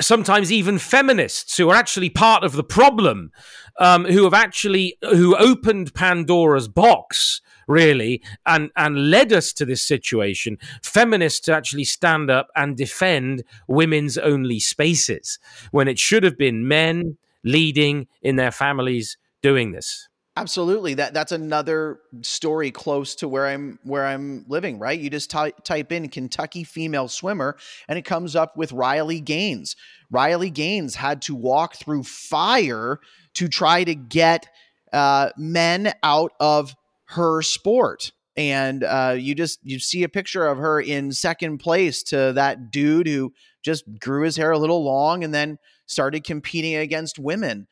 sometimes 0.00 0.52
even 0.52 0.78
feminists 0.78 1.56
who 1.56 1.70
are 1.70 1.76
actually 1.76 2.10
part 2.10 2.44
of 2.44 2.52
the 2.52 2.64
problem, 2.64 3.30
um, 3.78 4.04
who 4.04 4.24
have 4.24 4.34
actually 4.34 4.98
who 5.02 5.36
opened 5.36 5.94
Pandora's 5.94 6.68
box 6.68 7.40
really 7.66 8.20
and 8.44 8.70
and 8.76 9.10
led 9.10 9.32
us 9.32 9.52
to 9.54 9.64
this 9.64 9.86
situation. 9.86 10.58
Feminists 10.82 11.40
to 11.40 11.54
actually 11.54 11.84
stand 11.84 12.30
up 12.30 12.48
and 12.56 12.76
defend 12.76 13.44
women's 13.68 14.18
only 14.18 14.60
spaces 14.60 15.38
when 15.70 15.88
it 15.88 15.98
should 15.98 16.24
have 16.24 16.36
been 16.36 16.66
men 16.68 17.16
leading 17.44 18.06
in 18.22 18.36
their 18.36 18.50
families 18.50 19.16
doing 19.42 19.72
this. 19.72 20.09
Absolutely. 20.40 20.94
That 20.94 21.12
that's 21.12 21.32
another 21.32 22.00
story 22.22 22.70
close 22.70 23.14
to 23.16 23.28
where 23.28 23.46
I'm 23.46 23.78
where 23.82 24.06
I'm 24.06 24.46
living, 24.48 24.78
right? 24.78 24.98
You 24.98 25.10
just 25.10 25.28
ty- 25.28 25.52
type 25.64 25.92
in 25.92 26.08
Kentucky 26.08 26.64
female 26.64 27.08
swimmer 27.08 27.58
and 27.88 27.98
it 27.98 28.06
comes 28.06 28.34
up 28.34 28.56
with 28.56 28.72
Riley 28.72 29.20
Gaines. 29.20 29.76
Riley 30.10 30.48
Gaines 30.48 30.94
had 30.94 31.20
to 31.22 31.34
walk 31.34 31.76
through 31.76 32.04
fire 32.04 33.00
to 33.34 33.48
try 33.48 33.84
to 33.84 33.94
get 33.94 34.46
uh, 34.94 35.28
men 35.36 35.92
out 36.02 36.32
of 36.40 36.74
her 37.08 37.42
sport. 37.42 38.10
And 38.34 38.82
uh, 38.82 39.16
you 39.18 39.34
just 39.34 39.58
you 39.62 39.78
see 39.78 40.04
a 40.04 40.08
picture 40.08 40.46
of 40.46 40.56
her 40.56 40.80
in 40.80 41.12
second 41.12 41.58
place 41.58 42.02
to 42.04 42.32
that 42.32 42.70
dude 42.70 43.08
who 43.08 43.34
just 43.62 43.84
grew 43.98 44.24
his 44.24 44.36
hair 44.36 44.52
a 44.52 44.58
little 44.58 44.82
long 44.82 45.22
and 45.22 45.34
then 45.34 45.58
started 45.84 46.24
competing 46.24 46.76
against 46.76 47.18
women. 47.18 47.66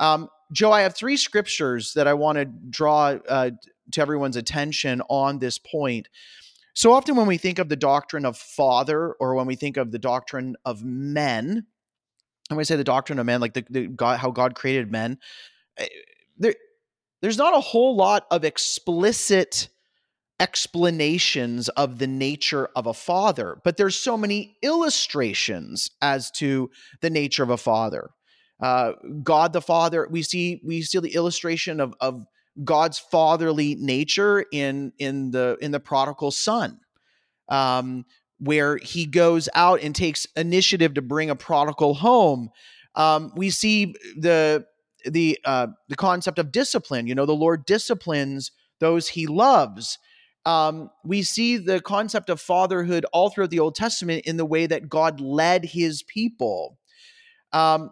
Um, 0.00 0.28
Joe, 0.52 0.72
I 0.72 0.82
have 0.82 0.94
three 0.94 1.16
scriptures 1.16 1.94
that 1.94 2.06
I 2.06 2.14
want 2.14 2.38
to 2.38 2.44
draw 2.44 3.16
uh, 3.28 3.50
to 3.92 4.00
everyone's 4.00 4.36
attention 4.36 5.02
on 5.08 5.38
this 5.38 5.58
point. 5.58 6.08
So 6.74 6.92
often, 6.92 7.16
when 7.16 7.26
we 7.26 7.38
think 7.38 7.58
of 7.58 7.68
the 7.68 7.76
doctrine 7.76 8.24
of 8.24 8.36
father, 8.36 9.12
or 9.20 9.34
when 9.34 9.46
we 9.46 9.54
think 9.54 9.76
of 9.76 9.92
the 9.92 9.98
doctrine 9.98 10.56
of 10.64 10.82
men, 10.82 11.66
and 12.50 12.56
we 12.56 12.64
say 12.64 12.76
the 12.76 12.84
doctrine 12.84 13.18
of 13.18 13.26
men, 13.26 13.40
like 13.40 13.54
the, 13.54 13.64
the 13.70 13.86
God, 13.86 14.18
how 14.18 14.30
God 14.30 14.54
created 14.54 14.90
men, 14.90 15.18
eh, 15.78 15.86
there, 16.36 16.54
there's 17.22 17.38
not 17.38 17.56
a 17.56 17.60
whole 17.60 17.96
lot 17.96 18.26
of 18.30 18.44
explicit 18.44 19.68
explanations 20.40 21.68
of 21.70 21.98
the 21.98 22.08
nature 22.08 22.68
of 22.74 22.86
a 22.86 22.94
father, 22.94 23.60
but 23.62 23.76
there's 23.76 23.96
so 23.96 24.16
many 24.16 24.56
illustrations 24.62 25.90
as 26.02 26.30
to 26.32 26.70
the 27.00 27.10
nature 27.10 27.44
of 27.44 27.50
a 27.50 27.56
father 27.56 28.10
uh, 28.60 28.92
God 29.22 29.52
the 29.52 29.62
Father. 29.62 30.06
We 30.10 30.22
see 30.22 30.60
we 30.64 30.82
see 30.82 30.98
the 31.00 31.14
illustration 31.14 31.80
of 31.80 31.94
of 32.00 32.24
God's 32.62 32.98
fatherly 32.98 33.74
nature 33.74 34.44
in 34.52 34.92
in 34.98 35.30
the 35.30 35.56
in 35.60 35.72
the 35.72 35.80
prodigal 35.80 36.30
son, 36.30 36.80
um, 37.48 38.04
where 38.38 38.76
he 38.76 39.06
goes 39.06 39.48
out 39.54 39.82
and 39.82 39.94
takes 39.94 40.26
initiative 40.36 40.94
to 40.94 41.02
bring 41.02 41.30
a 41.30 41.36
prodigal 41.36 41.94
home. 41.94 42.50
Um, 42.94 43.32
we 43.36 43.50
see 43.50 43.94
the 44.16 44.66
the 45.04 45.38
uh, 45.44 45.68
the 45.88 45.96
concept 45.96 46.38
of 46.38 46.52
discipline. 46.52 47.06
You 47.06 47.14
know, 47.14 47.26
the 47.26 47.32
Lord 47.32 47.66
disciplines 47.66 48.52
those 48.80 49.08
He 49.08 49.26
loves. 49.26 49.98
Um, 50.46 50.90
we 51.04 51.22
see 51.22 51.56
the 51.56 51.80
concept 51.80 52.28
of 52.28 52.40
fatherhood 52.40 53.06
all 53.12 53.30
throughout 53.30 53.50
the 53.50 53.60
Old 53.60 53.74
Testament 53.74 54.26
in 54.26 54.36
the 54.36 54.44
way 54.44 54.66
that 54.66 54.88
God 54.88 55.20
led 55.20 55.64
His 55.64 56.02
people. 56.02 56.78
Um, 57.52 57.90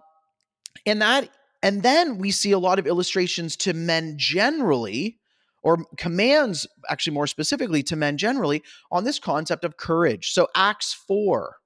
and 0.86 1.02
that 1.02 1.28
and 1.62 1.82
then 1.82 2.18
we 2.18 2.30
see 2.30 2.52
a 2.52 2.58
lot 2.58 2.78
of 2.78 2.86
illustrations 2.86 3.56
to 3.56 3.72
men 3.72 4.14
generally 4.16 5.18
or 5.62 5.84
commands 5.96 6.66
actually 6.88 7.14
more 7.14 7.28
specifically 7.28 7.84
to 7.84 7.94
men 7.94 8.16
generally 8.16 8.62
on 8.90 9.04
this 9.04 9.20
concept 9.20 9.64
of 9.64 9.76
courage. 9.76 10.32
So 10.32 10.48
acts 10.54 10.92
4 10.92 11.56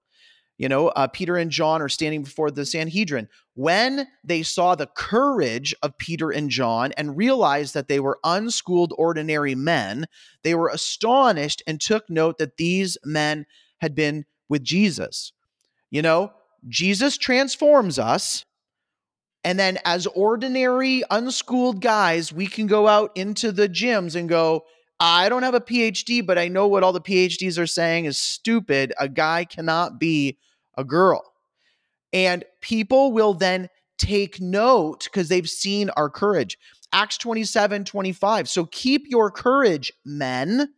you 0.58 0.68
know 0.68 0.88
uh, 0.88 1.06
peter 1.06 1.36
and 1.36 1.50
john 1.50 1.82
are 1.82 1.88
standing 1.88 2.22
before 2.22 2.50
the 2.50 2.66
sanhedrin. 2.66 3.28
When 3.54 4.06
they 4.24 4.42
saw 4.42 4.74
the 4.74 4.86
courage 4.86 5.74
of 5.82 5.98
peter 5.98 6.30
and 6.30 6.50
john 6.50 6.92
and 6.92 7.16
realized 7.16 7.74
that 7.74 7.88
they 7.88 8.00
were 8.00 8.18
unschooled 8.24 8.92
ordinary 8.96 9.54
men 9.54 10.06
they 10.42 10.54
were 10.54 10.68
astonished 10.68 11.62
and 11.66 11.80
took 11.80 12.08
note 12.08 12.38
that 12.38 12.56
these 12.56 12.96
men 13.04 13.46
had 13.78 13.94
been 13.94 14.24
with 14.48 14.62
jesus. 14.62 15.32
You 15.90 16.02
know 16.02 16.32
jesus 16.68 17.16
transforms 17.16 17.98
us 17.98 18.44
and 19.46 19.60
then, 19.60 19.78
as 19.84 20.08
ordinary, 20.08 21.04
unschooled 21.08 21.80
guys, 21.80 22.32
we 22.32 22.48
can 22.48 22.66
go 22.66 22.88
out 22.88 23.12
into 23.14 23.52
the 23.52 23.68
gyms 23.68 24.16
and 24.16 24.28
go, 24.28 24.64
I 24.98 25.28
don't 25.28 25.44
have 25.44 25.54
a 25.54 25.60
PhD, 25.60 26.26
but 26.26 26.36
I 26.36 26.48
know 26.48 26.66
what 26.66 26.82
all 26.82 26.92
the 26.92 27.00
PhDs 27.00 27.56
are 27.56 27.66
saying 27.68 28.06
is 28.06 28.18
stupid. 28.18 28.92
A 28.98 29.08
guy 29.08 29.44
cannot 29.44 30.00
be 30.00 30.36
a 30.76 30.82
girl. 30.82 31.32
And 32.12 32.42
people 32.60 33.12
will 33.12 33.34
then 33.34 33.68
take 33.98 34.40
note 34.40 35.04
because 35.04 35.28
they've 35.28 35.48
seen 35.48 35.90
our 35.90 36.10
courage. 36.10 36.58
Acts 36.92 37.16
27 37.16 37.84
25. 37.84 38.48
So 38.48 38.66
keep 38.66 39.04
your 39.06 39.30
courage, 39.30 39.92
men, 40.04 40.70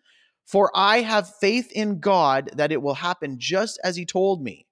for 0.45 0.71
I 0.75 1.01
have 1.01 1.35
faith 1.37 1.73
in 1.73 2.01
God 2.01 2.51
that 2.57 2.71
it 2.71 2.83
will 2.83 2.93
happen 2.93 3.39
just 3.39 3.81
as 3.83 3.97
he 3.97 4.05
told 4.05 4.43
me. 4.43 4.68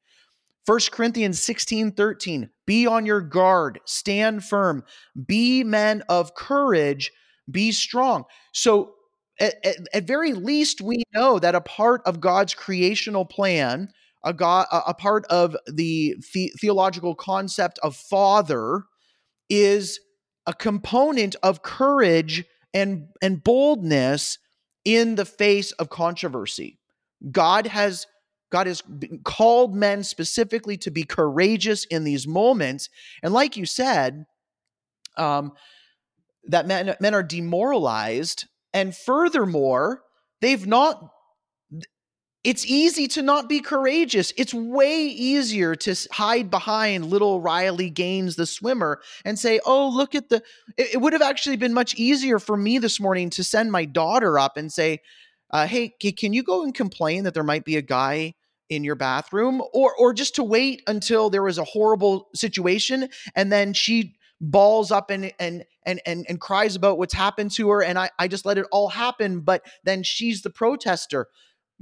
1 0.67 0.81
Corinthians 0.91 1.41
16 1.41 1.93
13, 1.93 2.51
be 2.67 2.87
on 2.87 3.07
your 3.07 3.21
guard, 3.21 3.81
stand 3.85 4.45
firm, 4.45 4.83
be 5.27 5.63
men 5.63 6.03
of 6.09 6.35
courage, 6.35 7.13
be 7.51 7.71
strong. 7.71 8.25
So, 8.53 8.95
at, 9.39 9.55
at, 9.65 9.77
at 9.93 10.07
very 10.07 10.33
least, 10.33 10.81
we 10.81 11.05
know 11.15 11.39
that 11.39 11.55
a 11.55 11.61
part 11.61 12.03
of 12.05 12.21
God's 12.21 12.55
creational 12.55 13.25
plan, 13.25 13.91
a, 14.25 14.33
God, 14.33 14.67
a 14.73 14.95
part 14.95 15.25
of 15.27 15.57
the, 15.67 16.17
the 16.33 16.53
theological 16.59 17.15
concept 17.15 17.79
of 17.83 17.95
father, 17.95 18.85
is 19.49 20.01
a 20.47 20.55
component 20.55 21.37
of 21.43 21.63
courage 21.63 22.45
and, 22.73 23.09
and 23.23 23.45
boldness 23.45 24.39
in 24.85 25.17
the 25.17 25.25
face 25.25 25.73
of 25.73 25.91
controversy. 25.91 26.79
God 27.31 27.67
has 27.67 28.07
God 28.51 28.67
has 28.67 28.83
called 29.25 29.75
men 29.75 30.05
specifically 30.05 30.77
to 30.79 30.91
be 30.91 31.05
courageous 31.05 31.85
in 31.85 32.05
these 32.05 32.27
moments. 32.27 32.89
And 33.23 33.35
like 33.35 33.57
you 33.57 33.67
said, 33.67 34.27
um, 35.17 35.53
that 36.45 36.67
men, 36.67 36.95
men 37.01 37.15
are 37.15 37.23
demoralized. 37.23 38.47
And 38.73 38.95
furthermore, 38.95 40.03
they've 40.41 40.67
not 40.67 41.11
it's 42.47 42.65
easy 42.65 43.09
to 43.09 43.23
not 43.23 43.49
be 43.49 43.59
courageous. 43.59 44.33
It's 44.37 44.55
way 44.55 45.07
easier 45.07 45.75
to 45.75 45.97
hide 46.13 46.49
behind 46.49 47.07
little 47.07 47.41
Riley 47.41 47.91
Gaines, 47.91 48.37
the 48.37 48.47
swimmer, 48.47 49.01
and 49.25 49.37
say, 49.37 49.59
Oh, 49.67 49.89
look 49.89 50.15
at 50.15 50.29
the. 50.29 50.45
It, 50.77 50.95
it 50.95 50.97
would 50.99 51.13
have 51.13 51.23
actually 51.23 51.57
been 51.57 51.75
much 51.75 51.97
easier 51.97 52.39
for 52.39 52.57
me 52.57 52.79
this 52.79 53.01
morning 53.01 53.31
to 53.31 53.43
send 53.43 53.73
my 53.73 53.85
daughter 53.85 54.39
up 54.39 54.57
and 54.57 54.73
say, 54.73 55.01
uh, 55.51 55.67
Hey, 55.67 55.89
can 55.89 56.33
you 56.33 56.43
go 56.43 56.63
and 56.63 56.75
complain 56.75 57.25
that 57.25 57.35
there 57.35 57.45
might 57.45 57.65
be 57.65 57.77
a 57.77 57.83
guy 57.83 58.35
in 58.69 58.85
your 58.85 58.97
bathroom? 58.97 59.63
Or, 59.73 59.95
or 59.97 60.13
just 60.13 60.35
to 60.37 60.45
wait 60.45 60.83
until 60.87 61.31
there 61.31 61.43
was 61.43 61.59
a 61.59 61.65
horrible 61.65 62.29
situation 62.35 63.09
and 63.35 63.53
then 63.53 63.73
she 63.73 64.17
balls 64.39 64.93
up 64.93 65.09
and 65.09 65.33
and 65.39 65.65
and 65.87 65.99
and, 66.05 66.27
and 66.29 66.39
cries 66.39 66.77
about 66.77 66.99
what's 66.99 67.15
happened 67.15 67.51
to 67.51 67.71
her 67.71 67.83
and 67.83 67.99
I, 67.99 68.11
I 68.19 68.29
just 68.29 68.45
let 68.45 68.59
it 68.59 68.67
all 68.71 68.91
happen 68.91 69.41
but 69.41 69.63
then 69.83 70.03
she's 70.03 70.43
the 70.43 70.51
protester 70.51 71.29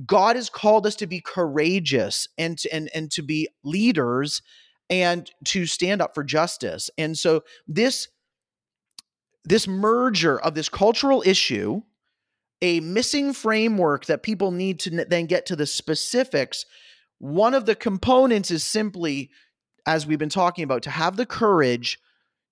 God 0.06 0.36
has 0.36 0.50
called 0.50 0.86
us 0.86 0.96
to 0.96 1.06
be 1.06 1.20
courageous 1.20 2.28
and 2.36 2.58
to, 2.58 2.74
and 2.74 2.90
and 2.94 3.10
to 3.12 3.22
be 3.22 3.48
leaders 3.62 4.42
and 4.90 5.30
to 5.44 5.66
stand 5.66 6.02
up 6.02 6.14
for 6.14 6.24
justice. 6.24 6.90
And 6.98 7.16
so 7.16 7.44
this 7.66 8.08
this 9.44 9.68
merger 9.68 10.40
of 10.40 10.54
this 10.54 10.68
cultural 10.68 11.22
issue, 11.24 11.82
a 12.64 12.80
missing 12.80 13.34
framework 13.34 14.06
that 14.06 14.22
people 14.22 14.50
need 14.50 14.80
to 14.80 15.04
then 15.04 15.26
get 15.26 15.44
to 15.44 15.54
the 15.54 15.66
specifics, 15.66 16.64
one 17.18 17.52
of 17.52 17.66
the 17.66 17.74
components 17.74 18.50
is 18.50 18.64
simply 18.64 19.30
as 19.84 20.06
we've 20.06 20.18
been 20.18 20.30
talking 20.30 20.64
about 20.64 20.82
to 20.84 20.90
have 20.90 21.18
the 21.18 21.26
courage 21.26 21.98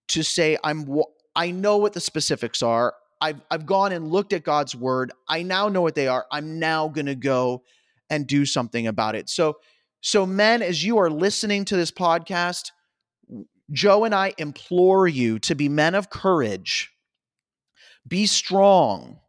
to 0.09 0.23
say 0.23 0.59
I'm 0.63 0.87
I 1.35 1.51
know 1.51 1.79
what 1.79 1.95
the 1.95 2.01
specifics 2.01 2.63
are. 2.63 2.95
I've 3.23 3.41
I've 3.51 3.65
gone 3.65 3.93
and 3.93 4.13
looked 4.13 4.35
at 4.35 4.45
God's 4.45 4.77
word. 4.77 5.13
I 5.29 5.45
now 5.45 5.71
know 5.71 5.81
what 5.81 5.95
they 5.95 6.09
are. 6.09 6.27
I'm 6.31 6.59
now 6.59 6.89
going 6.89 7.07
to 7.07 7.15
go 7.15 7.63
and 8.11 8.27
do 8.27 8.45
something 8.45 8.87
about 8.87 9.15
it. 9.15 9.31
So 9.31 9.57
so 10.03 10.27
men 10.27 10.61
as 10.61 10.85
you 10.85 10.99
are 10.99 11.09
listening 11.09 11.65
to 11.65 11.77
this 11.77 11.91
podcast, 11.91 12.71
Joe 13.71 14.05
and 14.05 14.15
I 14.15 14.35
implore 14.37 15.09
you 15.09 15.39
to 15.39 15.55
be 15.55 15.71
men 15.71 15.95
of 15.95 16.11
courage. 16.11 16.91
Be 18.07 18.27
strong. 18.27 19.22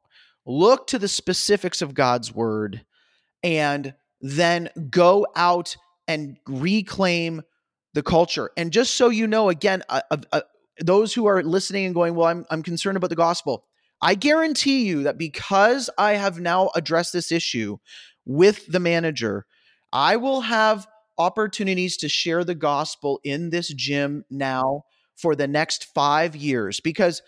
Look 0.46 0.88
to 0.88 1.00
the 1.00 1.08
specifics 1.08 1.82
of 1.82 1.94
God's 1.94 2.34
word 2.34 2.86
and 3.41 3.94
then 4.22 4.70
go 4.89 5.28
out 5.36 5.76
and 6.08 6.38
reclaim 6.48 7.41
the 7.94 8.04
culture. 8.04 8.52
And 8.58 8.72
just 8.72 8.96
so 8.96 9.10
you 9.10 9.28
know, 9.28 9.50
again, 9.50 9.84
uh, 9.89 10.02
uh, 10.32 10.41
those 10.80 11.14
who 11.14 11.26
are 11.28 11.44
listening 11.44 11.86
and 11.86 11.94
going, 11.94 12.16
well, 12.16 12.28
I'm, 12.28 12.46
I'm 12.50 12.64
concerned 12.64 12.98
about 12.98 13.10
the 13.10 13.16
gospel. 13.16 13.66
I 14.02 14.16
guarantee 14.16 14.86
you 14.86 15.04
that 15.04 15.18
because 15.18 15.89
I 15.98 16.14
have 16.14 16.39
now 16.39 16.72
addressed 16.76 17.14
this 17.14 17.32
issue 17.32 17.78
with 18.26 18.66
the 18.68 18.80
manager, 18.80 19.46
I 19.94 20.18
will 20.18 20.41
have 20.41 20.88
opportunities 21.18 21.98
to 21.98 22.10
share 22.10 22.44
the 22.44 22.56
gospel 22.56 23.20
in 23.24 23.50
this 23.50 23.70
gym 23.70 24.26
now 24.30 24.84
for 25.16 25.36
the 25.36 25.48
next 25.48 25.86
five 25.94 26.36
years 26.36 26.80
because 26.80 27.22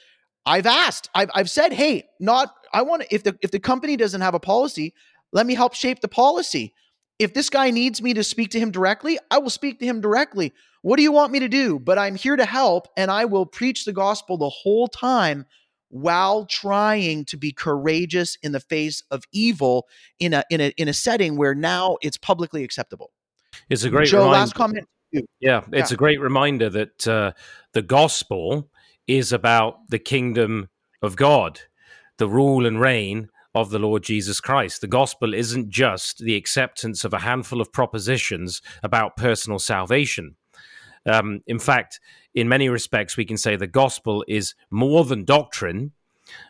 I've 0.45 0.65
asked, 0.65 1.09
I've, 1.15 1.29
I've 1.33 1.49
said, 1.49 1.73
hey, 1.73 2.05
not, 2.19 2.53
I 2.73 2.81
want 2.83 3.01
to, 3.01 3.13
if 3.13 3.23
the, 3.23 3.37
if 3.41 3.51
the 3.51 3.59
company 3.59 3.97
doesn't 3.97 4.21
have 4.21 4.35
a 4.35 4.39
policy, 4.39 4.93
let 5.31 5.45
me 5.45 5.55
help 5.55 5.73
shape 5.73 6.01
the 6.01 6.07
policy. 6.07 6.73
If 7.17 7.33
this 7.33 7.49
guy 7.49 7.71
needs 7.71 8.01
me 8.01 8.13
to 8.13 8.23
speak 8.23 8.51
to 8.51 8.59
him 8.59 8.71
directly, 8.71 9.17
I 9.31 9.39
will 9.39 9.49
speak 9.49 9.79
to 9.79 9.85
him 9.85 10.01
directly. 10.01 10.53
What 10.81 10.97
do 10.97 11.03
you 11.03 11.11
want 11.11 11.31
me 11.31 11.39
to 11.39 11.47
do? 11.47 11.79
But 11.79 11.97
I'm 11.97 12.15
here 12.15 12.35
to 12.35 12.45
help 12.45 12.87
and 12.95 13.09
I 13.09 13.25
will 13.25 13.45
preach 13.45 13.85
the 13.85 13.93
gospel 13.93 14.37
the 14.37 14.49
whole 14.49 14.87
time 14.87 15.45
while 15.89 16.45
trying 16.45 17.25
to 17.25 17.37
be 17.37 17.51
courageous 17.51 18.37
in 18.43 18.51
the 18.51 18.59
face 18.59 19.01
of 19.11 19.23
evil 19.31 19.87
in 20.19 20.33
a 20.33 20.43
in 20.49 20.59
a 20.59 20.73
in 20.77 20.87
a 20.89 20.93
setting 20.93 21.37
where 21.37 21.55
now 21.55 21.97
it's 22.01 22.17
publicly 22.17 22.63
acceptable. 22.63 23.11
It's 23.69 23.83
a 23.83 23.89
great 23.89 24.09
Joe. 24.09 24.19
Reminder. 24.19 24.39
Last 24.39 24.55
comment. 24.55 24.87
Yeah, 25.39 25.61
it's 25.71 25.91
yeah. 25.91 25.95
a 25.95 25.97
great 25.97 26.19
reminder 26.19 26.69
that 26.69 27.07
uh, 27.07 27.31
the 27.71 27.81
gospel 27.81 28.69
is 29.07 29.31
about 29.31 29.89
the 29.89 29.99
kingdom 29.99 30.69
of 31.01 31.15
God, 31.15 31.61
the 32.17 32.27
rule 32.27 32.65
and 32.65 32.79
reign 32.79 33.29
of 33.53 33.69
the 33.69 33.79
Lord 33.79 34.03
Jesus 34.03 34.41
Christ. 34.41 34.81
The 34.81 34.87
gospel 34.87 35.33
isn't 35.33 35.69
just 35.69 36.19
the 36.19 36.35
acceptance 36.35 37.05
of 37.05 37.13
a 37.13 37.19
handful 37.19 37.61
of 37.61 37.71
propositions 37.71 38.61
about 38.83 39.15
personal 39.15 39.59
salvation. 39.59 40.35
Um, 41.05 41.41
in 41.47 41.59
fact, 41.59 41.99
in 42.33 42.49
many 42.49 42.67
respects, 42.67 43.15
we 43.15 43.25
can 43.25 43.37
say 43.37 43.55
the 43.55 43.67
gospel 43.67 44.25
is 44.27 44.55
more 44.69 45.05
than 45.05 45.23
doctrine. 45.23 45.93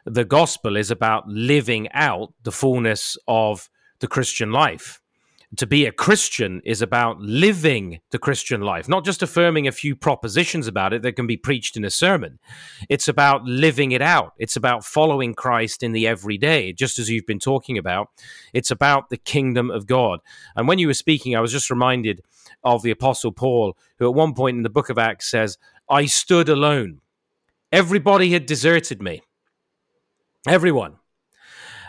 The 0.06 0.26
gospel 0.26 0.78
is 0.78 0.90
about 0.90 1.28
living 1.28 1.90
out 1.92 2.34
the 2.44 2.52
fullness 2.52 3.18
of 3.28 3.70
the 4.00 4.08
Christian 4.08 4.52
life. 4.52 5.00
To 5.58 5.68
be 5.68 5.86
a 5.86 5.92
Christian 5.92 6.62
is 6.66 6.82
about 6.82 7.20
living 7.20 8.00
the 8.12 8.18
Christian 8.18 8.62
life, 8.62 8.90
not 8.90 9.06
just 9.06 9.22
affirming 9.22 9.68
a 9.68 9.72
few 9.72 9.96
propositions 9.96 10.68
about 10.68 10.92
it 10.92 11.02
that 11.04 11.16
can 11.16 11.28
be 11.28 11.38
preached 11.38 11.78
in 11.78 11.86
a 11.86 11.90
sermon. 11.90 12.40
It's 12.90 13.08
about 13.08 13.46
living 13.46 13.92
it 13.92 14.02
out. 14.02 14.34
It's 14.38 14.56
about 14.56 14.84
following 14.84 15.34
Christ 15.34 15.84
in 15.84 15.92
the 15.92 16.08
everyday, 16.08 16.74
just 16.74 17.00
as 17.00 17.10
you've 17.10 17.28
been 17.28 17.40
talking 17.40 17.78
about. 17.78 18.10
It's 18.54 18.72
about 18.72 19.10
the 19.10 19.18
kingdom 19.18 19.70
of 19.70 19.88
God. 19.88 20.20
And 20.56 20.68
when 20.68 20.80
you 20.80 20.88
were 20.88 20.94
speaking, 20.94 21.36
I 21.36 21.42
was 21.42 21.52
just 21.52 21.70
reminded 21.70 22.22
of 22.64 22.82
the 22.82 22.92
Apostle 22.92 23.32
Paul, 23.32 23.78
who 24.00 24.08
at 24.08 24.16
one 24.16 24.34
point 24.34 24.58
in 24.58 24.64
the 24.64 24.70
book 24.70 24.90
of 24.90 24.98
Acts 24.98 25.30
says, 25.30 25.58
I 25.90 26.06
stood 26.06 26.50
alone. 26.50 27.02
Everybody 27.72 28.32
had 28.32 28.46
deserted 28.46 29.02
me. 29.02 29.22
Everyone. 30.48 30.98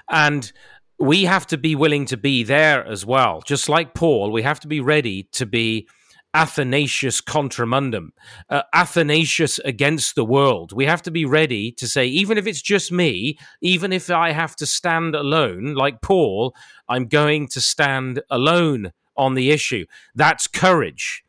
And 0.08 0.52
we 0.98 1.24
have 1.24 1.46
to 1.48 1.58
be 1.58 1.74
willing 1.74 2.06
to 2.06 2.16
be 2.16 2.42
there 2.42 2.86
as 2.86 3.04
well. 3.04 3.42
Just 3.44 3.68
like 3.68 3.94
Paul, 3.94 4.30
we 4.30 4.42
have 4.42 4.60
to 4.60 4.68
be 4.68 4.80
ready 4.80 5.24
to 5.32 5.46
be 5.46 5.88
Athanasius 6.34 7.22
contra 7.22 7.66
mundum, 7.66 8.12
uh, 8.50 8.62
Athanasius 8.74 9.58
against 9.60 10.14
the 10.14 10.24
world. 10.24 10.72
We 10.72 10.84
have 10.84 11.00
to 11.02 11.10
be 11.10 11.24
ready 11.24 11.72
to 11.72 11.88
say, 11.88 12.06
even 12.06 12.36
if 12.36 12.46
it's 12.46 12.60
just 12.60 12.92
me, 12.92 13.38
even 13.62 13.92
if 13.92 14.10
I 14.10 14.32
have 14.32 14.54
to 14.56 14.66
stand 14.66 15.14
alone, 15.14 15.74
like 15.74 16.02
Paul, 16.02 16.54
I'm 16.88 17.06
going 17.06 17.48
to 17.48 17.60
stand 17.60 18.22
alone 18.30 18.92
on 19.16 19.34
the 19.34 19.50
issue. 19.50 19.86
That's 20.14 20.46
courage. 20.46 21.24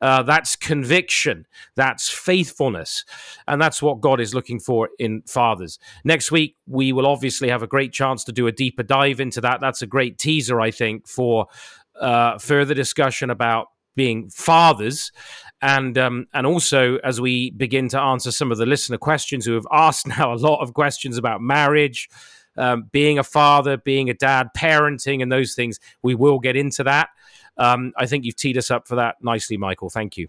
Uh, 0.00 0.22
that's 0.22 0.54
conviction. 0.54 1.46
That's 1.74 2.08
faithfulness. 2.08 3.04
And 3.46 3.60
that's 3.60 3.82
what 3.82 4.00
God 4.00 4.20
is 4.20 4.34
looking 4.34 4.60
for 4.60 4.90
in 4.98 5.22
fathers. 5.22 5.78
Next 6.04 6.30
week, 6.30 6.56
we 6.66 6.92
will 6.92 7.06
obviously 7.06 7.48
have 7.48 7.62
a 7.62 7.66
great 7.66 7.92
chance 7.92 8.24
to 8.24 8.32
do 8.32 8.46
a 8.46 8.52
deeper 8.52 8.82
dive 8.82 9.20
into 9.20 9.40
that. 9.40 9.60
That's 9.60 9.82
a 9.82 9.86
great 9.86 10.18
teaser, 10.18 10.60
I 10.60 10.70
think, 10.70 11.08
for 11.08 11.46
uh, 12.00 12.38
further 12.38 12.74
discussion 12.74 13.30
about 13.30 13.68
being 13.96 14.30
fathers. 14.30 15.10
And 15.60 15.98
um, 15.98 16.28
and 16.32 16.46
also 16.46 16.98
as 16.98 17.20
we 17.20 17.50
begin 17.50 17.88
to 17.88 18.00
answer 18.00 18.30
some 18.30 18.52
of 18.52 18.58
the 18.58 18.66
listener 18.66 18.96
questions 18.98 19.44
who 19.44 19.54
have 19.54 19.66
asked 19.72 20.06
now 20.06 20.32
a 20.32 20.36
lot 20.36 20.60
of 20.60 20.72
questions 20.72 21.18
about 21.18 21.40
marriage, 21.40 22.08
um, 22.56 22.88
being 22.92 23.18
a 23.18 23.24
father, 23.24 23.76
being 23.76 24.08
a 24.08 24.14
dad, 24.14 24.48
parenting, 24.56 25.20
and 25.22 25.32
those 25.32 25.54
things, 25.54 25.80
we 26.02 26.14
will 26.14 26.38
get 26.38 26.56
into 26.56 26.84
that. 26.84 27.08
Um, 27.58 27.92
I 27.96 28.06
think 28.06 28.24
you've 28.24 28.36
teed 28.36 28.56
us 28.56 28.70
up 28.70 28.86
for 28.86 28.96
that 28.96 29.16
nicely, 29.22 29.56
Michael. 29.56 29.90
Thank 29.90 30.16
you. 30.16 30.28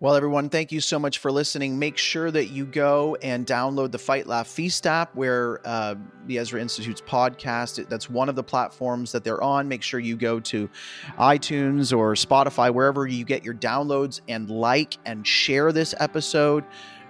Well, 0.00 0.14
everyone, 0.14 0.48
thank 0.48 0.70
you 0.70 0.80
so 0.80 0.96
much 0.96 1.18
for 1.18 1.32
listening. 1.32 1.76
Make 1.76 1.98
sure 1.98 2.30
that 2.30 2.50
you 2.50 2.66
go 2.66 3.16
and 3.16 3.44
download 3.44 3.90
the 3.90 3.98
Fight 3.98 4.28
Laugh 4.28 4.46
Feast 4.46 4.86
app, 4.86 5.12
where 5.16 5.60
uh, 5.64 5.96
the 6.26 6.38
Ezra 6.38 6.60
Institute's 6.60 7.00
podcast. 7.00 7.88
That's 7.88 8.08
one 8.08 8.28
of 8.28 8.36
the 8.36 8.44
platforms 8.44 9.10
that 9.10 9.24
they're 9.24 9.42
on. 9.42 9.66
Make 9.66 9.82
sure 9.82 9.98
you 9.98 10.14
go 10.16 10.38
to 10.38 10.70
iTunes 11.18 11.96
or 11.96 12.14
Spotify, 12.14 12.72
wherever 12.72 13.08
you 13.08 13.24
get 13.24 13.44
your 13.44 13.54
downloads, 13.54 14.20
and 14.28 14.48
like 14.48 14.98
and 15.04 15.26
share 15.26 15.72
this 15.72 15.96
episode. 15.98 16.64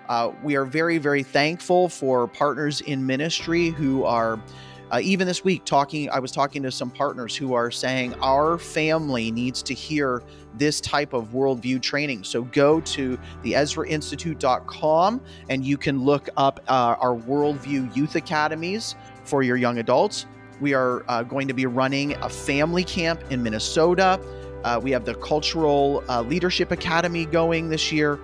Uh, 0.09 0.33
we 0.43 0.57
are 0.57 0.65
very, 0.65 0.97
very 0.97 1.23
thankful 1.23 1.91
for 1.91 2.27
partners 2.27 2.81
in 2.81 3.05
ministry 3.05 3.69
who 3.69 4.05
are 4.05 4.43
uh, 4.91 5.01
even 5.03 5.27
this 5.27 5.45
week, 5.45 5.65
talking, 5.65 6.09
I 6.11 6.19
was 6.19 6.33
talking 6.33 6.63
to 6.63 6.71
some 6.71 6.91
partners 6.91 7.37
who 7.37 7.55
are 7.55 7.71
saying 7.71 8.15
our 8.23 8.59
family 8.59 9.31
needs 9.31 9.63
to 9.65 9.75
hear 9.75 10.23
this 10.55 10.81
type 10.81 11.13
of 11.13 11.29
worldview 11.33 11.83
training. 11.83 12.25
So 12.25 12.43
go 12.43 12.81
to 12.81 13.19
the 13.43 13.53
EzraInstitute.com 13.53 15.21
and 15.49 15.65
you 15.65 15.77
can 15.77 16.05
look 16.05 16.29
up 16.37 16.61
uh, 16.69 16.97
our 16.99 17.15
worldview 17.15 17.95
youth 17.95 18.17
academies 18.17 18.97
for 19.25 19.43
your 19.43 19.57
young 19.57 19.79
adults. 19.79 20.27
We 20.61 20.75
are 20.75 21.05
uh, 21.09 21.23
going 21.23 21.49
to 21.49 21.55
be 21.55 21.67
running 21.67 22.15
a 22.15 22.29
family 22.29 22.83
camp 22.83 23.23
in 23.31 23.43
Minnesota. 23.43 24.19
Uh, 24.65 24.81
we 24.83 24.91
have 24.91 25.05
the 25.05 25.15
Cultural 25.17 26.03
uh, 26.09 26.23
Leadership 26.23 26.73
Academy 26.73 27.27
going 27.27 27.69
this 27.69 27.93
year 27.93 28.19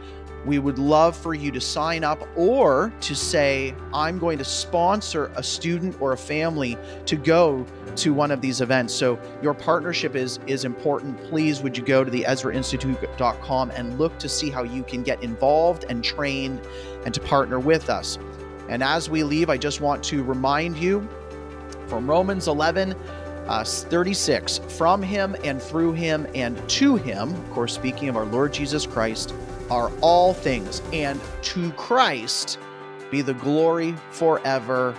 we 0.44 0.58
would 0.58 0.78
love 0.78 1.16
for 1.16 1.34
you 1.34 1.50
to 1.50 1.60
sign 1.60 2.04
up 2.04 2.26
or 2.36 2.92
to 3.00 3.14
say, 3.14 3.74
I'm 3.92 4.18
going 4.18 4.38
to 4.38 4.44
sponsor 4.44 5.30
a 5.36 5.42
student 5.42 6.00
or 6.00 6.12
a 6.12 6.16
family 6.16 6.76
to 7.06 7.16
go 7.16 7.66
to 7.96 8.12
one 8.12 8.30
of 8.30 8.40
these 8.40 8.60
events. 8.60 8.92
So 8.92 9.18
your 9.42 9.54
partnership 9.54 10.16
is 10.16 10.38
is 10.46 10.64
important. 10.64 11.18
Please 11.24 11.62
would 11.62 11.76
you 11.76 11.84
go 11.84 12.04
to 12.04 12.10
the 12.10 12.24
EzraInstitute.com 12.24 13.70
and 13.70 13.98
look 13.98 14.18
to 14.18 14.28
see 14.28 14.50
how 14.50 14.64
you 14.64 14.82
can 14.82 15.02
get 15.02 15.22
involved 15.22 15.84
and 15.88 16.02
trained 16.02 16.60
and 17.04 17.14
to 17.14 17.20
partner 17.20 17.58
with 17.58 17.88
us. 17.88 18.18
And 18.68 18.82
as 18.82 19.08
we 19.08 19.22
leave, 19.22 19.50
I 19.50 19.56
just 19.56 19.80
want 19.80 20.02
to 20.04 20.22
remind 20.22 20.76
you 20.76 21.06
from 21.86 22.08
Romans 22.08 22.48
11 22.48 22.94
uh, 23.46 23.62
36 23.62 24.58
from 24.68 25.02
him 25.02 25.36
and 25.44 25.60
through 25.60 25.92
him 25.92 26.26
and 26.34 26.56
to 26.68 26.96
him, 26.96 27.34
of 27.34 27.50
course, 27.50 27.74
speaking 27.74 28.08
of 28.08 28.16
our 28.16 28.24
Lord 28.24 28.52
Jesus 28.52 28.86
Christ, 28.86 29.34
are 29.70 29.90
all 30.00 30.34
things, 30.34 30.82
and 30.92 31.20
to 31.42 31.70
Christ 31.72 32.58
be 33.10 33.22
the 33.22 33.34
glory 33.34 33.94
forever. 34.10 34.94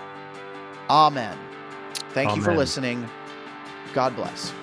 Amen. 0.90 1.38
Thank 2.10 2.30
Amen. 2.30 2.38
you 2.38 2.44
for 2.44 2.56
listening. 2.56 3.10
God 3.94 4.16
bless. 4.16 4.54